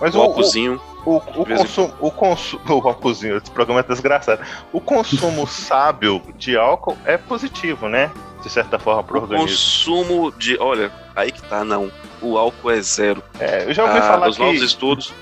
Mas 0.00 0.14
o 0.14 0.18
o, 0.18 0.20
o, 0.20 0.24
álcoolzinho. 0.24 0.80
o, 0.97 0.97
o 1.16 1.42
em 1.42 1.56
consumo. 1.56 1.94
O 2.00 2.10
consumo. 2.10 2.62
O 2.68 2.88
álcoolzinho, 2.88 3.36
esse 3.42 3.50
programa 3.50 3.80
é 3.80 3.82
desgraçado. 3.82 4.42
O 4.72 4.80
consumo 4.80 5.46
sábio 5.48 6.22
de 6.36 6.56
álcool 6.56 6.96
é 7.04 7.16
positivo, 7.16 7.88
né? 7.88 8.10
De 8.42 8.48
certa 8.50 8.78
forma, 8.78 9.02
pro 9.02 9.18
O 9.18 9.22
organismo. 9.22 9.48
consumo 9.48 10.30
de. 10.32 10.56
Olha, 10.60 10.92
aí 11.16 11.32
que 11.32 11.42
tá, 11.42 11.64
não. 11.64 11.90
O 12.22 12.36
álcool 12.38 12.70
é 12.70 12.80
zero. 12.80 13.22
É, 13.40 13.64
eu 13.64 13.74
já 13.74 13.84
ouvi 13.84 13.98
Ah, 13.98 14.02
falar 14.02 14.28
os 14.28 14.36
que. 14.36 14.42
novos 14.42 14.62
estudos 14.62 15.12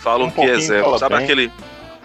falam 0.00 0.26
Um 0.28 0.30
que 0.30 0.40
é 0.42 0.58
zero. 0.60 0.98
Sabe 0.98 1.14
bem. 1.16 1.24
aquele. 1.24 1.52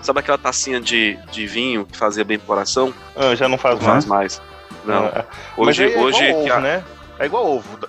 Sabe 0.02 0.20
aquela 0.20 0.38
tacinha 0.38 0.82
de, 0.82 1.18
de 1.32 1.48
vinho 1.48 1.86
que 1.86 1.98
fazia 1.98 2.26
bem 2.26 2.38
pro 2.38 2.48
coração? 2.48 2.94
Ah, 3.16 3.34
já 3.36 3.48
não 3.48 3.58
faz 3.58 3.80
Não 3.80 3.88
mais. 3.88 4.06
faz 4.06 4.06
mais. 4.06 4.42
Não. 4.86 5.06
Ah, 5.06 5.24
Hoje, 5.56 5.94
é 5.94 5.98
hoje 5.98 6.26
que 6.26 6.34
ovo, 6.34 6.54
a- 6.54 6.60
né? 6.60 6.84
É 7.20 7.26
igual 7.26 7.46
ovo. 7.56 7.80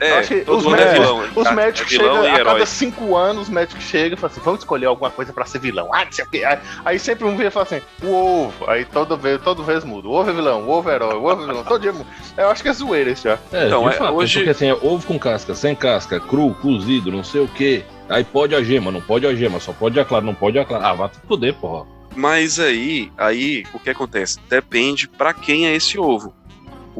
É, 0.00 0.18
Acho 0.18 0.28
que 0.28 0.40
todo 0.42 0.58
os 0.58 0.64
mundo 0.64 0.76
é 0.76 0.84
médicos- 0.84 1.06
vilão. 1.06 1.24
Os 1.36 1.44
tá? 1.44 1.52
médicos 1.52 1.92
é 1.92 1.96
chegam 1.96 2.20
a 2.22 2.26
herói. 2.26 2.44
cada 2.44 2.66
cinco 2.66 3.16
anos, 3.16 3.42
os 3.44 3.48
médicos 3.48 3.84
chegam 3.84 4.16
e 4.16 4.20
falam 4.20 4.32
assim: 4.32 4.44
vamos 4.44 4.60
escolher 4.60 4.86
alguma 4.86 5.10
coisa 5.10 5.32
pra 5.32 5.44
ser 5.46 5.58
vilão. 5.58 5.88
Ah, 5.94 6.04
não 6.04 6.12
sei 6.12 6.24
o 6.24 6.28
quê. 6.30 6.44
Aí, 6.44 6.58
aí 6.84 6.98
sempre 6.98 7.24
um 7.26 7.36
vem 7.36 7.46
e 7.46 7.50
fala 7.50 7.64
assim: 7.66 7.80
o 8.02 8.12
ovo. 8.12 8.70
Aí 8.70 8.84
toda 8.84 9.16
vez, 9.16 9.40
toda 9.42 9.62
vez 9.62 9.84
muda. 9.84 10.08
O 10.08 10.12
ovo 10.12 10.30
é 10.30 10.32
vilão, 10.32 10.62
o 10.62 10.70
ovo 10.70 10.90
é 10.90 10.94
herói, 10.94 11.14
o 11.14 11.24
ovo 11.24 11.42
é 11.42 11.46
vilão. 11.46 11.64
Todo 11.64 11.80
dia 11.80 11.92
muda. 11.92 12.06
Eu 12.36 12.48
acho 12.50 12.62
que 12.62 12.68
é 12.68 12.72
zoeira 12.72 13.10
isso 13.10 13.24
já. 13.24 13.38
É, 13.52 13.66
Então, 13.66 13.88
é, 13.88 13.92
fato, 13.92 14.14
hoje- 14.14 14.34
porque 14.38 14.50
assim, 14.50 14.68
é 14.68 14.74
ovo 14.74 15.06
com 15.06 15.18
casca, 15.18 15.54
sem 15.54 15.74
casca, 15.74 16.18
cru, 16.20 16.54
cozido, 16.60 17.10
não 17.10 17.24
sei 17.24 17.40
o 17.42 17.48
que. 17.48 17.84
Aí 18.08 18.24
pode 18.24 18.54
a 18.54 18.62
gema, 18.62 18.90
não 18.90 19.00
pode 19.00 19.26
a 19.26 19.34
gema, 19.34 19.60
só 19.60 19.72
pode 19.72 19.98
a 20.00 20.04
clara, 20.04 20.24
não 20.24 20.34
pode 20.34 20.58
a 20.58 20.64
clara. 20.64 20.88
Ah, 20.88 20.94
vai 20.94 21.10
fuder, 21.28 21.54
porra. 21.54 21.86
Mas 22.16 22.58
aí, 22.58 23.10
aí, 23.16 23.62
o 23.72 23.78
que 23.78 23.88
acontece? 23.90 24.38
Depende 24.48 25.06
pra 25.06 25.32
quem 25.32 25.66
é 25.68 25.74
esse 25.76 25.96
ovo. 25.96 26.34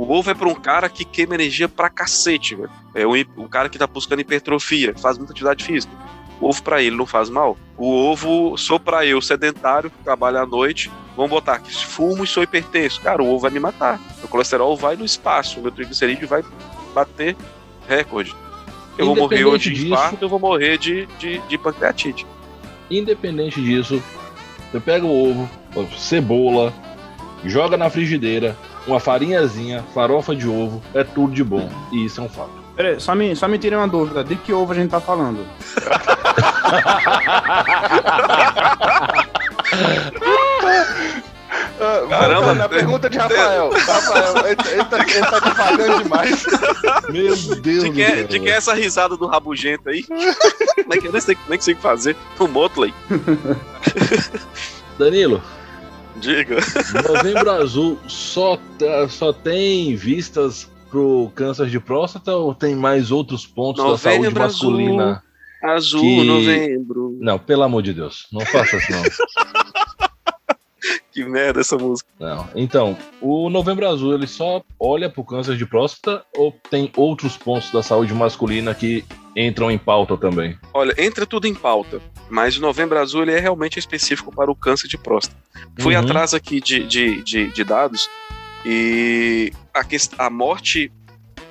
O 0.00 0.14
ovo 0.14 0.30
é 0.30 0.34
pra 0.34 0.48
um 0.48 0.54
cara 0.54 0.88
que 0.88 1.04
queima 1.04 1.34
energia 1.34 1.68
pra 1.68 1.90
cacete, 1.90 2.54
velho. 2.54 2.70
É 2.94 3.06
o, 3.06 3.12
o 3.36 3.46
cara 3.46 3.68
que 3.68 3.76
tá 3.76 3.86
buscando 3.86 4.20
hipertrofia, 4.20 4.94
faz 4.96 5.18
muita 5.18 5.34
atividade 5.34 5.62
física. 5.62 5.92
O 6.40 6.48
ovo 6.48 6.62
pra 6.62 6.82
ele 6.82 6.96
não 6.96 7.04
faz 7.04 7.28
mal. 7.28 7.58
O 7.76 7.86
ovo, 7.86 8.56
sou 8.56 8.80
pra 8.80 9.04
eu, 9.04 9.20
sedentário, 9.20 9.90
que 9.90 10.02
trabalho 10.02 10.38
à 10.38 10.46
noite, 10.46 10.90
vamos 11.14 11.30
botar 11.30 11.56
aqui, 11.56 11.70
fumo 11.84 12.24
e 12.24 12.26
sou 12.26 12.42
hipertenso. 12.42 12.98
Cara, 13.02 13.22
o 13.22 13.26
ovo 13.28 13.40
vai 13.40 13.50
me 13.50 13.60
matar. 13.60 14.00
Meu 14.20 14.26
colesterol 14.26 14.74
vai 14.74 14.96
no 14.96 15.04
espaço, 15.04 15.60
o 15.60 15.62
meu 15.62 15.70
triglicerídeo 15.70 16.26
vai 16.26 16.42
bater 16.94 17.36
recorde. 17.86 18.34
Eu 18.96 19.04
vou 19.04 19.16
morrer 19.16 19.44
hoje 19.44 19.68
de 19.68 19.86
infarto, 19.86 20.24
eu 20.24 20.30
vou 20.30 20.38
morrer 20.38 20.78
de, 20.78 21.04
de, 21.18 21.38
de 21.40 21.58
pancreatite. 21.58 22.26
Independente 22.90 23.60
disso, 23.60 24.02
você 24.72 24.80
pega 24.80 25.04
o 25.04 25.30
ovo, 25.30 25.50
cebola, 25.98 26.72
joga 27.44 27.76
na 27.76 27.90
frigideira, 27.90 28.56
uma 28.86 29.00
farinhazinha, 29.00 29.84
farofa 29.94 30.34
de 30.34 30.48
ovo, 30.48 30.82
é 30.94 31.04
tudo 31.04 31.32
de 31.32 31.44
bom. 31.44 31.68
E 31.92 32.04
isso 32.04 32.20
é 32.20 32.24
um 32.24 32.28
fato. 32.28 32.50
Pera 32.76 32.90
aí, 32.90 33.00
só 33.00 33.14
me, 33.14 33.34
só 33.36 33.46
me 33.48 33.58
tirem 33.58 33.78
uma 33.78 33.88
dúvida. 33.88 34.24
De 34.24 34.36
que 34.36 34.52
ovo 34.52 34.72
a 34.72 34.74
gente 34.74 34.90
tá 34.90 35.00
falando? 35.00 35.46
Ah, 41.82 42.06
Caramba, 42.08 42.54
na 42.54 42.64
é- 42.64 42.68
pergunta 42.68 43.08
de 43.08 43.16
Rafael. 43.18 43.70
Rafael, 43.86 44.46
ele, 44.46 44.84
tá, 44.84 44.98
ele 44.98 45.26
tá 45.26 45.38
devagando 45.40 46.02
demais. 46.02 46.44
Meu 47.08 47.34
Deus 47.56 47.84
De 47.84 47.90
que, 47.90 48.02
é, 48.02 48.22
de 48.22 48.38
que 48.40 48.48
é 48.50 48.52
essa 48.52 48.74
risada 48.74 49.16
do 49.16 49.26
rabugento 49.26 49.88
aí? 49.88 50.02
Como 50.04 50.94
é 50.94 50.98
que 50.98 51.06
eu 51.08 51.12
nem 51.12 51.20
sei, 51.20 51.36
nem 51.48 51.60
sei 51.60 51.72
o 51.74 51.76
que 51.78 51.82
fazer? 51.82 52.16
O 52.38 52.46
Motley. 52.46 52.92
Danilo, 54.98 55.42
Diga. 56.16 56.56
Novembro 57.08 57.50
Azul 57.50 57.98
só, 58.08 58.58
só 59.08 59.32
tem 59.32 59.94
vistas 59.96 60.70
pro 60.90 61.30
câncer 61.34 61.68
de 61.68 61.78
próstata 61.78 62.34
ou 62.34 62.54
tem 62.54 62.74
mais 62.74 63.10
outros 63.10 63.46
pontos 63.46 63.82
da 63.84 63.96
saúde 63.96 64.18
Novembro 64.18 64.42
Azul. 64.42 64.70
masculina? 64.70 65.22
Azul, 65.62 66.00
Que- 66.00 66.24
novembro. 66.24 67.18
Não, 67.20 67.38
pelo 67.38 67.62
amor 67.62 67.82
de 67.82 67.92
Deus, 67.92 68.26
não 68.32 68.40
faça 68.40 68.76
isso 68.76 68.90
não. 68.92 69.02
Que 71.12 71.24
merda 71.24 71.60
essa 71.60 71.76
música. 71.76 72.08
Não. 72.18 72.48
Então, 72.54 72.96
o 73.20 73.50
Novembro 73.50 73.86
Azul 73.86 74.14
ele 74.14 74.26
só 74.28 74.62
olha 74.78 75.10
pro 75.10 75.24
câncer 75.24 75.56
de 75.56 75.66
próstata 75.66 76.24
ou 76.36 76.54
tem 76.70 76.90
outros 76.96 77.36
pontos 77.36 77.70
da 77.72 77.82
saúde 77.82 78.14
masculina 78.14 78.72
que 78.74 79.04
entram 79.36 79.70
em 79.70 79.78
pauta 79.78 80.16
também? 80.16 80.58
Olha, 80.74 80.94
entra 80.98 81.24
tudo 81.26 81.46
em 81.46 81.54
pauta, 81.54 82.00
mas 82.28 82.56
o 82.56 82.60
Novembro 82.60 82.98
Azul 82.98 83.22
ele 83.22 83.32
é 83.32 83.38
realmente 83.40 83.78
específico 83.78 84.34
para 84.34 84.50
o 84.50 84.54
câncer 84.56 84.88
de 84.88 84.98
próstata. 84.98 85.40
Fui 85.78 85.94
Uhum. 85.94 86.00
atrás 86.02 86.34
aqui 86.34 86.60
de, 86.60 86.84
de, 86.86 87.22
de, 87.22 87.46
de 87.48 87.64
dados 87.64 88.08
e 88.64 89.52
a, 89.74 90.26
a 90.26 90.30
morte, 90.30 90.92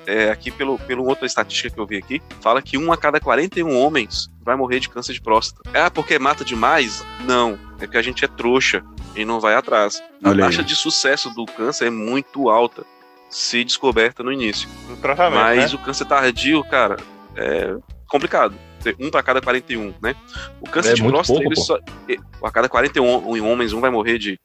é, 0.06 0.30
aqui 0.30 0.50
pelo, 0.50 0.78
pelo 0.78 1.06
outra 1.06 1.26
estatística 1.26 1.70
que 1.70 1.78
eu 1.80 1.86
vi 1.86 1.96
aqui, 1.96 2.22
fala 2.40 2.62
que 2.62 2.78
um 2.78 2.92
a 2.92 2.96
cada 2.96 3.20
41 3.20 3.76
homens 3.76 4.30
vai 4.42 4.56
morrer 4.56 4.80
de 4.80 4.88
câncer 4.88 5.12
de 5.12 5.20
próstata. 5.20 5.68
Ah, 5.74 5.90
porque 5.90 6.18
mata 6.18 6.44
demais? 6.44 7.04
Não, 7.26 7.58
é 7.80 7.86
que 7.86 7.96
a 7.96 8.02
gente 8.02 8.24
é 8.24 8.28
trouxa 8.28 8.82
e 9.16 9.24
não 9.24 9.40
vai 9.40 9.54
atrás. 9.54 10.02
A 10.22 10.28
Olha 10.30 10.44
aí. 10.44 10.50
taxa 10.50 10.62
de 10.62 10.74
sucesso 10.76 11.30
do 11.30 11.44
câncer 11.46 11.86
é 11.86 11.90
muito 11.90 12.48
alta, 12.48 12.84
se 13.28 13.62
descoberta 13.64 14.22
no 14.22 14.32
início. 14.32 14.68
No 14.88 14.96
tratamento, 14.96 15.40
Mas 15.40 15.72
né? 15.72 15.78
o 15.78 15.84
câncer 15.84 16.04
tardio, 16.04 16.62
cara, 16.64 16.96
é 17.36 17.74
complicado. 18.08 18.54
Ter 18.82 18.96
Um 18.98 19.10
para 19.10 19.22
cada 19.22 19.40
41, 19.40 19.94
né? 20.02 20.14
O 20.60 20.68
câncer 20.68 20.92
É 20.92 20.94
de 20.94 21.02
muito 21.02 21.14
próstata, 21.14 21.38
pouco, 21.40 21.52
ele 21.52 21.60
pô. 21.60 21.62
só. 21.62 21.78
é, 22.08 22.16
A 22.42 22.50
cada 22.50 22.68
41 22.68 23.36
em 23.36 23.40
homens, 23.40 23.72
um 23.72 23.80
vai 23.80 23.90
morrer 23.90 24.18
de. 24.18 24.38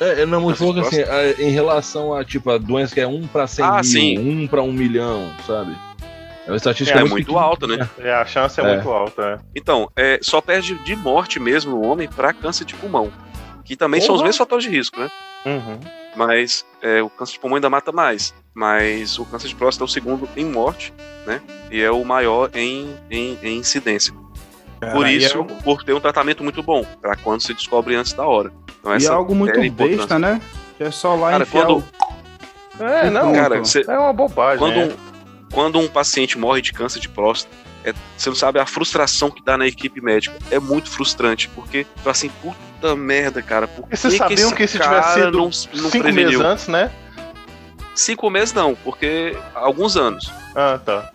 É, 0.00 0.22
é 0.22 0.26
não, 0.26 0.40
muito 0.40 0.58
pouco 0.58 0.80
assim, 0.80 1.00
é, 1.00 1.34
em 1.38 1.50
relação 1.50 2.12
a, 2.14 2.24
tipo, 2.24 2.50
a 2.50 2.58
doença 2.58 2.94
que 2.94 3.00
é 3.00 3.06
1 3.06 3.26
pra 3.28 3.46
100 3.46 3.64
Ah, 3.64 3.74
mil, 3.76 3.84
sim. 3.84 4.18
1 4.18 4.46
pra 4.48 4.62
1 4.62 4.72
milhão, 4.72 5.30
sabe? 5.46 5.76
É 6.46 6.50
uma 6.50 6.56
estatística 6.56 6.98
É, 6.98 7.00
muito, 7.02 7.12
muito 7.12 7.26
pequena. 7.26 7.42
alta, 7.44 7.66
né? 7.66 7.88
É, 7.98 8.12
a 8.14 8.24
chance 8.24 8.60
é, 8.60 8.64
É. 8.64 8.74
muito 8.74 8.88
alta. 8.90 9.40
Então, 9.54 9.90
é, 9.96 10.18
só 10.22 10.40
perde 10.40 10.74
de 10.84 10.94
morte 10.96 11.40
mesmo 11.40 11.76
o 11.76 11.86
homem 11.86 12.08
para 12.08 12.32
câncer 12.32 12.64
de 12.64 12.74
pulmão. 12.74 13.10
Que 13.64 13.74
também 13.76 14.00
são 14.00 14.14
os 14.14 14.20
mesmos 14.22 14.36
fatores 14.36 14.64
de 14.64 14.70
risco, 14.70 14.98
né? 15.00 15.10
É. 15.44 15.50
Uhum. 15.50 15.80
Mas 16.16 16.64
é, 16.80 17.02
o 17.02 17.10
câncer 17.10 17.32
de 17.34 17.40
pulmão 17.40 17.56
ainda 17.56 17.68
mata 17.68 17.90
mais. 17.90 18.32
Mas 18.56 19.18
o 19.18 19.24
câncer 19.26 19.48
de 19.48 19.54
próstata 19.54 19.84
é 19.84 19.86
o 19.86 19.88
segundo 19.88 20.26
em 20.34 20.46
morte, 20.46 20.90
né? 21.26 21.42
E 21.70 21.82
é 21.82 21.90
o 21.90 22.02
maior 22.06 22.48
em, 22.54 22.96
em, 23.10 23.38
em 23.42 23.58
incidência. 23.58 24.14
Por 24.80 24.90
Cara, 25.02 25.10
e 25.12 25.16
isso, 25.18 25.38
é- 25.40 25.62
por 25.62 25.84
ter 25.84 25.92
um 25.92 26.00
tratamento 26.00 26.42
muito 26.42 26.62
bom, 26.62 26.82
para 27.02 27.16
quando 27.16 27.42
se 27.42 27.52
descobre 27.52 27.94
antes 27.94 28.14
da 28.14 28.24
hora. 28.26 28.50
Então, 28.80 28.92
E 28.92 28.94
é 28.94 28.96
essa 28.96 29.12
algo 29.12 29.34
muito 29.34 29.58
é 29.58 29.62
a 29.62 29.66
importância. 29.66 29.98
besta, 29.98 30.18
né? 30.18 30.40
Que 30.78 30.84
é 30.84 30.90
só 30.90 31.14
lá 31.16 31.32
Cara, 31.32 31.42
enfiar 31.42 31.66
quando- 31.66 31.84
o... 32.78 32.82
É, 32.82 33.10
não, 33.10 33.32
Cara, 33.34 33.58
você- 33.58 33.84
é 33.86 33.98
uma 33.98 34.12
bobagem. 34.14 34.58
Quando 34.58 34.78
é. 34.80 34.84
um, 34.86 34.92
quando 35.52 35.78
um 35.78 35.88
paciente 35.88 36.38
morre 36.38 36.62
de 36.62 36.72
câncer 36.72 36.98
de 37.00 37.10
próstata, 37.10 37.54
é- 37.84 37.92
você 38.16 38.30
não 38.30 38.36
sabe 38.36 38.58
a 38.58 38.64
frustração 38.64 39.30
que 39.30 39.44
dá 39.44 39.58
na 39.58 39.66
equipe 39.66 40.00
médica. 40.00 40.34
É 40.50 40.58
muito 40.58 40.90
frustrante, 40.90 41.48
porque 41.50 41.86
fala 41.96 42.12
assim, 42.12 42.30
puta 42.42 42.96
merda, 42.96 43.42
cara. 43.42 43.68
Por 43.68 43.84
E 43.90 43.96
vocês 43.96 44.14
que 44.14 44.18
sabiam 44.18 44.48
esse 44.48 44.54
que 44.54 44.66
se 44.66 44.78
cara 44.78 45.00
tivesse 45.00 45.20
sido 45.20 45.36
não, 45.38 45.44
não 45.44 45.52
Cinco 45.52 46.04
preveniu? 46.04 46.38
meses 46.40 46.40
antes, 46.40 46.68
né? 46.68 46.90
Cinco 47.96 48.28
meses 48.28 48.52
não, 48.52 48.74
porque 48.76 49.36
alguns 49.54 49.96
anos. 49.96 50.30
Ah, 50.54 50.78
tá. 50.84 51.10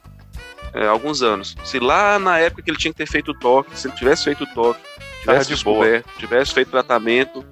É, 0.73 0.87
alguns 0.87 1.21
anos. 1.21 1.55
Se 1.63 1.79
lá 1.79 2.17
na 2.17 2.39
época 2.39 2.63
que 2.63 2.71
ele 2.71 2.77
tinha 2.77 2.91
que 2.91 2.97
ter 2.97 3.07
feito 3.07 3.31
o 3.31 3.33
toque, 3.33 3.77
se 3.77 3.87
ele 3.87 3.95
tivesse 3.95 4.23
feito 4.23 4.43
o 4.43 4.47
toque, 4.47 4.81
tivesse 5.21 5.55
de 5.55 5.63
boa. 5.63 5.85
descoberto, 5.85 6.09
tivesse 6.17 6.53
feito 6.53 6.71
tratamento, 6.71 7.45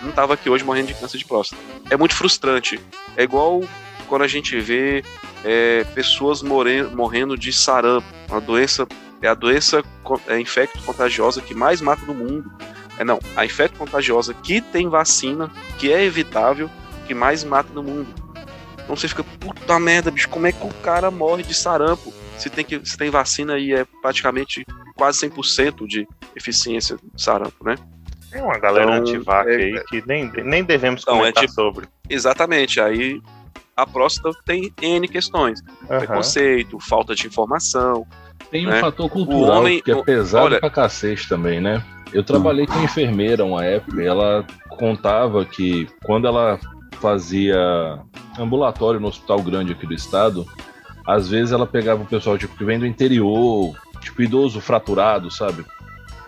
não 0.00 0.10
tava 0.12 0.34
aqui 0.34 0.48
hoje 0.48 0.64
morrendo 0.64 0.88
de 0.88 0.94
câncer 0.94 1.18
de 1.18 1.26
próstata. 1.26 1.62
É 1.90 1.96
muito 1.96 2.14
frustrante. 2.14 2.80
É 3.16 3.22
igual 3.22 3.62
quando 4.08 4.22
a 4.22 4.28
gente 4.28 4.58
vê 4.58 5.04
é, 5.44 5.84
pessoas 5.94 6.42
morrendo 6.42 7.36
de 7.36 7.52
sarampo, 7.52 8.06
uma 8.28 8.40
doença 8.40 8.86
é 9.22 9.28
a 9.28 9.34
doença 9.34 9.82
é, 10.28 10.40
infecto 10.40 10.82
contagiosa 10.82 11.42
que 11.42 11.54
mais 11.54 11.82
mata 11.82 12.06
no 12.06 12.14
mundo. 12.14 12.50
É 12.98 13.04
não, 13.04 13.18
a 13.36 13.44
infecto 13.44 13.78
contagiosa 13.78 14.32
que 14.32 14.60
tem 14.60 14.88
vacina, 14.88 15.50
que 15.78 15.92
é 15.92 16.02
evitável, 16.04 16.70
que 17.06 17.12
mais 17.12 17.44
mata 17.44 17.68
no 17.74 17.82
mundo. 17.82 18.08
Então 18.90 18.96
você 18.96 19.06
fica, 19.06 19.22
puta 19.22 19.78
merda, 19.78 20.10
bicho, 20.10 20.28
como 20.28 20.48
é 20.48 20.52
que 20.52 20.66
o 20.66 20.74
cara 20.82 21.12
morre 21.12 21.44
de 21.44 21.54
sarampo? 21.54 22.12
Se 22.36 22.50
tem, 22.50 22.64
que, 22.64 22.80
se 22.84 22.96
tem 22.98 23.08
vacina 23.08 23.56
e 23.56 23.72
é 23.72 23.86
praticamente 24.02 24.66
quase 24.96 25.20
100% 25.28 25.86
de 25.86 26.08
eficiência 26.34 26.96
do 26.96 27.16
sarampo, 27.16 27.64
né? 27.64 27.76
Tem 28.32 28.42
uma 28.42 28.58
galera 28.58 28.96
Então, 28.96 29.14
anti-vac 29.14 29.48
é- 29.48 29.54
aí 29.54 29.84
que 29.84 30.02
nem, 30.08 30.28
nem 30.42 30.64
devemos 30.64 31.04
é 31.06 31.10
comentar 31.10 31.42
tipo- 31.44 31.52
sobre. 31.54 31.86
Exatamente, 32.08 32.80
aí 32.80 33.22
a 33.76 33.86
próstata 33.86 34.36
tem 34.44 34.72
N 34.82 35.06
questões. 35.06 35.60
Aham. 35.88 35.98
Preconceito, 36.00 36.80
falta 36.80 37.14
de 37.14 37.28
informação. 37.28 38.04
Tem 38.50 38.66
um 38.66 38.70
né? 38.70 38.80
fator 38.80 39.08
cultural 39.08 39.60
homem- 39.60 39.80
que 39.80 39.92
é 39.92 39.96
o- 39.96 40.04
pesado 40.04 40.46
olha- 40.46 40.58
pra 40.58 40.68
cacete 40.68 41.28
também, 41.28 41.60
né? 41.60 41.80
Eu 42.12 42.24
trabalhei 42.24 42.66
com 42.66 42.82
enfermeira 42.82 43.44
uma 43.44 43.64
época 43.64 44.02
e 44.02 44.06
ela 44.06 44.44
contava 44.70 45.44
que 45.44 45.86
quando 46.04 46.26
ela 46.26 46.58
fazia 47.00 47.98
ambulatório 48.38 49.00
no 49.00 49.08
hospital 49.08 49.42
grande 49.42 49.72
aqui 49.72 49.86
do 49.86 49.94
estado, 49.94 50.46
às 51.06 51.28
vezes 51.28 51.52
ela 51.52 51.66
pegava 51.66 52.02
o 52.02 52.06
pessoal 52.06 52.38
tipo, 52.38 52.56
que 52.56 52.64
vem 52.64 52.78
do 52.78 52.86
interior, 52.86 53.74
tipo 54.00 54.22
idoso 54.22 54.60
fraturado, 54.60 55.30
sabe? 55.30 55.64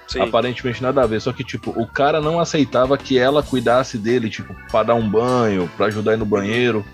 Sim, 0.09 0.21
Aparentemente 0.21 0.83
nada 0.83 1.03
a 1.03 1.07
ver, 1.07 1.21
só 1.21 1.33
que 1.33 1.43
tipo, 1.43 1.71
o 1.71 1.87
cara 1.87 2.21
não 2.21 2.39
aceitava 2.39 2.99
que 2.99 3.19
ela 3.19 3.43
cuidasse 3.43 3.97
dele, 3.97 4.29
tipo, 4.29 4.55
pra 4.71 4.83
dar 4.83 4.95
um 4.95 5.09
banho, 5.09 5.71
pra 5.77 5.87
ajudar 5.87 6.17
no 6.17 6.27
banheiro. 6.27 6.85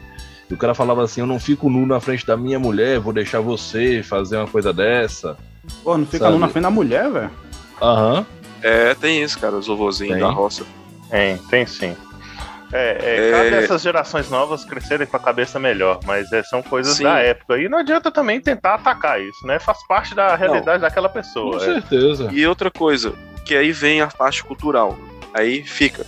E 0.48 0.54
o 0.54 0.56
cara 0.56 0.74
falava 0.74 1.02
assim: 1.02 1.20
Eu 1.20 1.26
não 1.26 1.40
fico 1.40 1.68
nu 1.68 1.84
na 1.84 2.00
frente 2.00 2.24
da 2.24 2.36
minha 2.36 2.58
mulher, 2.58 3.00
vou 3.00 3.12
deixar 3.12 3.40
você 3.40 4.02
fazer 4.02 4.36
uma 4.36 4.46
coisa 4.46 4.72
dessa. 4.72 5.36
Pô, 5.82 5.98
não 5.98 6.06
fica 6.06 6.24
Sabe? 6.24 6.32
nu 6.32 6.38
na 6.38 6.48
frente 6.48 6.62
da 6.62 6.70
mulher, 6.70 7.10
velho. 7.10 7.30
Aham. 7.82 8.24
É, 8.62 8.94
tem 8.94 9.22
isso, 9.22 9.38
cara, 9.38 9.56
os 9.56 9.66
vovozinhos 9.66 10.18
da 10.18 10.30
roça. 10.30 10.64
Tem, 11.10 11.36
tem 11.50 11.66
sim. 11.66 11.96
É, 12.72 12.98
é, 13.00 13.28
É. 13.28 13.30
cabe 13.30 13.64
essas 13.64 13.82
gerações 13.82 14.28
novas 14.30 14.64
crescerem 14.64 15.06
com 15.06 15.16
a 15.16 15.20
cabeça 15.20 15.58
melhor, 15.58 16.00
mas 16.04 16.30
é, 16.32 16.42
são 16.42 16.62
coisas 16.62 16.96
Sim. 16.96 17.04
da 17.04 17.18
época. 17.18 17.58
E 17.58 17.68
não 17.68 17.78
adianta 17.78 18.10
também 18.10 18.40
tentar 18.40 18.74
atacar 18.74 19.20
isso, 19.20 19.46
né? 19.46 19.58
Faz 19.58 19.78
parte 19.86 20.14
da 20.14 20.34
realidade 20.36 20.80
daquela 20.82 21.08
Com 21.08 21.14
pessoa. 21.14 21.56
é. 21.56 21.60
certeza. 21.60 22.28
E 22.32 22.46
outra 22.46 22.70
coisa, 22.70 23.14
que 23.44 23.56
aí 23.56 23.72
vem 23.72 24.00
a 24.00 24.06
parte 24.08 24.44
cultural. 24.44 24.98
Aí 25.32 25.62
fica 25.64 26.04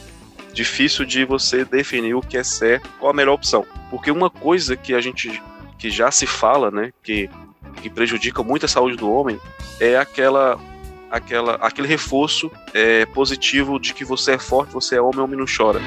difícil 0.53 1.05
de 1.05 1.25
você 1.25 1.65
definir 1.65 2.15
o 2.15 2.21
que 2.21 2.37
é 2.37 2.43
certo, 2.45 2.89
qual 2.99 3.11
a 3.13 3.15
melhor 3.15 3.35
opção. 3.35 3.65
Porque 3.89 4.11
uma 4.11 4.29
coisa 4.29 4.77
que 4.77 4.95
a 4.95 5.01
gente 5.01 5.41
que 5.79 5.91
já 5.91 6.11
se 6.11 6.27
fala, 6.27 6.71
né, 6.71 6.93
que, 7.03 7.31
que 7.81 7.89
prejudica 7.89 8.43
muito 8.43 8.67
a 8.67 8.69
saúde 8.69 8.97
do 8.97 9.11
homem, 9.11 9.41
é 9.81 9.97
aquela 9.97 10.59
aquela 11.11 11.55
aquele 11.61 11.89
reforço 11.89 12.51
é, 12.73 13.05
positivo 13.07 13.79
de 13.81 13.93
que 13.95 14.05
você 14.05 14.33
é 14.33 14.39
forte, 14.39 14.73
você 14.73 14.97
é 14.97 15.01
homem, 15.01 15.21
homem 15.21 15.39
não 15.39 15.47
chora. 15.47 15.81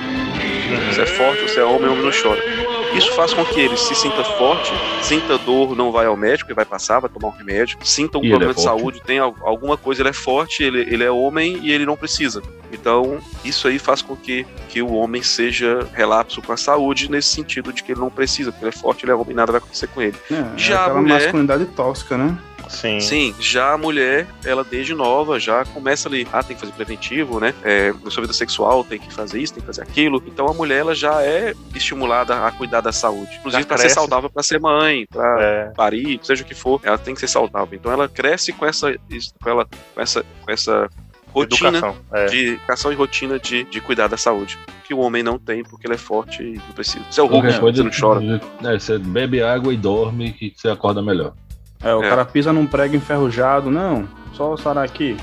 Você 0.91 1.01
é 1.01 1.05
forte, 1.05 1.41
você 1.43 1.59
é 1.59 1.63
homem, 1.63 1.87
homem 1.89 2.03
não 2.03 2.11
chora. 2.11 2.41
Isso 2.95 3.11
faz 3.13 3.33
com 3.33 3.43
que 3.43 3.59
ele 3.59 3.75
se 3.75 3.95
sinta 3.95 4.23
forte, 4.23 4.71
sinta 5.01 5.35
dor, 5.39 5.75
não 5.75 5.91
vai 5.91 6.05
ao 6.05 6.15
médico, 6.15 6.49
ele 6.51 6.55
vai 6.55 6.65
passar, 6.65 6.99
vai 6.99 7.09
tomar 7.09 7.29
um 7.29 7.31
remédio, 7.37 7.77
sinta 7.83 8.19
um 8.19 8.21
E 8.21 8.25
ele 8.25 8.29
problema 8.31 8.51
é 8.51 8.55
de 8.55 8.61
saúde, 8.61 9.01
tem 9.03 9.17
al- 9.17 9.35
alguma 9.41 9.75
coisa, 9.77 10.01
ele 10.03 10.09
é 10.09 10.13
forte, 10.13 10.61
ele, 10.63 10.81
ele 10.81 11.03
é 11.03 11.09
homem 11.09 11.57
e 11.63 11.71
ele 11.71 11.87
não 11.87 11.95
precisa. 11.97 12.41
Então, 12.71 13.17
isso 13.43 13.67
aí 13.67 13.79
faz 13.79 14.03
com 14.03 14.15
que, 14.15 14.45
que 14.69 14.79
o 14.81 14.93
homem 14.93 15.23
seja 15.23 15.87
relapso 15.93 16.39
com 16.41 16.51
a 16.53 16.57
saúde, 16.57 17.09
nesse 17.09 17.29
sentido 17.29 17.73
de 17.73 17.81
que 17.83 17.93
ele 17.93 17.99
não 18.01 18.11
precisa, 18.11 18.51
porque 18.51 18.65
ele 18.65 18.75
é 18.75 18.79
forte, 18.79 19.05
ele 19.05 19.11
é 19.11 19.15
homem, 19.15 19.35
nada 19.35 19.51
vai 19.51 19.57
acontecer 19.59 19.87
com 19.87 19.99
ele. 20.01 20.15
É, 20.31 20.43
Já 20.55 20.75
é 20.75 20.77
aquela 20.83 21.01
mulher- 21.01 21.21
masculinidade 21.21 21.65
tóxica, 21.65 22.15
né? 22.15 22.37
Sim. 22.69 22.99
Sim, 22.99 23.35
já 23.39 23.73
a 23.73 23.77
mulher, 23.77 24.27
ela 24.43 24.63
desde 24.63 24.93
nova, 24.93 25.39
já 25.39 25.65
começa 25.65 26.07
ali, 26.07 26.27
ah, 26.31 26.43
tem 26.43 26.55
que 26.55 26.59
fazer 26.59 26.73
preventivo, 26.73 27.39
né? 27.39 27.53
É, 27.63 27.93
na 28.03 28.09
sua 28.09 28.21
vida 28.21 28.33
sexual 28.33 28.83
tem 28.83 28.99
que 28.99 29.11
fazer 29.13 29.39
isso, 29.41 29.53
tem 29.53 29.61
que 29.61 29.67
fazer 29.67 29.81
aquilo. 29.81 30.23
Então 30.27 30.47
a 30.47 30.53
mulher, 30.53 30.79
ela 30.79 30.95
já 30.95 31.21
é 31.21 31.53
estimulada 31.75 32.45
a 32.45 32.51
cuidar 32.51 32.81
da 32.81 32.91
saúde. 32.91 33.35
Inclusive 33.39 33.65
para 33.65 33.77
ser 33.77 33.89
saudável, 33.89 34.29
para 34.29 34.43
ser 34.43 34.59
mãe, 34.59 35.05
para 35.09 35.33
É, 35.41 35.65
parir, 35.75 36.19
seja 36.23 36.43
o 36.43 36.45
que 36.45 36.55
for, 36.55 36.79
ela 36.83 36.97
tem 36.97 37.13
que 37.13 37.19
ser 37.19 37.27
saudável. 37.27 37.77
Então 37.77 37.91
ela 37.91 38.07
cresce 38.07 38.53
com 38.53 38.65
essa, 38.65 38.93
com 39.41 39.49
ela, 39.49 39.67
com 39.93 40.01
essa, 40.01 40.23
com 40.43 40.51
essa 40.51 40.89
rotina 41.33 41.77
educação. 41.77 41.97
É. 42.11 42.25
de 42.27 42.47
educação 42.49 42.91
e 42.91 42.95
rotina 42.95 43.39
de, 43.39 43.63
de 43.65 43.81
cuidar 43.81 44.07
da 44.07 44.17
saúde. 44.17 44.57
Que 44.85 44.93
o 44.93 44.99
homem 44.99 45.23
não 45.23 45.39
tem, 45.39 45.63
porque 45.63 45.87
ele 45.87 45.95
é 45.95 45.97
forte 45.97 46.43
e 46.43 46.53
não 46.53 46.73
precisa. 46.73 47.03
Você 47.09 47.19
é 47.19 47.23
o 47.23 47.27
Hulk, 47.27 47.59
você 47.59 47.83
não 47.83 47.91
chora. 47.91 48.21
É, 48.63 48.79
você 48.79 48.97
bebe 48.97 49.41
água 49.41 49.73
e 49.73 49.77
dorme 49.77 50.31
que 50.33 50.53
você 50.55 50.69
acorda 50.69 51.01
melhor. 51.01 51.33
É, 51.83 51.93
o 51.93 52.03
É. 52.03 52.09
cara 52.09 52.25
pisa 52.25 52.53
num 52.53 52.65
prego 52.65 52.95
enferrujado, 52.95 53.69
não, 53.69 54.07
só 54.33 54.55
sarar 54.57 54.83
aqui. 54.85 55.17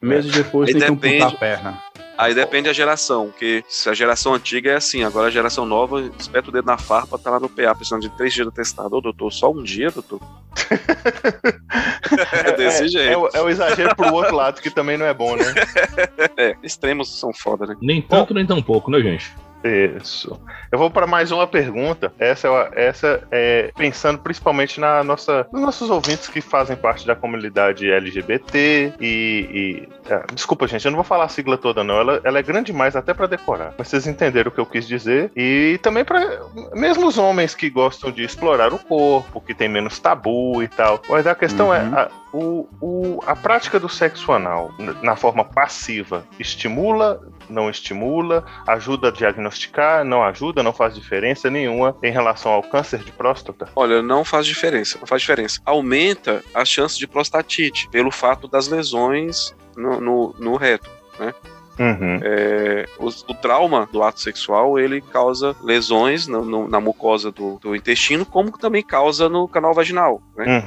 Meses 0.00 0.30
depois 0.32 0.68
Aí 0.68 0.74
tem 0.74 0.82
que 0.82 0.90
depende- 0.94 1.22
amputar 1.22 1.34
a 1.34 1.38
perna. 1.38 1.78
Aí 2.16 2.32
depende 2.32 2.68
da 2.68 2.72
geração, 2.72 3.26
porque 3.26 3.64
se 3.68 3.88
a 3.90 3.94
geração 3.94 4.34
antiga 4.34 4.70
é 4.70 4.76
assim, 4.76 5.02
agora 5.02 5.26
a 5.26 5.30
geração 5.32 5.66
nova, 5.66 6.00
espeta 6.16 6.48
o 6.48 6.52
dedo 6.52 6.64
na 6.66 6.78
farpa, 6.78 7.18
tá 7.18 7.28
lá 7.28 7.40
no 7.40 7.48
PA, 7.48 7.74
precisando 7.74 8.02
de 8.02 8.10
três 8.10 8.32
dias 8.32 8.46
do 8.46 8.52
testado. 8.52 8.94
Ô, 8.96 9.00
doutor, 9.00 9.32
só 9.32 9.50
um 9.50 9.60
dia, 9.64 9.90
doutor? 9.90 10.20
é 12.44 12.52
desse 12.52 12.84
É, 12.84 12.88
jeito. 12.88 13.18
o, 13.20 13.28
é 13.34 13.42
o 13.42 13.48
exagero 13.48 13.96
pro 13.96 14.12
outro 14.14 14.36
lado, 14.36 14.60
que 14.60 14.70
também 14.70 14.96
não 14.96 15.06
é 15.06 15.12
bom, 15.14 15.34
né? 15.36 15.44
É, 16.36 16.56
extremos 16.62 17.18
são 17.18 17.32
foda, 17.32 17.66
né? 17.66 17.76
Nem 17.80 18.00
tanto, 18.00 18.32
nem 18.34 18.46
tão 18.46 18.62
pouco, 18.62 18.90
né, 18.90 19.00
gente? 19.00 19.32
Isso. 19.64 20.38
Eu 20.70 20.78
vou 20.78 20.90
para 20.90 21.06
mais 21.06 21.32
uma 21.32 21.46
pergunta. 21.46 22.12
Essa, 22.18 22.48
é- 22.48 22.86
essa 22.86 23.22
é 23.30 23.70
pensando 23.76 24.18
principalmente 24.18 24.78
na 24.78 25.02
nossa, 25.02 25.46
nos 25.52 25.62
nossos 25.62 25.88
ouvintes 25.88 26.28
que 26.28 26.40
fazem 26.40 26.76
parte 26.76 27.06
da 27.06 27.14
comunidade 27.16 27.90
LGBT 27.90 28.92
e. 29.00 29.86
e- 29.88 29.88
ah, 30.12 30.24
desculpa, 30.34 30.66
gente, 30.66 30.84
eu 30.84 30.90
não 30.90 30.96
vou 30.98 31.04
falar 31.04 31.24
a 31.24 31.28
sigla 31.28 31.56
toda, 31.56 31.82
não. 31.82 31.98
Ela, 31.98 32.20
ela 32.24 32.38
é 32.38 32.42
grande 32.42 32.66
demais 32.72 32.94
até 32.94 33.14
para 33.14 33.26
decorar. 33.26 33.72
Mas 33.78 33.88
vocês 33.88 34.06
entenderam 34.06 34.50
o 34.50 34.52
que 34.54 34.60
eu 34.60 34.66
quis 34.66 34.86
dizer. 34.86 35.30
E 35.34 35.78
também 35.82 36.04
para 36.04 36.40
mesmo 36.74 37.06
os 37.06 37.16
homens 37.16 37.54
que 37.54 37.70
gostam 37.70 38.10
de 38.10 38.22
explorar 38.22 38.72
o 38.74 38.78
corpo, 38.78 39.40
que 39.40 39.54
tem 39.54 39.68
menos 39.68 39.98
tabu 39.98 40.62
e 40.62 40.68
tal. 40.68 41.00
Mas 41.08 41.26
a 41.26 41.34
questão 41.34 41.72
é. 41.72 41.80
Uhum. 41.82 41.94
a- 41.98 42.08
o, 42.36 42.68
o- 42.80 43.20
a 43.28 43.36
prática 43.36 43.78
do 43.78 43.88
sexo 43.88 44.32
anal 44.32 44.72
na 45.02 45.14
forma 45.14 45.44
passiva 45.44 46.24
estimula, 46.36 47.20
não 47.48 47.68
estimula, 47.70 48.44
ajuda 48.66 49.08
a 49.08 49.10
diagnosticar, 49.10 50.04
não 50.04 50.22
ajuda, 50.22 50.62
não 50.62 50.72
faz 50.72 50.94
diferença 50.94 51.50
nenhuma 51.50 51.96
em 52.02 52.10
relação 52.10 52.52
ao 52.52 52.62
câncer 52.62 53.00
de 53.00 53.12
próstata? 53.12 53.68
Olha, 53.76 54.02
não 54.02 54.24
faz 54.24 54.46
diferença, 54.46 54.98
não 54.98 55.06
faz 55.06 55.22
diferença. 55.22 55.60
Aumenta 55.64 56.42
a 56.54 56.64
chance 56.64 56.98
de 56.98 57.06
prostatite 57.06 57.88
pelo 57.90 58.10
fato 58.10 58.48
das 58.48 58.68
lesões 58.68 59.54
no, 59.76 60.00
no, 60.00 60.34
no 60.38 60.56
reto. 60.56 60.90
Uhum. 61.78 62.20
É, 62.22 62.86
o, 63.00 63.06
o 63.08 63.34
trauma 63.34 63.88
do 63.90 64.00
ato 64.02 64.20
sexual 64.20 64.78
ele 64.78 65.00
causa 65.00 65.56
lesões 65.60 66.28
no- 66.28 66.44
no- 66.44 66.68
na 66.68 66.78
mucosa 66.80 67.32
do, 67.32 67.58
do 67.60 67.74
intestino, 67.74 68.24
como 68.24 68.56
também 68.56 68.80
causa 68.82 69.28
no 69.28 69.48
canal 69.48 69.74
vaginal. 69.74 70.22
Né? 70.36 70.62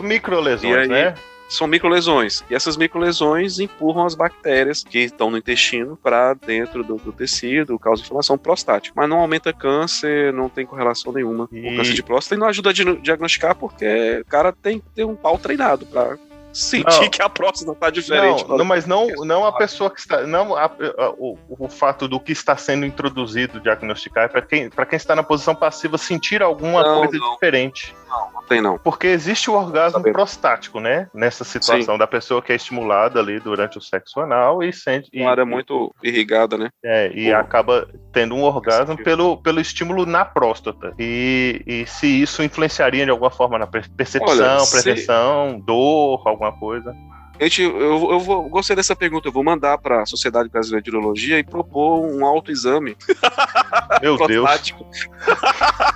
Uhum. 0.00 0.06
Microlesões, 0.06 0.76
aí- 0.76 0.88
né? 0.88 1.14
São 1.50 1.66
microlesões. 1.66 2.44
E 2.48 2.54
essas 2.54 2.76
microlesões 2.76 3.58
empurram 3.58 4.06
as 4.06 4.14
bactérias 4.14 4.84
que 4.84 5.00
estão 5.00 5.30
no 5.32 5.36
intestino 5.36 5.96
para 6.00 6.32
dentro 6.34 6.84
do, 6.84 6.94
do 6.96 7.12
tecido, 7.12 7.76
causa 7.78 8.02
inflamação 8.02 8.38
prostática. 8.38 8.94
Mas 8.96 9.08
não 9.08 9.18
aumenta 9.18 9.52
câncer, 9.52 10.32
não 10.32 10.48
tem 10.48 10.64
correlação 10.64 11.12
nenhuma 11.12 11.48
com 11.48 11.56
E- 11.56 11.76
câncer 11.76 11.92
de 11.94 12.02
próstata 12.04 12.36
e 12.36 12.38
não 12.38 12.46
ajuda 12.46 12.70
a 12.70 12.72
di- 12.72 12.96
diagnosticar 13.00 13.56
porque 13.56 14.20
o 14.22 14.30
cara 14.30 14.52
tem 14.52 14.78
que 14.78 14.88
ter 14.94 15.04
um 15.04 15.16
pau 15.16 15.36
treinado 15.36 15.84
para 15.86 16.16
sentir 16.52 16.84
Não. 17.02 17.10
que 17.10 17.22
a 17.22 17.28
próstata 17.28 17.74
tá 17.74 17.90
diferente. 17.90 18.44
Não, 18.48 18.58
não, 18.58 18.64
mas 18.64 18.86
não, 18.86 19.06
não 19.24 19.44
a 19.44 19.52
pessoa 19.52 19.88
que 19.90 20.00
está. 20.00 20.22
Não 20.26 20.56
a- 20.56 20.64
a- 20.64 21.10
o, 21.16 21.36
o 21.48 21.68
fato 21.68 22.06
do 22.08 22.18
que 22.20 22.32
está 22.32 22.56
sendo 22.56 22.84
introduzido 22.86 23.60
diagnosticar 23.60 24.24
é 24.24 24.28
para 24.28 24.42
quem, 24.42 24.68
pra 24.70 24.86
quem 24.86 24.96
está 24.96 25.14
na 25.16 25.22
posição 25.22 25.54
passiva 25.54 25.96
sentir 25.98 26.42
alguma 26.42 26.82
Não, 26.82 26.98
coisa 27.06 27.18
diferente. 27.34 27.94
Não 28.08 28.39
tem 28.50 28.60
não. 28.60 28.76
Porque 28.76 29.06
existe 29.06 29.48
o 29.48 29.54
orgasmo 29.54 30.02
prostático, 30.02 30.80
né? 30.80 31.08
Nessa 31.14 31.44
situação 31.44 31.96
da 31.96 32.06
pessoa 32.06 32.42
que 32.42 32.50
é 32.52 32.56
estimulada 32.56 33.20
ali 33.20 33.38
durante 33.38 33.78
o 33.78 33.80
sexo 33.80 34.18
anal 34.20 34.60
e 34.60 34.72
sente. 34.72 35.08
e- 35.12 35.20
Uma 35.22 35.30
área 35.30 35.46
muito 35.46 35.94
irrigada, 36.02 36.58
né? 36.58 36.68
É, 36.84 37.12
e 37.14 37.30
Pô. 37.30 37.36
acaba 37.36 37.86
tendo 38.12 38.34
um 38.34 38.42
orgasmo 38.42 38.96
pelo, 38.96 39.36
pelo 39.40 39.60
estímulo 39.60 40.04
na 40.04 40.24
próstata. 40.24 40.92
E, 40.98 41.62
e 41.64 41.86
se 41.86 42.06
isso 42.20 42.42
influenciaria 42.42 43.04
de 43.04 43.10
alguma 43.10 43.30
forma 43.30 43.56
na 43.56 43.68
per- 43.68 43.88
percepção, 43.96 44.28
Olha, 44.36 44.58
se- 44.60 44.82
pretensão, 44.82 45.60
dor, 45.64 46.20
alguma 46.26 46.50
coisa. 46.50 46.92
Gente, 47.40 47.62
eu, 47.62 48.10
eu 48.10 48.20
vou, 48.20 48.48
gostei 48.48 48.76
dessa 48.76 48.94
pergunta. 48.94 49.28
Eu 49.28 49.32
vou 49.32 49.42
mandar 49.42 49.78
para 49.78 50.02
a 50.02 50.06
Sociedade 50.06 50.48
Brasileira 50.50 50.82
de 50.82 50.90
Urologia 50.90 51.38
e 51.38 51.44
propor 51.44 52.00
um 52.04 52.24
autoexame 52.24 52.96
Meu 54.02 54.16
Deus. 54.18 54.44
prostático. 54.44 54.86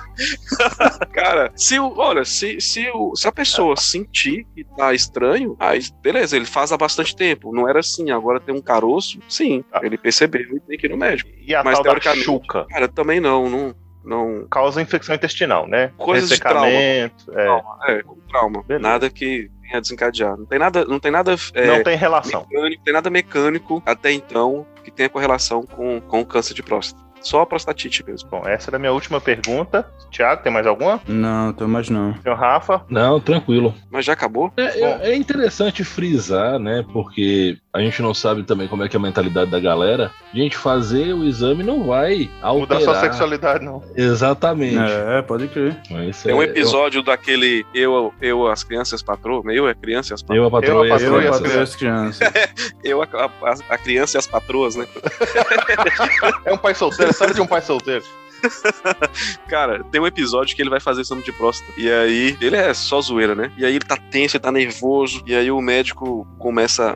Cara, 1.13 1.51
se 1.55 1.79
o, 1.79 1.93
olha, 1.97 2.23
se, 2.25 2.59
se, 2.61 2.89
o, 2.93 3.15
se 3.15 3.27
a 3.27 3.31
pessoa 3.31 3.75
sentir 3.75 4.45
que 4.55 4.63
tá 4.75 4.93
estranho, 4.93 5.55
aí 5.59 5.79
beleza, 6.01 6.35
ele 6.35 6.45
faz 6.45 6.71
há 6.71 6.77
bastante 6.77 7.15
tempo. 7.15 7.53
Não 7.53 7.67
era 7.67 7.79
assim, 7.79 8.11
agora 8.11 8.39
tem 8.39 8.55
um 8.55 8.61
caroço, 8.61 9.19
sim, 9.27 9.63
Ah. 9.71 9.81
ele 9.83 9.97
percebeu 9.97 10.55
e 10.55 10.59
tem 10.61 10.77
que 10.77 10.87
ir 10.87 10.89
no 10.89 10.97
médico. 10.97 11.29
E 11.41 11.53
a 11.53 11.63
Mas 11.63 11.79
tal 11.79 11.95
da 11.95 12.15
chuca 12.15 12.65
Cara, 12.69 12.87
também 12.87 13.19
não, 13.19 13.49
não, 13.49 13.75
não. 14.03 14.47
causa 14.49 14.81
infecção 14.81 15.15
intestinal, 15.15 15.67
né? 15.67 15.91
Coisas 15.97 16.29
de 16.29 16.39
trauma. 16.39 16.67
É. 16.67 17.09
Trauma, 17.25 17.77
é, 17.87 18.03
trauma. 18.29 18.63
Beleza. 18.63 18.87
Nada 18.87 19.09
que 19.09 19.49
venha 19.67 19.81
desencadear. 19.81 20.37
Não 20.37 20.45
tem 20.45 20.59
nada, 20.59 20.85
não 20.85 20.99
tem 20.99 21.11
nada 21.11 21.35
é, 21.53 21.67
Não 21.67 21.83
tem 21.83 21.97
relação. 21.97 22.45
mecânico, 22.49 22.83
tem 22.83 22.93
nada 22.93 23.09
mecânico 23.09 23.83
até 23.85 24.11
então 24.11 24.65
que 24.83 24.91
tenha 24.91 25.09
correlação 25.09 25.63
com, 25.65 25.99
com 26.01 26.21
o 26.21 26.25
câncer 26.25 26.53
de 26.53 26.63
próstata. 26.63 27.04
Só 27.25 27.41
a 27.41 27.45
prostatite 27.45 28.05
mesmo. 28.05 28.29
Bom, 28.29 28.43
essa 28.45 28.69
era 28.69 28.77
a 28.77 28.79
minha 28.79 28.91
última 28.93 29.19
pergunta. 29.19 29.83
Tiago, 30.11 30.43
tem 30.43 30.53
mais 30.53 30.67
alguma? 30.67 31.01
Não, 31.07 31.51
tô 31.51 31.67
mais 31.67 31.89
não. 31.89 32.13
Senhor 32.21 32.35
Rafa? 32.37 32.85
Não, 32.87 33.19
tranquilo. 33.19 33.73
Mas 33.89 34.05
já 34.05 34.13
acabou? 34.13 34.53
É, 34.55 34.79
é- 34.79 35.09
é 35.11 35.15
interessante 35.15 35.83
frisar, 35.83 36.59
né? 36.59 36.85
Porque 36.93 37.57
a 37.73 37.79
gente 37.79 37.99
não 38.01 38.13
sabe 38.13 38.43
também 38.43 38.67
como 38.67 38.83
é 38.83 38.87
que 38.87 38.95
é 38.95 38.99
a 38.99 39.01
mentalidade 39.01 39.49
da 39.49 39.59
galera. 39.59 40.11
Gente, 40.33 40.55
fazer 40.55 41.13
o 41.13 41.23
exame 41.23 41.63
não 41.63 41.87
vai 41.87 42.29
Mudar 42.43 42.75
alterar. 42.75 42.81
sua 42.83 42.95
sexualidade, 42.99 43.65
não. 43.65 43.81
Exatamente. 43.95 44.77
É, 44.77 45.21
pode 45.23 45.47
crer. 45.47 45.75
Tem 46.23 46.33
um 46.33 46.41
é- 46.41 46.45
episódio 46.45 47.01
daquele 47.01 47.65
eu, 47.73 48.13
eu, 48.21 48.47
as 48.47 48.63
crianças 48.63 49.01
patroas, 49.01 49.43
eu, 49.47 49.67
é 49.67 49.73
criança 49.73 50.13
e 50.13 50.15
as 50.15 50.21
patroas. 50.21 50.39
Eu, 50.39 50.45
a 50.45 50.51
patroa 50.51 50.85
Eu, 50.87 50.93
a 50.93 50.95
as 50.95 51.01
patroa 51.01 51.21
Eu 51.21 51.23
e 51.23 51.27
as 51.27 51.39
crianças. 51.39 51.47
patroa 51.47 51.63
as 51.63 51.75
crianças. 51.75 52.65
Eu, 52.83 53.01
a, 53.01 53.05
a- 53.05 53.55
a 53.73 53.77
criança 53.79 54.17
e 54.17 54.19
as 54.19 54.27
patroas, 54.27 54.75
né? 54.75 54.85
É 56.45 56.53
um 56.53 56.57
pai 56.57 56.75
solteiro, 56.75 57.11
história 57.15 57.33
de 57.33 57.41
um 57.41 57.47
pai 57.47 57.61
solteiro. 57.61 58.03
Cara, 59.47 59.83
tem 59.85 59.99
um 59.99 60.05
episódio 60.05 60.55
que 60.55 60.61
ele 60.61 60.69
vai 60.69 60.79
fazer 60.79 61.01
exame 61.01 61.23
de 61.23 61.31
próstata. 61.31 61.71
E 61.77 61.91
aí, 61.91 62.37
ele 62.39 62.55
é 62.55 62.73
só 62.73 63.01
zoeira, 63.01 63.33
né? 63.33 63.51
E 63.57 63.65
aí 63.65 63.71
ele 63.71 63.85
tá 63.85 63.97
tenso, 63.97 64.37
ele 64.37 64.43
tá 64.43 64.51
nervoso. 64.51 65.23
E 65.25 65.35
aí 65.35 65.49
o 65.49 65.61
médico 65.61 66.27
começa, 66.37 66.95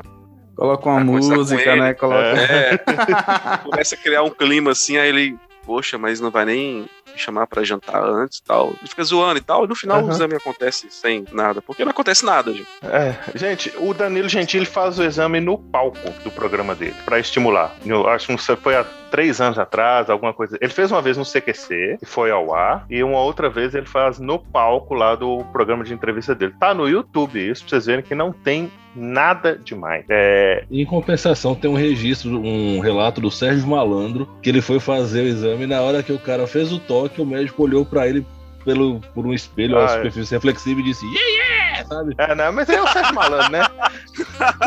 Coloca 0.56 0.90
uma 0.90 1.00
música, 1.00 1.76
né? 1.76 1.94
Coloca. 1.94 2.20
é, 2.20 2.78
começa 3.64 3.96
a 3.96 3.98
criar 3.98 4.24
um 4.24 4.30
clima 4.30 4.72
assim, 4.72 4.98
aí 4.98 5.10
ele 5.10 5.40
poxa, 5.66 6.00
mas 6.00 6.20
não 6.20 6.32
vai 6.32 6.46
nem 6.46 6.90
me 7.14 7.18
chamar 7.20 7.48
pra 7.48 7.64
jantar 7.64 8.04
antes 8.04 8.40
e 8.40 8.44
tal. 8.44 8.70
Ele 8.80 8.90
fica 8.90 9.04
zoando 9.04 9.38
e 9.40 9.42
tal, 9.42 9.66
e 9.66 9.68
no 9.68 9.76
final 9.76 9.98
Aham. 9.98 10.08
o 10.08 10.12
exame 10.12 10.36
acontece 10.36 10.88
sem 10.90 11.26
nada, 11.32 11.62
porque 11.62 11.84
não 11.84 11.92
acontece 11.92 12.26
nada, 12.26 12.54
gente. 12.54 12.68
É, 12.84 13.16
gente, 13.36 13.74
o 13.78 13.94
Danilo 13.94 14.30
Gentili 14.30 14.66
faz 14.66 15.00
o 15.00 15.04
exame 15.04 15.40
no 15.40 15.58
palco 15.58 16.10
do 16.24 16.32
programa 16.32 16.76
dele, 16.76 16.96
pra 17.06 17.20
estimular. 17.20 17.76
Eu 17.86 18.08
acho 18.08 18.28
que 18.28 18.56
foi 18.58 18.76
há 18.76 18.84
três 19.10 19.42
anos 19.42 19.58
atrás, 19.58 20.10
alguma 20.10 20.34
coisa. 20.34 20.58
Ele 20.62 20.72
fez 20.72 20.92
uma 20.92 21.02
vez 21.02 21.18
no 21.18 21.26
CQC, 21.26 21.98
que 22.00 22.06
foi 22.06 22.32
ao 22.32 22.54
ar, 22.54 22.86
e 22.90 23.04
uma 23.04 23.20
outra 23.20 23.50
vez 23.50 23.74
ele 23.74 23.86
faz 23.86 24.20
no 24.20 24.40
palco 24.40 24.94
lá 24.94 25.16
do 25.16 25.44
programa 25.52 25.84
de 25.84 25.94
entrevista 25.94 26.36
dele. 26.36 26.54
Tá 26.60 26.74
no 26.74 26.88
YouTube 26.88 27.40
isso, 27.40 27.64
pra 27.64 27.70
vocês 27.72 27.86
verem 27.86 28.04
que 28.04 28.16
não 28.16 28.32
tem 28.32 28.72
nada 28.96 29.60
demais. 29.64 30.06
É, 30.10 30.64
Em 30.72 30.86
compensação, 30.86 31.56
tem 31.56 31.70
um 31.70 31.76
registro, 31.76 32.40
um 32.40 32.80
relato 32.80 33.22
do 33.22 33.30
Sérgio 33.32 33.68
Malandro, 33.68 34.28
que 34.42 34.50
ele 34.50 34.62
foi 34.62 34.80
fazer 34.80 35.22
o 35.22 35.28
exame 35.28 35.64
e 35.64 35.68
na 35.68 35.82
hora 35.82 36.02
que 36.04 36.12
o 36.12 36.20
cara 36.20 36.46
fez 36.48 36.72
o 36.72 36.80
toque, 36.80 37.22
o 37.22 37.26
médico 37.26 37.64
olhou 37.64 37.86
pra 37.86 38.08
ele 38.08 38.26
pelo, 38.66 39.00
por 39.14 39.26
um 39.26 39.34
espelho, 39.34 39.78
Ah, 39.78 39.82
a 39.82 39.86
é. 39.86 39.96
superfície 39.98 40.34
reflexiva 40.34 40.80
e 40.80 40.84
disse, 40.84 41.06
yeah, 41.06 41.28
yeah, 41.30 41.59
sabe? 41.88 42.16
é, 42.18 42.36
né? 42.36 42.50
Mas 42.52 42.70
é 42.70 42.82
o 42.82 42.88
Sérgio 42.88 43.14
Malandro, 43.16 43.52
né? 43.52 43.62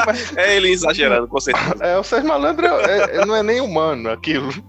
Mas, 0.06 0.32
É 0.36 0.56
ele 0.56 0.70
exagerando, 0.70 1.26
com 1.28 1.40
certeza. 1.40 1.76
é, 1.80 1.98
o 1.98 2.02
Sérgio 2.04 2.28
Malandro 2.28 2.66
é- 2.66 3.16
é- 3.18 3.26
não 3.26 3.34
é 3.36 3.42
nem 3.42 3.60
humano 3.60 4.10
aquilo. 4.10 4.50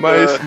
Mas 0.00 0.38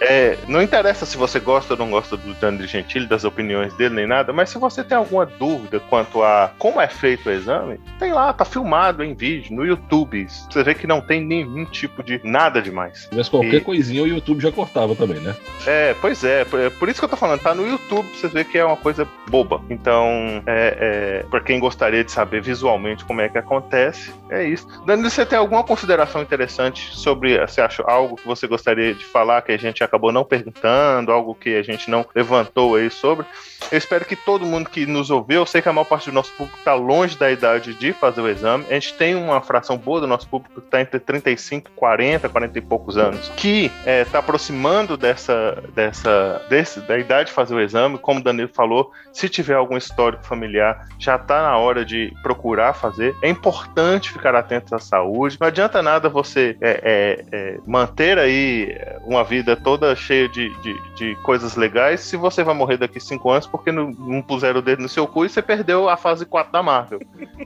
é, 0.00 0.36
não 0.48 0.62
interessa 0.62 1.06
se 1.06 1.16
você 1.16 1.38
gosta 1.40 1.74
ou 1.74 1.78
não 1.78 1.90
gosta 1.90 2.16
do 2.16 2.34
Danilo 2.34 2.66
Gentili, 2.66 3.06
das 3.06 3.24
opiniões 3.24 3.72
dele, 3.74 3.94
nem 3.94 4.06
nada, 4.06 4.32
mas 4.32 4.50
se 4.50 4.58
você 4.58 4.82
tem 4.82 4.96
alguma 4.96 5.26
dúvida 5.26 5.80
quanto 5.80 6.22
a 6.22 6.50
como 6.58 6.80
é 6.80 6.88
feito 6.88 7.28
o 7.28 7.32
exame, 7.32 7.80
tem 7.98 8.12
lá, 8.12 8.32
tá 8.32 8.44
filmado 8.44 9.02
em 9.02 9.14
vídeo, 9.14 9.54
no 9.54 9.64
YouTube. 9.64 10.26
Você 10.50 10.62
vê 10.62 10.74
que 10.74 10.86
não 10.86 11.00
tem 11.00 11.24
nenhum 11.24 11.64
tipo 11.64 12.02
de 12.02 12.20
nada 12.24 12.60
demais. 12.62 13.06
Tivesse 13.10 13.30
qualquer 13.30 13.54
E- 13.56 13.60
coisinha, 13.60 14.02
o 14.02 14.06
YouTube 14.06 14.40
já 14.42 14.52
cortava 14.52 14.94
também, 14.94 15.20
né? 15.20 15.34
É, 15.66 15.94
pois 16.00 16.22
é, 16.24 16.44
por, 16.44 16.60
é 16.60 16.70
por 16.70 16.88
isso 16.88 16.98
que 17.00 17.04
eu 17.04 17.08
tô 17.08 17.16
falando, 17.16 17.40
tá 17.40 17.54
no 17.54 17.66
YouTube, 17.66 18.06
pra 18.08 18.18
vocês 18.18 18.32
verem 18.32 18.50
que 18.50 18.58
é 18.58 18.64
uma 18.64 18.76
coisa 18.76 19.03
boba. 19.28 19.60
Então, 19.70 20.42
é, 20.46 21.22
é, 21.24 21.26
pra 21.30 21.40
quem 21.40 21.58
gostaria 21.58 22.04
de 22.04 22.12
saber 22.12 22.40
visualmente 22.40 23.04
como 23.04 23.20
é 23.20 23.28
que 23.28 23.38
acontece, 23.38 24.12
é 24.30 24.44
isso. 24.44 24.66
Danilo, 24.84 25.10
você 25.10 25.24
tem 25.24 25.38
alguma 25.38 25.64
consideração 25.64 26.22
interessante 26.22 26.94
sobre, 26.94 27.38
você 27.38 27.60
acha 27.60 27.82
algo 27.86 28.16
que 28.16 28.26
você 28.26 28.46
gostaria 28.46 28.94
de 28.94 29.04
falar 29.04 29.42
que 29.42 29.52
a 29.52 29.58
gente 29.58 29.82
acabou 29.82 30.12
não 30.12 30.24
perguntando, 30.24 31.12
algo 31.12 31.34
que 31.34 31.56
a 31.56 31.62
gente 31.62 31.90
não 31.90 32.04
levantou 32.14 32.76
aí 32.76 32.90
sobre? 32.90 33.26
Eu 33.70 33.78
espero 33.78 34.04
que 34.04 34.16
todo 34.16 34.44
mundo 34.44 34.68
que 34.68 34.86
nos 34.86 35.10
ouviu, 35.10 35.40
eu 35.40 35.46
sei 35.46 35.62
que 35.62 35.68
a 35.68 35.72
maior 35.72 35.84
parte 35.84 36.10
do 36.10 36.14
nosso 36.14 36.32
público 36.32 36.58
está 36.58 36.74
longe 36.74 37.16
da 37.16 37.30
idade 37.30 37.74
de 37.74 37.92
fazer 37.92 38.20
o 38.20 38.28
exame. 38.28 38.64
A 38.68 38.74
gente 38.74 38.94
tem 38.94 39.14
uma 39.14 39.40
fração 39.40 39.76
boa 39.76 40.00
do 40.00 40.06
nosso 40.06 40.28
público 40.28 40.60
que 40.60 40.66
está 40.66 40.80
entre 40.80 40.98
35 41.00 41.70
e 41.70 41.74
40, 41.74 42.28
40 42.28 42.58
e 42.58 42.60
poucos 42.60 42.96
anos, 42.96 43.28
que 43.36 43.70
está 43.86 44.18
aproximando 44.18 44.96
dessa, 44.96 45.62
dessa, 45.74 46.44
desse, 46.48 46.80
da 46.80 46.98
idade 46.98 47.28
de 47.28 47.34
fazer 47.34 47.54
o 47.54 47.60
exame. 47.60 47.98
Como 47.98 48.20
o 48.20 48.22
Danilo 48.22 48.50
falou, 48.52 48.92
se 49.12 49.28
tiver 49.28 49.54
algum 49.54 49.76
histórico 49.76 50.24
familiar, 50.24 50.86
já 50.98 51.16
está 51.16 51.42
na 51.42 51.56
hora 51.56 51.84
de 51.84 52.12
procurar 52.22 52.74
fazer. 52.74 53.14
É 53.22 53.28
importante 53.28 54.10
ficar 54.12 54.34
atento 54.34 54.74
à 54.74 54.78
saúde. 54.78 55.36
Não 55.40 55.46
adianta 55.46 55.82
nada 55.82 56.08
você 56.08 56.56
é, 56.60 56.80
é, 56.82 57.24
é, 57.32 57.58
manter 57.66 58.18
aí 58.18 58.76
uma 59.04 59.22
vida 59.24 59.54
toda 59.56 59.94
cheia 59.94 60.28
de, 60.28 60.48
de, 60.60 60.94
de 60.96 61.14
coisas 61.22 61.54
legais 61.56 62.00
se 62.00 62.16
você 62.16 62.42
vai 62.42 62.54
morrer 62.54 62.76
daqui 62.76 62.98
cinco 62.98 63.30
anos 63.30 63.46
porque 63.46 63.70
não, 63.70 63.90
não 63.90 64.20
puseram 64.22 64.58
o 64.58 64.62
dedo 64.62 64.82
no 64.82 64.88
seu 64.88 65.06
cu 65.06 65.24
e 65.24 65.28
você 65.28 65.40
perdeu 65.42 65.88
a 65.88 65.96
fase 65.96 66.24
4 66.26 66.52
da 66.52 66.62
Marvel. 66.62 67.00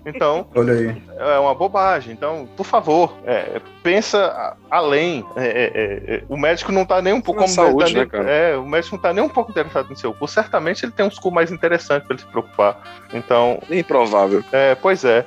Então, 0.07 0.47
Olha 0.55 0.73
aí. 0.73 1.03
é 1.19 1.39
uma 1.39 1.55
bobagem. 1.55 2.13
Então, 2.13 2.49
por 2.57 2.65
favor, 2.65 3.15
é, 3.27 3.61
pensa 3.83 4.27
a- 4.27 4.57
além. 4.71 5.25
É, 5.37 5.47
é, 5.47 6.15
é, 6.17 6.23
o 6.29 6.37
médico 6.37 6.73
não 6.73 6.85
tá 6.85 7.01
nem 7.03 7.13
um 7.13 7.21
pouco 7.21 7.41
Na 7.41 7.49
saúde, 7.49 7.93
Danilo- 7.95 8.01
né, 8.01 8.07
cara? 8.07 8.31
É, 8.31 8.57
o 8.57 8.67
médico 8.67 8.97
não 8.97 9.03
tá 9.03 9.13
nem 9.13 9.23
um 9.25 9.29
pouco 9.29 9.51
interessado 9.51 9.89
no 9.91 9.97
seu 9.97 10.13
cu. 10.15 10.27
Certamente 10.29 10.85
ele 10.85 10.93
tem 10.93 11.05
uns 11.07 11.19
cu 11.19 11.31
mais 11.39 11.53
interessantes 11.53 12.07
pra 12.07 12.15
ele 12.15 12.23
se 12.23 12.29
preocupar. 12.29 12.83
Então, 13.13 13.63
Nem 13.69 13.83
provável. 13.85 14.43
é, 14.53 14.75
pois 14.75 15.05
é. 15.05 15.25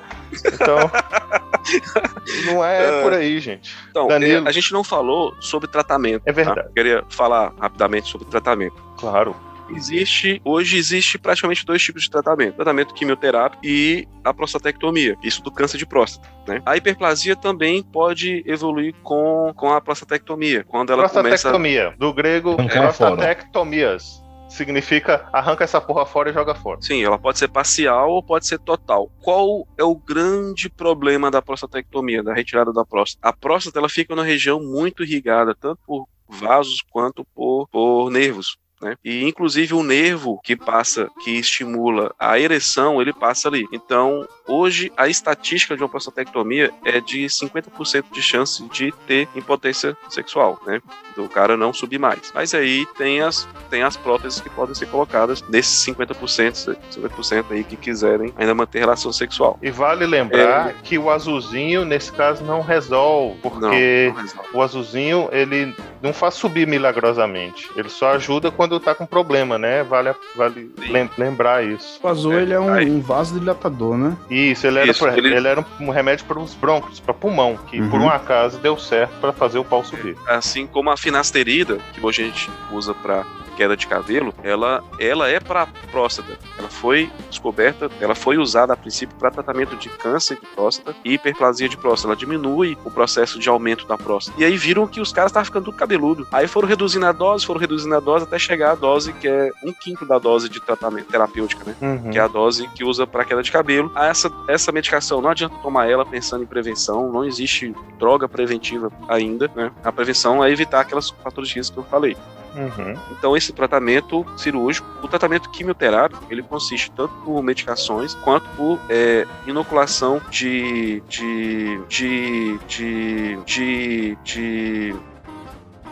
Então, 0.53 0.77
não 2.45 2.63
é 2.63 3.01
por 3.01 3.13
aí, 3.13 3.39
gente. 3.39 3.73
Então, 3.89 4.07
Danilo. 4.07 4.45
eh, 4.45 4.49
a 4.49 4.51
gente 4.51 4.71
não 4.73 4.83
falou 4.83 5.33
sobre 5.39 5.69
tratamento. 5.69 6.23
É 6.25 6.31
verdade. 6.31 6.63
tá? 6.63 6.69
Queria 6.75 7.03
falar 7.09 7.53
rapidamente 7.59 8.09
sobre 8.09 8.27
tratamento. 8.27 8.75
Claro. 8.97 9.35
Existe, 9.73 10.41
hoje 10.43 10.77
existe 10.77 11.17
praticamente 11.17 11.65
dois 11.65 11.81
tipos 11.81 12.03
de 12.03 12.09
tratamento: 12.09 12.55
tratamento 12.55 12.93
quimioterápico 12.93 13.65
e 13.65 14.05
a 14.21 14.33
prostatectomia, 14.33 15.15
isso 15.23 15.41
do 15.41 15.49
câncer 15.49 15.77
de 15.77 15.85
próstata. 15.85 16.27
Né? 16.45 16.61
A 16.65 16.75
hiperplasia 16.75 17.37
também 17.37 17.81
pode 17.81 18.43
evoluir 18.45 18.93
com, 19.01 19.53
com 19.55 19.71
a 19.71 19.79
prostatectomia, 19.79 20.65
quando 20.67 20.91
ela 20.91 21.07
começa. 21.07 21.21
Prostatectomia, 21.21 21.95
do 21.97 22.13
grego 22.13 22.57
prostatectomias. 22.57 24.21
Significa 24.51 25.29
arranca 25.31 25.63
essa 25.63 25.79
porra 25.79 26.05
fora 26.05 26.29
e 26.29 26.33
joga 26.33 26.53
fora. 26.53 26.81
Sim, 26.81 27.03
ela 27.03 27.17
pode 27.17 27.39
ser 27.39 27.47
parcial 27.47 28.11
ou 28.11 28.21
pode 28.21 28.45
ser 28.45 28.59
total. 28.59 29.09
Qual 29.21 29.65
é 29.77 29.83
o 29.83 29.95
grande 29.95 30.69
problema 30.69 31.31
da 31.31 31.41
prostatectomia, 31.41 32.21
da 32.21 32.33
retirada 32.33 32.73
da 32.73 32.83
próstata? 32.83 33.27
A 33.27 33.33
próstata 33.33 33.79
ela 33.79 33.87
fica 33.87 34.13
numa 34.13 34.25
região 34.25 34.61
muito 34.61 35.03
irrigada, 35.03 35.55
tanto 35.55 35.79
por 35.87 36.05
vasos 36.27 36.81
quanto 36.91 37.25
por, 37.33 37.67
por 37.69 38.09
nervos. 38.09 38.57
Né? 38.81 38.95
E 39.05 39.23
inclusive 39.23 39.73
o 39.73 39.83
nervo 39.83 40.39
que 40.43 40.55
passa, 40.55 41.07
que 41.23 41.31
estimula 41.31 42.13
a 42.19 42.39
ereção, 42.39 43.01
ele 43.01 43.13
passa 43.13 43.47
ali. 43.47 43.65
Então, 43.71 44.27
hoje 44.51 44.91
a 44.97 45.07
estatística 45.07 45.75
de 45.75 45.83
uma 45.83 45.89
prostatectomia 45.89 46.71
é 46.85 46.99
de 46.99 47.25
50% 47.25 48.05
de 48.11 48.21
chance 48.21 48.63
de 48.69 48.91
ter 49.07 49.27
impotência 49.35 49.95
sexual, 50.09 50.59
né? 50.65 50.81
Do 51.15 51.27
cara 51.27 51.57
não 51.57 51.73
subir 51.73 51.99
mais. 51.99 52.31
Mas 52.33 52.53
aí 52.53 52.85
tem 52.97 53.21
as, 53.21 53.47
tem 53.69 53.83
as 53.83 53.97
próteses 53.97 54.39
que 54.39 54.49
podem 54.49 54.73
ser 54.75 54.87
colocadas 54.87 55.43
nesses 55.49 55.85
50%, 55.85 56.75
50% 56.91 57.45
aí 57.51 57.63
que 57.63 57.75
quiserem 57.75 58.33
ainda 58.37 58.53
manter 58.55 58.79
relação 58.79 59.11
sexual. 59.11 59.57
E 59.61 59.69
vale 59.71 60.05
lembrar 60.05 60.73
que 60.83 60.97
o 60.97 61.09
azulzinho, 61.09 61.83
nesse 61.85 62.11
caso, 62.11 62.43
não 62.43 62.61
resolve, 62.61 63.35
Não, 63.43 63.49
porque 63.49 64.11
não 64.13 64.21
resolve. 64.21 64.49
o 64.53 64.61
azulzinho, 64.61 65.29
ele 65.31 65.75
não 66.01 66.13
faz 66.13 66.33
subir 66.35 66.65
milagrosamente. 66.67 67.69
Ele 67.75 67.89
só 67.89 68.13
ajuda 68.13 68.49
quando 68.49 68.79
tá 68.79 68.95
com 68.95 69.05
problema, 69.05 69.57
né? 69.57 69.83
Vale, 69.83 70.13
vale 70.35 70.71
lembrar 71.17 71.63
isso. 71.63 71.99
O 72.01 72.07
azul, 72.07 72.33
É, 72.33 72.41
ele 72.41 72.53
é 72.53 72.59
um, 72.59 72.73
aí- 72.73 72.89
um 72.89 73.01
vasodilatador, 73.01 73.97
né? 73.97 74.17
Isso, 74.41 74.65
ele 74.65 74.79
era, 74.79 74.89
Isso, 74.91 75.03
pra- 75.03 75.17
ele- 75.17 75.35
ele 75.35 75.47
era 75.47 75.65
um 75.79 75.89
remédio 75.89 76.25
para 76.25 76.39
os 76.39 76.53
brônquios, 76.53 76.99
para 76.99 77.13
pulmão, 77.13 77.57
que 77.67 77.77
por 77.89 77.99
Uhum. 77.99 78.05
um 78.05 78.09
acaso 78.09 78.57
deu 78.59 78.77
certo 78.77 79.13
para 79.19 79.31
fazer 79.31 79.59
o 79.59 79.63
pau 79.63 79.83
subir. 79.83 80.15
Assim 80.27 80.65
como 80.65 80.89
a 80.89 80.97
finasterida, 80.97 81.77
que 81.93 82.03
hoje 82.05 82.21
a 82.23 82.25
gente 82.25 82.49
usa 82.71 82.93
para 82.93 83.23
queda 83.61 83.77
de 83.77 83.85
cabelo, 83.85 84.33
ela, 84.43 84.83
ela 84.97 85.29
é 85.29 85.39
para 85.39 85.67
próstata. 85.91 86.35
Ela 86.57 86.67
foi 86.67 87.11
descoberta, 87.29 87.91
ela 87.99 88.15
foi 88.15 88.39
usada 88.39 88.73
a 88.73 88.75
princípio 88.75 89.15
para 89.17 89.29
tratamento 89.29 89.75
de 89.75 89.87
câncer 89.87 90.39
de 90.39 90.47
próstata 90.47 90.95
e 91.05 91.13
hiperplasia 91.13 91.69
de 91.69 91.77
próstata. 91.77 92.07
Ela 92.07 92.15
diminui 92.15 92.75
o 92.83 92.89
processo 92.89 93.37
de 93.37 93.47
aumento 93.47 93.85
da 93.85 93.99
próstata. 93.99 94.41
E 94.41 94.43
aí 94.43 94.57
viram 94.57 94.87
que 94.87 94.99
os 94.99 95.13
caras 95.13 95.29
estavam 95.29 95.45
ficando 95.45 95.65
tudo 95.65 95.77
cabeludo. 95.77 96.27
Aí 96.31 96.47
foram 96.47 96.67
reduzindo 96.67 97.05
a 97.05 97.11
dose, 97.11 97.45
foram 97.45 97.59
reduzindo 97.59 97.93
a 97.93 97.99
dose 97.99 98.23
até 98.23 98.39
chegar 98.39 98.71
a 98.71 98.75
dose 98.75 99.13
que 99.13 99.27
é 99.27 99.51
um 99.63 99.71
quinto 99.71 100.07
da 100.07 100.17
dose 100.17 100.49
de 100.49 100.59
tratamento 100.59 101.11
terapêutica, 101.11 101.63
né? 101.63 101.75
Uhum. 101.79 102.09
que 102.09 102.17
é 102.17 102.21
a 102.21 102.27
dose 102.27 102.67
que 102.69 102.83
usa 102.83 103.05
para 103.05 103.23
queda 103.23 103.43
de 103.43 103.51
cabelo. 103.51 103.91
Essa, 103.95 104.31
essa 104.47 104.71
medicação 104.71 105.21
não 105.21 105.29
adianta 105.29 105.55
tomar 105.61 105.87
ela 105.87 106.03
pensando 106.03 106.43
em 106.43 106.47
prevenção, 106.47 107.11
não 107.11 107.23
existe 107.23 107.75
droga 107.99 108.27
preventiva 108.27 108.91
ainda, 109.07 109.51
né? 109.55 109.71
A 109.83 109.91
prevenção 109.91 110.43
é 110.43 110.49
evitar 110.49 110.79
aquelas 110.79 111.11
fatores 111.11 111.49
de 111.49 111.55
risco 111.57 111.75
que 111.75 111.79
eu 111.81 111.83
falei. 111.83 112.17
Uhum. 112.55 112.95
Então, 113.11 113.35
esse 113.35 113.53
tratamento 113.53 114.25
cirúrgico, 114.37 114.87
o 115.01 115.07
tratamento 115.07 115.49
quimioterápico, 115.49 116.23
ele 116.29 116.43
consiste 116.43 116.91
tanto 116.91 117.13
por 117.23 117.41
medicações 117.41 118.13
quanto 118.15 118.47
por 118.57 118.77
é, 118.89 119.25
inoculação 119.47 120.21
de, 120.29 121.01
de, 121.07 121.79
de, 121.87 122.59
de, 122.67 123.39
de, 123.45 124.17
de 124.23 124.95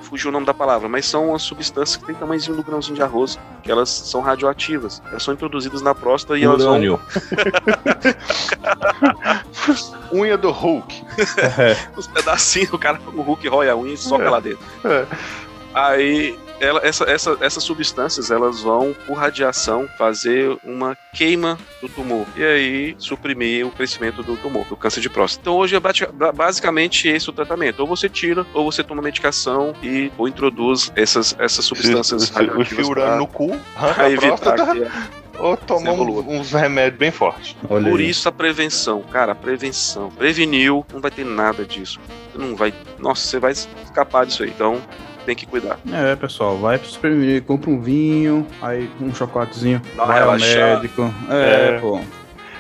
fugiu 0.09 0.29
o 0.29 0.31
nome 0.31 0.45
da 0.45 0.53
palavra, 0.55 0.89
mas 0.89 1.05
são 1.05 1.35
as 1.35 1.43
substâncias 1.43 1.95
que 1.95 2.05
têm 2.07 2.15
tamanhozinho 2.15 2.57
do 2.57 2.63
grãozinho 2.63 2.95
de 2.95 3.03
arroz, 3.03 3.37
que 3.61 3.71
elas 3.71 3.89
são 3.89 4.21
radioativas. 4.21 5.01
Elas 5.07 5.21
são 5.21 5.33
introduzidas 5.33 5.83
na 5.83 5.93
próstata 5.93 6.37
e 6.37 6.43
elas 6.43 6.63
vão 6.63 6.71
Urânio. 6.71 6.99
Unha 10.11 10.35
do 10.35 10.49
Hulk. 10.49 11.05
os 11.95 12.07
pedacinhos, 12.07 12.73
o 12.73 12.79
cara 12.79 12.99
o 13.13 13.21
Hulk 13.21 13.47
rói 13.47 13.69
a 13.69 13.75
unha 13.75 13.93
e 13.93 13.97
soca 13.97 14.25
É. 14.25 14.29
lá 14.29 14.39
dentro. 14.39 14.65
É. 14.83 15.05
Aí 15.75 16.35
ela- 16.59 16.81
essa- 16.83 17.05
essa- 17.05 17.37
essas 17.41 17.63
substâncias 17.63 18.31
elas 18.31 18.61
vão 18.61 18.95
por 19.05 19.13
radiação 19.15 19.87
fazer 19.97 20.57
uma 20.63 20.97
queima 21.13 21.57
do 21.81 21.87
tumor 21.89 22.25
e 22.35 22.43
aí 22.43 22.95
suprimir 22.97 23.65
o 23.65 23.71
crescimento 23.71 24.21
do 24.23 24.35
tumor, 24.37 24.65
do 24.67 24.75
câncer 24.75 25.01
de 25.01 25.09
próstata. 25.09 25.41
Então 25.43 25.55
hoje 25.55 25.75
é 25.75 25.79
basicamente 26.33 27.07
esse 27.07 27.29
o 27.29 27.33
tratamento. 27.33 27.79
Ou 27.79 27.87
você 27.87 28.07
tira, 28.09 28.45
ou 28.53 28.71
você 28.71 28.83
toma 28.83 29.01
medicação 29.01 29.73
e 29.81 30.11
ou 30.17 30.27
introduz 30.27 30.91
essas, 30.95 31.35
essas 31.39 31.65
substâncias 31.65 32.29
o 32.29 32.33
radioativas 32.33 32.85
fio 32.87 33.15
no 33.17 33.27
cu, 33.27 33.57
arranca 33.75 34.03
a 34.03 34.11
evitar 34.11 34.55
que- 34.73 34.87
ou 35.39 35.57
evolua. 35.85 36.21
uns 36.23 36.51
remédios 36.51 36.99
bem 36.99 37.11
fortes. 37.11 37.55
Olha 37.69 37.89
Por 37.89 37.99
aí. 38.01 38.09
isso 38.09 38.27
a 38.27 38.31
prevenção, 38.31 39.01
cara, 39.03 39.31
a 39.31 39.35
prevenção. 39.35 40.09
Preveniu, 40.11 40.85
não 40.93 40.99
vai 40.99 41.09
ter 41.11 41.23
nada 41.25 41.63
disso. 41.65 41.97
Você 42.33 42.37
não 42.37 42.55
vai. 42.57 42.73
Nossa, 42.97 43.25
você 43.25 43.39
vai 43.39 43.53
escapar 43.53 44.25
disso 44.25 44.43
aí. 44.43 44.49
Então, 44.49 44.81
tem 45.29 45.35
que 45.35 45.45
cuidar. 45.45 45.79
É, 45.93 46.15
pessoal, 46.15 46.57
vai 46.57 46.79
pro 46.79 46.87
supermercado, 46.87 47.45
compra 47.45 47.69
um 47.69 47.79
vinho, 47.79 48.47
aí 48.61 48.89
um 48.99 49.13
chocolatezinho, 49.13 49.79
Dá 49.95 50.05
vai 50.05 50.21
ao 50.23 50.37
médico. 50.39 51.13
É, 51.29 51.75
É. 51.75 51.79
pô. 51.79 52.01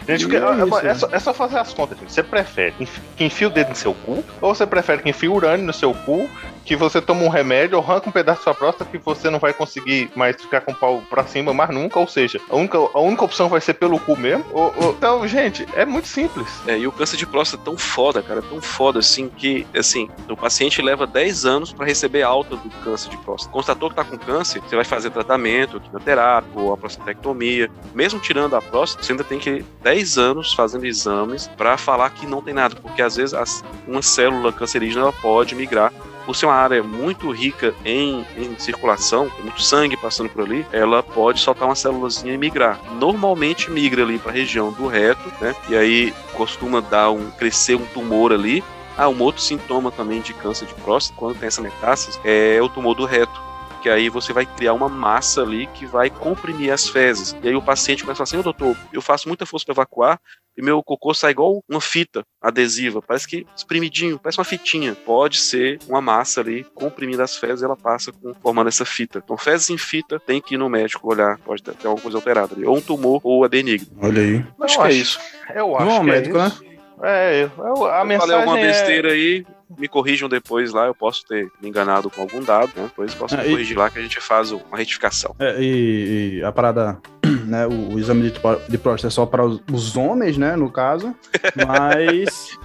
Gente, 0.07 0.35
é, 0.35 0.39
é. 0.39 0.87
é 0.89 0.95
só, 0.95 1.09
é 1.11 1.19
só 1.19 1.33
fazer 1.33 1.57
as 1.57 1.73
contas, 1.73 1.97
gente. 1.99 2.11
Você 2.11 2.23
prefere 2.23 2.73
que 3.15 3.23
enfie 3.23 3.45
o 3.45 3.49
dedo 3.49 3.69
no 3.69 3.75
seu 3.75 3.93
cu? 3.93 4.23
Ou 4.41 4.53
você 4.55 4.65
prefere 4.65 5.01
que 5.03 5.09
enfie 5.09 5.27
urânio 5.27 5.65
no 5.65 5.73
seu 5.73 5.93
cu, 5.93 6.27
que 6.69 6.75
você 6.75 7.01
toma 7.01 7.23
um 7.23 7.29
remédio 7.29 7.79
ou 7.79 7.83
arranca 7.83 8.07
um 8.07 8.11
pedaço 8.11 8.41
da 8.41 8.43
sua 8.43 8.53
próstata 8.53 8.91
que 8.91 8.99
você 8.99 9.27
não 9.27 9.39
vai 9.39 9.51
conseguir 9.51 10.11
mais 10.15 10.35
ficar 10.39 10.61
com 10.61 10.71
o 10.71 10.75
pau 10.75 11.01
pra 11.09 11.25
cima 11.25 11.51
mais 11.51 11.71
nunca? 11.71 11.99
Ou 11.99 12.05
seja, 12.07 12.39
a 12.47 12.55
única, 12.55 12.77
a 12.77 12.99
única 12.99 13.25
opção 13.25 13.49
vai 13.49 13.59
ser 13.59 13.73
pelo 13.73 13.99
cu 13.99 14.15
mesmo? 14.15 14.45
Ou- 14.51 14.71
ou- 14.79 14.91
então, 14.91 15.27
gente, 15.27 15.65
é 15.73 15.83
muito 15.83 16.07
simples. 16.07 16.47
É, 16.67 16.77
e 16.77 16.85
o 16.85 16.91
câncer 16.91 17.17
de 17.17 17.25
próstata 17.25 17.63
é 17.63 17.65
tão 17.65 17.75
foda, 17.75 18.21
cara, 18.21 18.43
tão 18.43 18.61
foda 18.61 18.99
assim 18.99 19.29
que, 19.29 19.65
assim, 19.75 20.07
o 20.29 20.37
paciente 20.37 20.79
leva 20.79 21.07
10 21.07 21.43
anos 21.43 21.73
pra 21.73 21.87
receber 21.87 22.21
alta 22.21 22.55
do 22.55 22.69
câncer 22.83 23.09
de 23.09 23.17
próstata. 23.17 23.51
Constatou 23.51 23.89
que 23.89 23.95
tá 23.95 24.03
com 24.03 24.15
câncer, 24.15 24.61
você 24.61 24.75
vai 24.75 24.85
fazer 24.85 25.09
tratamento, 25.09 25.79
quimioterapia 25.79 26.51
ou 26.53 26.71
a 26.71 26.77
prostatectomia. 26.77 27.67
Mesmo 27.95 28.19
tirando 28.19 28.55
a 28.55 28.61
próstata, 28.61 29.03
você 29.03 29.13
ainda 29.13 29.23
tem 29.23 29.39
que 29.39 29.49
ir 29.49 29.65
10 29.81 30.19
anos 30.19 30.53
fazendo 30.53 30.85
exames 30.85 31.47
pra 31.57 31.77
falar 31.77 32.11
que 32.11 32.27
não 32.27 32.43
tem 32.43 32.53
nada, 32.53 32.75
porque 32.75 33.01
às 33.01 33.15
vezes 33.15 33.33
as- 33.33 33.63
uma 33.87 34.03
célula 34.03 34.53
cancerígena 34.53 35.11
pode 35.11 35.55
migrar 35.55 35.91
por 36.29 36.35
ser 36.35 36.45
uma 36.45 36.53
área 36.53 36.83
muito 36.83 37.31
rica 37.31 37.73
em, 37.83 38.23
em 38.37 38.55
circulação, 38.59 39.31
muito 39.41 39.63
sangue 39.63 39.97
passando 39.97 40.29
por 40.29 40.43
ali, 40.43 40.63
ela 40.71 41.01
pode 41.01 41.39
soltar 41.39 41.67
uma 41.67 41.73
célulazinha 41.73 42.35
e 42.35 42.37
migrar. 42.37 42.79
Normalmente 42.99 43.71
migra 43.71 44.03
ali 44.03 44.19
para 44.19 44.29
a 44.29 44.35
região 44.35 44.71
do 44.71 44.85
reto, 44.85 45.23
né? 45.41 45.55
E 45.67 45.75
aí 45.75 46.13
costuma 46.33 46.81
dar 46.81 47.09
um 47.09 47.31
crescer 47.31 47.73
um 47.73 47.85
tumor 47.87 48.31
ali. 48.31 48.63
Ah, 48.95 49.09
um 49.09 49.19
outro 49.23 49.41
sintoma 49.41 49.89
também 49.91 50.21
de 50.21 50.35
câncer 50.35 50.67
de 50.67 50.75
próstata, 50.75 51.17
quando 51.17 51.39
tem 51.39 51.47
essa 51.47 51.63
metástase, 51.63 52.19
é 52.23 52.61
o 52.61 52.69
tumor 52.69 52.93
do 52.93 53.05
reto. 53.05 53.48
Que 53.81 53.89
aí 53.89 54.09
você 54.09 54.33
vai 54.33 54.45
criar 54.45 54.73
uma 54.73 54.89
massa 54.89 55.41
ali 55.41 55.65
que 55.67 55.85
vai 55.85 56.09
comprimir 56.09 56.71
as 56.73 56.89
fezes. 56.89 57.35
E 57.41 57.47
aí 57.47 57.55
o 57.55 57.61
paciente 57.61 58.03
começa 58.03 58.21
a 58.21 58.25
falar 58.25 58.29
assim, 58.29 58.37
ô 58.37 58.43
doutor, 58.43 58.75
eu 58.91 59.01
faço 59.01 59.27
muita 59.27 59.45
força 59.45 59.65
para 59.65 59.73
evacuar, 59.73 60.19
e 60.57 60.61
meu 60.61 60.83
cocô 60.83 61.13
sai 61.13 61.31
igual 61.31 61.63
uma 61.69 61.79
fita 61.79 62.23
adesiva, 62.41 63.01
parece 63.01 63.25
que 63.25 63.45
espremidinho, 63.55 64.19
parece 64.19 64.37
uma 64.37 64.43
fitinha. 64.43 64.93
Pode 65.05 65.37
ser 65.37 65.79
uma 65.87 66.01
massa 66.01 66.41
ali 66.41 66.65
comprimindo 66.75 67.23
as 67.23 67.37
fezes 67.37 67.61
e 67.61 67.65
ela 67.65 67.77
passa 67.77 68.11
com- 68.11 68.33
formando 68.41 68.67
essa 68.67 68.83
fita. 68.83 69.21
Então, 69.23 69.37
fezes 69.37 69.69
em 69.69 69.77
fita, 69.77 70.19
tem 70.19 70.41
que 70.41 70.55
ir 70.55 70.57
no 70.57 70.67
médico 70.67 71.09
olhar, 71.09 71.37
pode 71.39 71.63
ter, 71.63 71.73
ter 71.75 71.87
alguma 71.87 72.01
coisa 72.03 72.17
alterada 72.17 72.55
ali, 72.55 72.65
ou 72.65 72.75
um 72.75 72.81
tumor 72.81 73.21
ou 73.23 73.45
adenigma. 73.45 73.87
Olha 74.01 74.21
aí. 74.21 74.45
Acho 74.61 74.75
Eu 74.75 74.81
que 74.81 74.87
é 74.87 74.87
acho- 74.89 74.97
isso. 74.97 75.19
Eu 75.55 75.77
acho 75.77 75.85
Não, 75.85 75.99
que 76.01 76.05
médico, 76.05 76.37
é 76.37 76.41
né? 76.41 76.47
isso. 76.47 76.63
É, 77.01 77.43
eu, 77.57 77.85
a 77.85 77.99
Eu 77.99 78.05
mensagem 78.05 78.19
falei 78.19 78.35
alguma 78.35 78.59
é- 78.59 78.67
besteira 78.67 79.11
aí, 79.13 79.45
me 79.77 79.87
corrijam 79.87 80.27
depois 80.27 80.71
lá, 80.73 80.87
eu 80.87 80.95
posso 80.95 81.23
ter 81.25 81.51
me 81.61 81.69
enganado 81.69 82.09
com 82.09 82.21
algum 82.21 82.41
dado, 82.43 82.71
né? 82.75 82.83
Depois 82.83 83.13
posso 83.13 83.35
É, 83.35 83.41
me 83.41 83.47
e- 83.47 83.51
corrigir 83.51 83.77
lá 83.77 83.89
que 83.89 83.99
a 83.99 84.01
gente 84.01 84.19
faz 84.19 84.51
uma 84.51 84.77
retificação. 84.77 85.35
É, 85.39 85.61
e, 85.61 86.37
e 86.39 86.43
a 86.43 86.51
parada, 86.51 86.97
né? 87.45 87.67
O, 87.67 87.93
o 87.93 87.99
exame 87.99 88.23
de, 88.29 88.39
de 88.67 88.77
próstata 88.77 89.07
é 89.07 89.09
só 89.11 89.25
para 89.25 89.45
os, 89.45 89.61
os 89.71 89.95
homens, 89.95 90.37
né? 90.37 90.55
No 90.55 90.71
caso, 90.71 91.15
mas 91.67 92.57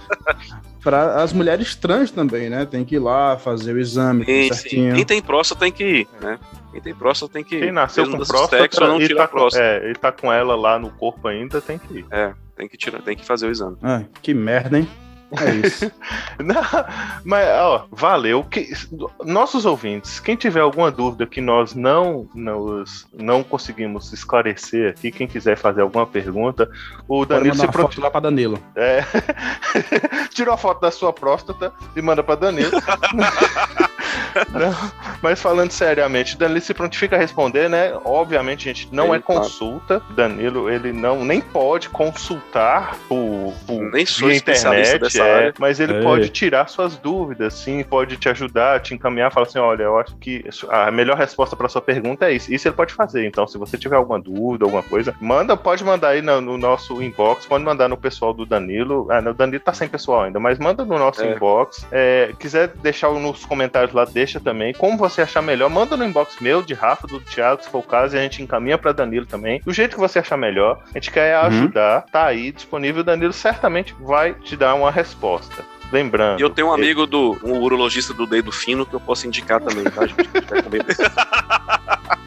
para 0.83 1.21
as 1.23 1.33
mulheres 1.33 1.75
trans 1.75 2.11
também, 2.11 2.49
né? 2.49 2.65
Tem 2.65 2.83
que 2.85 2.95
ir 2.95 2.99
lá 2.99 3.37
fazer 3.37 3.73
o 3.73 3.79
exame 3.79 4.25
tudo 4.25 4.33
Sim, 4.35 4.47
sim. 4.49 4.53
certinho. 4.53 4.95
Quem 4.95 5.05
tem 5.05 5.21
próstata 5.21 5.59
tem 5.61 5.71
que 5.71 5.83
ir, 5.83 6.07
né? 6.21 6.39
Quem 6.71 6.81
tem 6.81 6.95
próstata 6.95 7.33
tem 7.33 7.43
que 7.43 7.55
ir. 7.55 7.59
Quem 7.61 7.71
nasceu 7.71 8.03
Mesmo 8.05 8.19
com 8.19 8.25
próstata 8.25 8.61
sexo, 8.63 8.81
não 8.81 8.99
tira 8.99 9.15
tá 9.15 9.27
com, 9.27 9.37
próstata. 9.37 9.63
é, 9.65 9.85
ele 9.85 9.95
tá 9.95 10.11
com 10.11 10.31
ela 10.31 10.55
lá 10.55 10.77
no 10.79 10.89
corpo 10.91 11.27
ainda, 11.27 11.61
tem 11.61 11.77
que 11.79 11.99
ir. 11.99 12.05
Tem 12.55 12.67
que 12.67 12.77
tirar, 12.77 13.01
tem 13.01 13.15
que 13.17 13.25
fazer 13.25 13.47
o 13.47 13.51
exame. 13.51 13.77
Ah, 13.83 14.03
que 14.21 14.33
merda, 14.33 14.79
hein? 14.79 14.87
É 15.31 15.67
isso. 15.67 15.91
Não, 16.39 16.61
mas, 17.23 17.47
ó, 17.49 17.87
valeu. 17.91 18.43
Que, 18.43 18.71
nossos 19.23 19.65
ouvintes, 19.65 20.19
quem 20.19 20.35
tiver 20.35 20.59
alguma 20.59 20.91
dúvida 20.91 21.25
que 21.25 21.41
nós 21.41 21.73
não, 21.73 22.27
nos, 22.33 23.07
não 23.13 23.43
conseguimos 23.43 24.11
esclarecer 24.13 24.91
aqui, 24.91 25.11
quem 25.11 25.27
quiser 25.27 25.57
fazer 25.57 25.81
alguma 25.81 26.05
pergunta, 26.05 26.69
o 27.07 27.25
Danilo 27.25 27.55
se 27.55 27.67
pro... 27.67 27.89
lá 27.97 28.11
pra 28.11 28.19
Danilo. 28.19 28.59
é, 28.75 29.03
tirou 30.33 30.53
a 30.53 30.57
foto 30.57 30.81
da 30.81 30.91
sua 30.91 31.11
próstata 31.11 31.73
e 31.95 32.01
manda 32.01 32.23
pra 32.23 32.35
Danilo. 32.35 32.71
Não, 34.51 34.91
mas 35.21 35.41
falando 35.41 35.71
seriamente, 35.71 36.37
Danilo 36.37 36.61
se 36.61 36.73
prontifica 36.73 37.15
a 37.15 37.19
responder, 37.19 37.69
né? 37.69 37.93
Obviamente, 38.03 38.65
gente, 38.65 38.89
não 38.91 39.07
Sim, 39.07 39.15
é 39.15 39.19
consulta. 39.19 40.01
Danilo, 40.11 40.69
ele 40.69 40.91
não 40.93 41.23
nem 41.23 41.41
pode 41.41 41.89
consultar 41.89 42.95
por, 43.07 43.53
por 43.65 43.81
Nem 43.91 44.05
sou 44.05 44.31
internet, 44.31 44.99
dessa 44.99 45.23
é, 45.23 45.35
área. 45.35 45.53
mas 45.59 45.79
ele 45.79 45.93
É. 45.93 46.01
pode 46.01 46.29
tirar 46.29 46.67
suas 46.67 46.97
dúvidas, 46.97 47.53
sim, 47.53 47.83
pode 47.83 48.17
te 48.17 48.27
ajudar, 48.29 48.79
te 48.81 48.93
encaminhar, 48.93 49.31
falar 49.31 49.45
assim, 49.47 49.59
olha, 49.59 49.83
eu 49.83 49.97
acho 49.99 50.15
que 50.17 50.43
a 50.69 50.91
melhor 50.91 51.17
resposta 51.17 51.55
para 51.55 51.69
sua 51.69 51.81
pergunta 51.81 52.25
é 52.29 52.33
isso. 52.33 52.53
Isso 52.53 52.67
ele 52.67 52.75
pode 52.75 52.93
fazer. 52.93 53.25
Então, 53.25 53.47
se 53.47 53.57
você 53.57 53.77
tiver 53.77 53.95
alguma 53.95 54.19
dúvida, 54.19 54.65
alguma 54.65 54.83
coisa, 54.83 55.13
manda, 55.21 55.55
pode 55.55 55.83
mandar 55.83 56.09
aí 56.09 56.21
no, 56.21 56.41
no 56.41 56.57
nosso 56.57 57.01
inbox, 57.01 57.45
pode 57.45 57.63
mandar 57.63 57.87
no 57.87 57.97
pessoal 57.97 58.33
do 58.33 58.45
Danilo. 58.45 59.07
Ah, 59.11 59.21
no 59.21 59.33
Danilo 59.33 59.59
tá 59.63 59.73
sem 59.73 59.87
pessoal 59.87 60.23
ainda, 60.23 60.39
mas 60.39 60.57
manda 60.59 60.83
no 60.83 60.97
nosso 60.97 61.21
É. 61.23 61.33
inbox. 61.33 61.85
É, 61.91 62.33
quiser 62.39 62.67
deixar 62.81 63.11
nos 63.11 63.45
comentários 63.45 63.93
lá, 63.93 64.03
deixa 64.05 64.24
também. 64.39 64.73
Como 64.73 64.97
você 64.97 65.21
achar 65.21 65.41
melhor, 65.41 65.69
manda 65.69 65.95
no 65.95 66.05
inbox 66.05 66.37
meu, 66.39 66.61
de 66.61 66.73
Rafa, 66.73 67.07
do 67.07 67.19
Thiago, 67.19 67.63
se 67.63 67.69
for 67.69 67.79
o 67.79 67.83
caso, 67.83 68.15
e 68.15 68.19
a 68.19 68.21
gente 68.21 68.41
encaminha 68.41 68.77
para 68.77 68.91
Danilo 68.91 69.25
também. 69.25 69.61
Do 69.65 69.73
jeito 69.73 69.93
que 69.95 69.99
você 69.99 70.19
achar 70.19 70.37
melhor, 70.37 70.81
a 70.89 70.93
gente 70.97 71.11
quer 71.11 71.37
Uhum. 71.39 71.45
ajudar, 71.47 72.01
tá 72.11 72.25
aí 72.25 72.51
disponível. 72.51 73.01
O 73.01 73.03
Danilo 73.03 73.33
certamente 73.33 73.95
vai 74.01 74.33
te 74.33 74.55
dar 74.57 74.73
uma 74.75 74.91
resposta. 74.91 75.63
Lembrando. 75.91 76.39
E 76.39 76.43
eu 76.43 76.49
tenho 76.49 76.69
um 76.69 76.73
ele- 76.73 76.83
amigo 76.83 77.05
do 77.05 77.37
um 77.43 77.59
urologista 77.61 78.13
do 78.13 78.25
dedo 78.25 78.51
fino 78.51 78.85
que 78.85 78.93
eu 78.95 78.99
posso 78.99 79.27
indicar 79.27 79.61
também, 79.61 79.83
tá, 79.83 80.05
gente? 80.07 80.17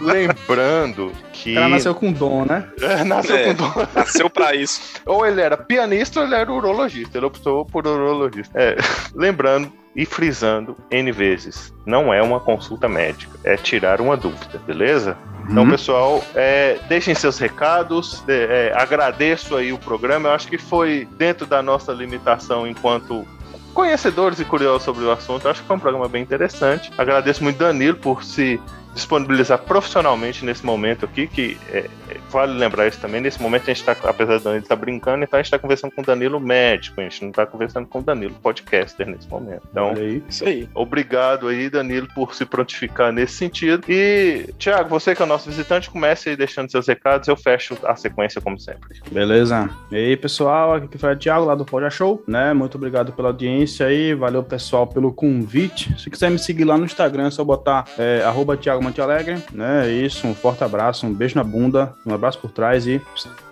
Lembrando 0.00 1.12
que. 1.32 1.54
cara 1.54 1.68
nasceu 1.68 1.94
com 1.94 2.12
dom, 2.12 2.44
né? 2.44 2.64
É, 2.80 3.04
nasceu 3.04 3.36
É. 3.36 3.44
com 3.44 3.54
dom. 3.54 3.72
Nasceu 3.94 4.30
pra 4.30 4.54
isso. 4.54 4.80
Ou 5.06 5.26
ele 5.26 5.40
era 5.40 5.56
pianista 5.56 6.20
ou 6.20 6.26
ele 6.26 6.34
era 6.34 6.50
urologista. 6.52 7.18
Ele 7.18 7.26
optou 7.26 7.64
por 7.64 7.86
urologista. 7.86 8.52
É, 8.58 8.76
lembrando 9.14 9.72
e 9.96 10.04
frisando 10.04 10.76
N 10.90 11.10
vezes: 11.12 11.72
não 11.86 12.12
é 12.12 12.22
uma 12.22 12.40
consulta 12.40 12.88
médica, 12.88 13.38
é 13.44 13.56
tirar 13.56 14.00
uma 14.00 14.16
dúvida, 14.16 14.60
beleza? 14.66 15.16
Então, 15.50 15.62
Uhum. 15.64 15.70
pessoal, 15.70 16.22
é, 16.34 16.78
deixem 16.88 17.14
seus 17.14 17.38
recados. 17.38 18.20
de- 18.26 18.32
é, 18.32 18.72
agradeço 18.76 19.56
aí 19.56 19.72
o 19.72 19.78
programa. 19.78 20.28
Eu 20.28 20.32
acho 20.34 20.46
que 20.46 20.58
foi 20.58 21.08
dentro 21.16 21.46
da 21.46 21.62
nossa 21.62 21.90
limitação 21.92 22.66
enquanto 22.66 23.26
conhecedores 23.72 24.38
e 24.40 24.44
curiosos 24.44 24.82
sobre 24.82 25.04
o 25.04 25.10
assunto. 25.10 25.46
Eu 25.46 25.50
acho 25.52 25.62
que 25.62 25.66
foi 25.66 25.76
um 25.76 25.80
programa 25.80 26.06
bem 26.08 26.22
interessante. 26.22 26.90
Agradeço 26.98 27.42
muito 27.42 27.56
Danilo 27.58 27.96
por 27.96 28.22
se 28.24 28.60
disponibilizar 28.94 29.58
profissionalmente 29.58 30.44
nesse 30.44 30.64
momento 30.64 31.04
aqui, 31.04 31.26
que 31.26 31.56
é, 31.70 31.78
é, 32.08 32.16
vale 32.30 32.52
lembrar 32.58 32.88
isso 32.88 33.00
também. 33.00 33.20
Nesse 33.20 33.40
momento 33.40 33.62
a 33.62 33.66
gente 33.66 33.80
está, 33.80 33.92
apesar 34.08 34.38
do 34.38 34.44
Danilo 34.44 34.62
estar 34.62 34.76
brincando, 34.76 35.24
então 35.24 35.38
a 35.38 35.42
gente 35.42 35.46
está 35.46 35.58
conversando 35.58 35.92
com 35.92 36.02
o 36.02 36.04
Danilo 36.04 36.40
médico, 36.40 37.00
a 37.00 37.04
gente 37.04 37.22
não 37.22 37.30
está 37.30 37.46
conversando 37.46 37.86
com 37.86 38.00
o 38.00 38.02
Danilo 38.02 38.34
podcaster 38.42 39.06
nesse 39.06 39.28
momento. 39.28 39.62
Então, 39.70 39.90
aí. 39.90 40.22
Isso 40.28 40.44
aí. 40.44 40.68
Obrigado 40.74 41.48
aí, 41.48 41.70
Danilo, 41.70 42.08
por 42.14 42.34
se 42.34 42.44
prontificar 42.44 43.12
nesse 43.12 43.34
sentido. 43.34 43.84
E, 43.88 44.52
Thiago, 44.58 44.88
você 44.88 45.14
que 45.14 45.22
é 45.22 45.24
o 45.24 45.28
nosso 45.28 45.48
visitante, 45.48 45.90
comece 45.90 46.30
aí 46.30 46.36
deixando 46.36 46.70
seus 46.70 46.86
recados, 46.86 47.28
eu 47.28 47.36
fecho 47.36 47.76
a 47.84 47.94
sequência 47.94 48.40
como 48.40 48.58
sempre. 48.58 49.00
Beleza. 49.10 49.70
E 49.90 49.96
aí, 49.96 50.16
pessoal, 50.16 50.74
aqui 50.74 50.88
que 50.88 50.98
foi 50.98 51.12
o 51.12 51.16
Thiago 51.16 51.44
lá 51.44 51.54
do 51.54 51.64
Podia 51.64 51.90
Show, 51.90 52.22
né? 52.26 52.52
Muito 52.52 52.76
obrigado 52.76 53.12
pela 53.12 53.28
audiência 53.28 53.86
aí, 53.86 54.14
valeu 54.14 54.42
pessoal 54.42 54.86
pelo 54.86 55.12
convite. 55.12 55.94
Se 56.00 56.10
quiser 56.10 56.30
me 56.30 56.38
seguir 56.38 56.64
lá 56.64 56.76
no 56.76 56.84
Instagram, 56.84 57.28
é 57.28 57.30
só 57.30 57.44
botar 57.44 57.84
é, 57.98 58.22
arroba 58.24 58.56
Thiago 58.56 58.77
Monte 58.82 59.00
Alegre, 59.00 59.42
né? 59.52 59.88
É 59.88 59.90
Isso, 59.90 60.26
um 60.26 60.34
forte 60.34 60.64
abraço, 60.64 61.06
um 61.06 61.12
beijo 61.12 61.36
na 61.36 61.44
bunda, 61.44 61.94
um 62.04 62.14
abraço 62.14 62.38
por 62.38 62.50
trás 62.50 62.86
e 62.86 63.00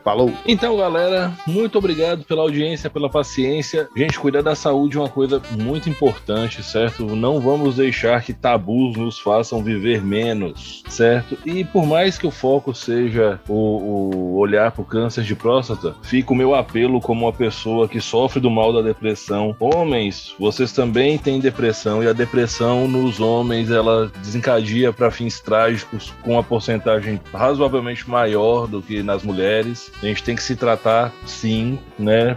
falou. 0.06 0.32
Então, 0.46 0.76
galera, 0.76 1.32
muito 1.48 1.78
obrigado 1.78 2.22
pela 2.22 2.42
audiência, 2.42 2.88
pela 2.88 3.10
paciência. 3.10 3.88
Gente, 3.96 4.20
cuidar 4.20 4.40
da 4.40 4.54
saúde 4.54 4.96
é 4.96 5.00
uma 5.00 5.08
coisa 5.08 5.42
muito 5.50 5.90
importante, 5.90 6.62
certo? 6.62 7.04
Não 7.16 7.40
vamos 7.40 7.74
deixar 7.74 8.22
que 8.22 8.32
tabus 8.32 8.96
nos 8.96 9.18
façam 9.18 9.64
viver 9.64 10.00
menos, 10.04 10.84
certo? 10.88 11.36
E 11.44 11.64
por 11.64 11.84
mais 11.84 12.16
que 12.16 12.26
o 12.26 12.30
foco 12.30 12.72
seja 12.72 13.40
o, 13.48 13.54
o 13.54 14.36
olhar 14.36 14.70
para 14.70 14.82
o 14.82 14.84
câncer 14.84 15.24
de 15.24 15.34
próstata, 15.34 15.96
fica 16.02 16.32
o 16.32 16.36
meu 16.36 16.54
apelo 16.54 17.00
como 17.00 17.26
uma 17.26 17.32
pessoa 17.32 17.88
que 17.88 18.00
sofre 18.00 18.38
do 18.38 18.48
mal 18.48 18.72
da 18.72 18.82
depressão. 18.82 19.56
Homens, 19.58 20.36
vocês 20.38 20.70
também 20.70 21.18
têm 21.18 21.40
depressão 21.40 22.00
e 22.00 22.06
a 22.06 22.12
depressão 22.12 22.86
nos 22.86 23.18
homens 23.18 23.72
ela 23.72 24.08
desencadeia 24.22 24.92
para 24.92 25.10
fins 25.16 25.40
trágicos 25.40 26.12
com 26.22 26.32
uma 26.32 26.42
porcentagem 26.42 27.20
razoavelmente 27.32 28.08
maior 28.08 28.66
do 28.66 28.82
que 28.82 29.02
nas 29.02 29.22
mulheres. 29.22 29.90
A 30.02 30.06
gente 30.06 30.22
tem 30.22 30.36
que 30.36 30.42
se 30.42 30.54
tratar, 30.54 31.12
sim, 31.24 31.78
né? 31.98 32.36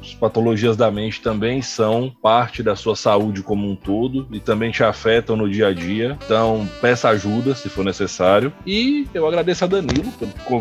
As 0.00 0.14
patologias 0.14 0.76
da 0.76 0.90
mente 0.90 1.20
também 1.20 1.62
são 1.62 2.12
parte 2.22 2.62
da 2.62 2.76
sua 2.76 2.94
saúde 2.94 3.42
como 3.42 3.68
um 3.68 3.74
todo 3.74 4.26
e 4.30 4.38
também 4.38 4.70
te 4.70 4.84
afetam 4.84 5.36
no 5.36 5.48
dia 5.48 5.68
a 5.68 5.72
dia. 5.72 6.18
Então, 6.24 6.68
peça 6.80 7.08
ajuda 7.08 7.54
se 7.54 7.68
for 7.68 7.84
necessário. 7.84 8.52
E 8.66 9.06
eu 9.14 9.26
agradeço 9.26 9.64
a 9.64 9.66
Danilo 9.66 10.12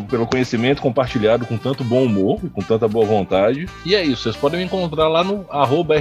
pelo, 0.10 0.26
conhecimento 0.28 0.82
compartilhado 0.82 1.46
com 1.46 1.58
tanto 1.58 1.84
bom 1.84 2.04
humor 2.04 2.40
e 2.44 2.50
com 2.50 2.62
tanta 2.62 2.88
boa 2.88 3.06
vontade. 3.06 3.68
E 3.86 3.96
é 3.96 4.04
isso, 4.04 4.24
vocês 4.24 4.36
podem 4.36 4.60
me 4.60 4.66
encontrar 4.66 5.08
lá 5.08 5.24
no 5.24 5.46
arroba 5.50 5.96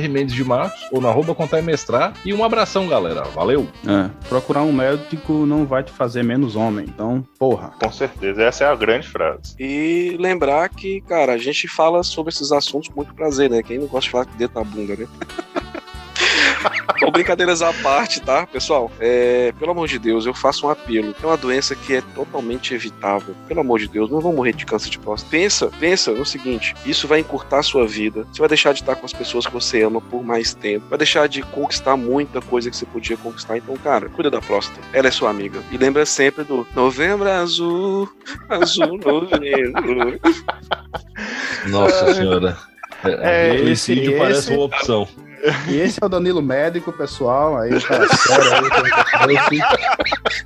ou 0.92 1.00
no 1.00 1.08
arroba 1.08 1.34
Contar 1.34 1.58
e 1.58 1.62
Mestrar. 1.62 2.12
E 2.24 2.32
um 2.32 2.44
abração, 2.44 2.86
galera. 2.86 3.22
Valeu! 3.34 3.68
É, 3.86 4.10
procurar 4.28 4.62
um 4.62 4.72
médico 4.72 5.46
não 5.46 5.55
vai 5.64 5.82
te 5.82 5.92
fazer 5.92 6.22
menos 6.22 6.56
homem. 6.56 6.86
Então, 6.88 7.26
porra. 7.38 7.72
Com 7.82 7.90
certeza, 7.90 8.42
essa 8.42 8.64
é 8.64 8.66
a 8.66 8.74
grande 8.74 9.08
frase. 9.08 9.54
E 9.58 10.16
lembrar 10.18 10.68
que, 10.68 11.00
cara, 11.02 11.32
a 11.32 11.38
gente 11.38 11.66
fala 11.68 12.02
sobre 12.02 12.32
esses 12.32 12.52
assuntos 12.52 12.88
com 12.88 12.96
muito 12.96 13.14
prazer, 13.14 13.50
né? 13.50 13.62
Quem 13.62 13.78
não 13.78 13.86
gosta 13.86 14.06
de 14.06 14.10
falar 14.10 14.26
que 14.26 14.36
dedo 14.36 14.52
na 14.54 14.64
bunda, 14.64 14.96
né? 14.96 15.06
Bom, 17.00 17.10
brincadeiras 17.10 17.60
à 17.62 17.72
parte, 17.74 18.20
tá, 18.20 18.46
pessoal? 18.46 18.90
É, 18.98 19.52
pelo 19.58 19.72
amor 19.72 19.86
de 19.86 19.98
Deus, 19.98 20.24
eu 20.26 20.32
faço 20.34 20.66
um 20.66 20.70
apelo. 20.70 21.14
É 21.22 21.26
uma 21.26 21.36
doença 21.36 21.74
que 21.74 21.94
é 21.94 22.00
totalmente 22.14 22.74
evitável. 22.74 23.34
Pelo 23.46 23.60
amor 23.60 23.78
de 23.78 23.86
Deus, 23.88 24.10
não 24.10 24.20
vão 24.20 24.32
morrer 24.32 24.54
de 24.54 24.64
câncer 24.64 24.88
de 24.90 24.98
próstata. 24.98 25.30
Pensa, 25.30 25.70
pensa 25.78 26.12
no 26.12 26.24
seguinte: 26.24 26.74
isso 26.86 27.06
vai 27.06 27.20
encurtar 27.20 27.58
a 27.58 27.62
sua 27.62 27.86
vida. 27.86 28.26
Você 28.32 28.38
vai 28.40 28.48
deixar 28.48 28.72
de 28.72 28.80
estar 28.80 28.96
com 28.96 29.04
as 29.04 29.12
pessoas 29.12 29.46
que 29.46 29.52
você 29.52 29.82
ama 29.82 30.00
por 30.00 30.24
mais 30.24 30.54
tempo. 30.54 30.86
Vai 30.88 30.98
deixar 30.98 31.28
de 31.28 31.42
conquistar 31.42 31.96
muita 31.96 32.40
coisa 32.40 32.70
que 32.70 32.76
você 32.76 32.86
podia 32.86 33.16
conquistar. 33.16 33.58
Então, 33.58 33.76
cara, 33.76 34.08
cuida 34.08 34.30
da 34.30 34.40
próstata. 34.40 34.80
Ela 34.92 35.08
é 35.08 35.10
sua 35.10 35.30
amiga. 35.30 35.60
E 35.70 35.76
lembra 35.76 36.06
sempre 36.06 36.44
do 36.44 36.66
Novembro 36.74 37.28
Azul, 37.30 38.08
Azul 38.48 38.98
Novembro. 38.98 40.18
Nossa 41.68 42.12
senhora. 42.14 42.56
É, 43.04 43.52
o 43.52 43.58
suicídio 43.58 44.10
esse- 44.10 44.18
parece 44.18 44.38
esse- 44.40 44.52
uma 44.54 44.64
opção. 44.64 45.06
E 45.68 45.76
esse 45.80 45.98
é 46.02 46.06
o 46.06 46.08
Danilo 46.08 46.42
médico, 46.42 46.92
pessoal. 46.92 47.56
Aí, 47.58 47.80
cara, 47.80 48.08
sério, 48.08 48.52
aí, 48.54 49.38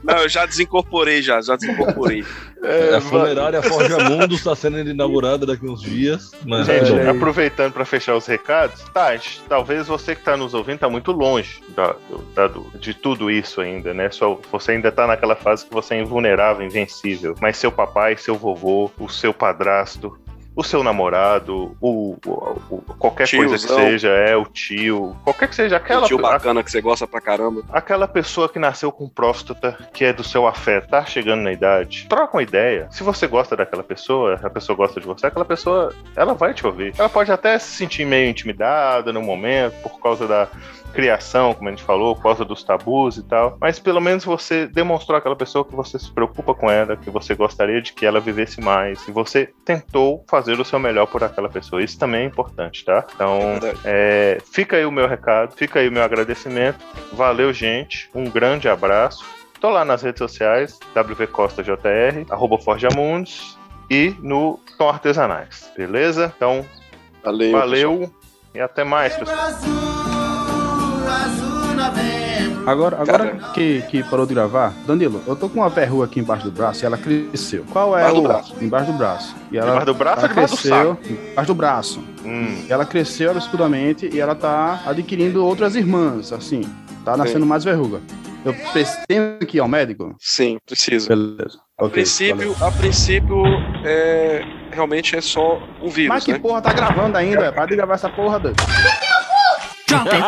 Não, 0.03 0.16
eu 0.18 0.28
já 0.28 0.46
desincorporei, 0.46 1.22
já, 1.22 1.40
já 1.40 1.57
desincorporei. 1.57 2.24
É, 2.62 2.96
a 2.96 3.01
funerária 3.01 3.62
Forja 3.62 3.98
Mundo 4.05 4.34
está 4.34 4.55
sendo 4.55 4.78
inaugurada 4.80 5.46
daqui 5.46 5.66
uns 5.66 5.80
dias. 5.80 6.32
Mas 6.44 6.66
Gente, 6.66 6.92
bem. 6.92 7.09
aproveitando 7.09 7.72
para 7.72 7.84
fechar 7.84 8.14
os 8.16 8.26
recados, 8.26 8.82
tá, 8.92 9.18
talvez 9.48 9.86
você 9.86 10.14
que 10.14 10.22
tá 10.22 10.36
nos 10.36 10.53
ouvindo 10.53 10.78
tá 10.80 10.88
muito 10.88 11.11
longe 11.12 11.62
da- 11.74 11.94
da- 12.34 12.48
do- 12.48 12.70
de 12.78 12.92
tudo 12.92 13.30
isso 13.30 13.61
ainda, 13.61 13.94
né? 13.94 14.11
Só, 14.11 14.38
você 14.53 14.72
ainda 14.72 14.92
tá 14.92 15.07
naquela 15.07 15.34
fase 15.36 15.64
que 15.64 15.72
você 15.72 15.94
é 15.94 16.01
invulnerável, 16.03 16.64
invencível. 16.66 17.34
Mas 17.40 17.57
seu 17.57 17.72
papai, 17.72 18.16
seu 18.16 18.34
vovô, 18.36 18.90
o 18.98 19.09
seu 19.09 19.32
padrasto, 19.32 20.18
o 20.55 20.62
seu 20.64 20.82
namorado, 20.82 21.76
o, 21.80 22.16
o- 22.26 22.59
o- 22.70 22.82
qualquer 22.98 23.28
coisa 23.30 23.57
que 23.57 23.66
Tiozão. 23.66 23.76
seja, 23.76 24.09
é 24.09 24.36
o 24.36 24.44
tio, 24.44 25.16
qualquer 25.24 25.48
que 25.48 25.55
seja 25.55 25.76
aquela 25.76 26.03
um 26.03 26.07
tio 26.07 26.18
a- 26.26 26.32
bacana 26.32 26.62
que 26.62 26.70
você 26.70 26.80
gosta 26.80 27.07
pra 27.07 27.20
caramba. 27.20 27.62
Aquela 27.72 28.07
pessoa 28.09 28.48
que 28.48 28.59
nasceu 28.59 28.90
com 28.90 29.09
próstata, 29.09 29.78
que 29.92 30.05
é 30.05 30.12
do 30.12 30.24
seu 30.24 30.46
afeto, 30.46 30.88
tá 30.88 31.05
chegando 31.05 31.42
na 31.42 31.53
idade, 31.53 32.07
troca 32.09 32.36
uma 32.36 32.42
ideia. 32.42 32.88
Se 32.90 33.03
você 33.03 33.26
gosta 33.26 33.57
daquela 33.57 33.82
pessoa, 33.84 34.38
a 34.42 34.51
pessoa 34.51 34.76
gosta 34.76 35.01
de 35.01 35.07
você, 35.07 35.26
aquela 35.28 35.44
pessoa, 35.44 35.94
ela 36.16 36.34
vai 36.34 36.53
te 36.53 36.66
ouvir. 36.66 36.92
Ela 36.98 37.09
pode 37.09 37.30
até 37.30 37.59
se 37.59 37.70
sentir 37.76 38.05
meio 38.05 38.28
intimidada 38.28 39.12
no 39.12 39.22
momento, 39.22 39.74
por 39.82 40.01
causa 40.01 40.26
da 40.26 40.48
criação, 40.91 41.55
como 41.55 41.68
a 41.68 41.72
gente 41.72 41.82
falou, 41.82 42.14
por 42.14 42.22
causa 42.22 42.45
dos 42.45 42.62
tabus 42.62 43.16
e 43.16 43.22
tal. 43.22 43.57
Mas 43.61 43.78
pelo 43.78 44.01
menos 44.01 44.24
você 44.24 44.66
demonstrou 44.66 45.16
àquela 45.16 45.36
pessoa 45.36 45.64
que 45.64 45.74
você 45.74 45.99
se 45.99 46.11
preocupa 46.12 46.55
com 46.55 46.70
ela, 46.70 46.97
que 46.97 47.11
você 47.11 47.34
gostaria 47.34 47.80
de 47.80 47.93
que 47.93 48.05
ela 48.05 48.20
vivesse 48.20 48.61
mais. 48.61 49.07
E 49.09 49.11
você 49.11 49.53
tentou 49.64 50.24
fazer 50.28 50.59
o 50.59 50.64
seu 50.64 50.78
melhor 50.78 51.07
por 51.07 51.22
aquela 51.24 51.49
pessoa. 51.49 51.82
Isso 51.82 51.99
também 51.99 52.22
é 52.22 52.24
importante, 52.24 52.84
tá? 52.84 53.05
Então, 53.14 53.38
Verdade. 53.61 53.80
é, 53.84 54.38
fica 54.53 54.76
aí 54.76 54.84
o 54.84 54.93
meu 54.93 55.07
recado, 55.07 55.55
fica 55.55 55.80
aí 55.80 55.88
o 55.88 55.93
meu 55.93 56.03
agradecimento. 56.03 56.78
Valeu, 57.12 57.53
gente. 57.53 58.11
Um 58.14 58.24
grande 58.24 58.68
abraço. 58.68 59.24
Tô 59.61 59.68
lá 59.68 59.84
nas 59.84 60.03
redes 60.03 60.18
sociais, 60.18 60.78
wcostajr, 60.95 62.26
arroba 62.30 62.59
Forjamundos 62.59 63.59
e 63.91 64.14
no 64.20 64.59
Tom 64.78 64.88
Artesanais, 64.88 65.70
beleza? 65.76 66.32
Então, 66.34 66.64
Valeu. 67.22 67.53
valeu 67.53 68.14
e 68.55 68.61
até 68.61 68.84
mais, 68.84 69.14
pessoal. 69.16 70.10
Agora, 72.67 72.99
agora 73.01 73.37
que, 73.55 73.83
que 73.91 74.03
parou 74.05 74.27
de 74.27 74.35
gravar, 74.35 74.73
Danilo, 74.87 75.21
eu 75.27 75.35
tô 75.35 75.49
com 75.49 75.61
uma 75.61 75.69
verruga 75.69 76.05
aqui 76.05 76.21
embaixo 76.21 76.45
do 76.45 76.53
braço 76.53 76.85
e 76.85 76.87
ela 76.87 76.97
cresceu. 76.97 77.65
Qual 77.73 77.97
é 77.99 78.03
Embaixo 78.03 78.15
o. 78.17 78.21
do 78.23 78.29
braço. 78.29 78.55
Embaixo 78.61 78.93
do 78.93 78.99
braço. 78.99 79.37
E 79.51 79.57
ela, 79.59 79.67
Debaixo 79.67 79.87
do 79.87 79.95
braço 79.95 80.19
ela 80.19 80.29
ou 80.29 80.29
debaixo 80.35 80.55
do 80.55 80.61
cresceu 80.61 80.99
embaixo 81.33 81.47
do 81.49 81.55
braço. 81.55 82.05
Hum, 82.25 82.65
Ela 82.69 82.85
cresceu 82.85 83.31
absurdamente 83.31 84.09
e 84.13 84.21
ela 84.21 84.35
tá 84.35 84.83
adquirindo 84.87 85.45
outras 85.45 85.75
irmãs, 85.75 86.33
assim. 86.33 86.61
Tá 87.05 87.17
nascendo 87.17 87.47
mais 87.47 87.65
verruga. 87.65 88.01
Eu 88.45 88.55
preciso 88.55 88.99
tenho 89.09 89.39
que 89.39 89.57
ir 89.57 89.61
ao 89.61 89.69
médico? 89.69 90.15
Sim, 90.21 90.59
precisa. 90.67 91.09
Beleza. 91.09 91.59
A 91.79 91.85
Ok, 91.87 91.93
princípio, 91.95 92.53
valeu. 92.55 92.69
a 92.69 92.71
princípio 92.73 93.43
é, 93.85 94.43
realmente 94.71 95.17
é 95.17 95.21
só 95.21 95.59
um 95.83 95.89
vírus, 95.89 96.09
Mas 96.11 96.25
que 96.25 96.33
né? 96.33 96.39
porra 96.39 96.61
tá 96.63 96.73
gravando 96.73 97.17
ainda? 97.19 97.51
Para 97.53 97.67
de 97.67 97.75
gravar 97.77 97.95
essa 97.95 98.09
porra, 98.11 98.39
doido. 98.39 98.57
Chante. 99.91 100.22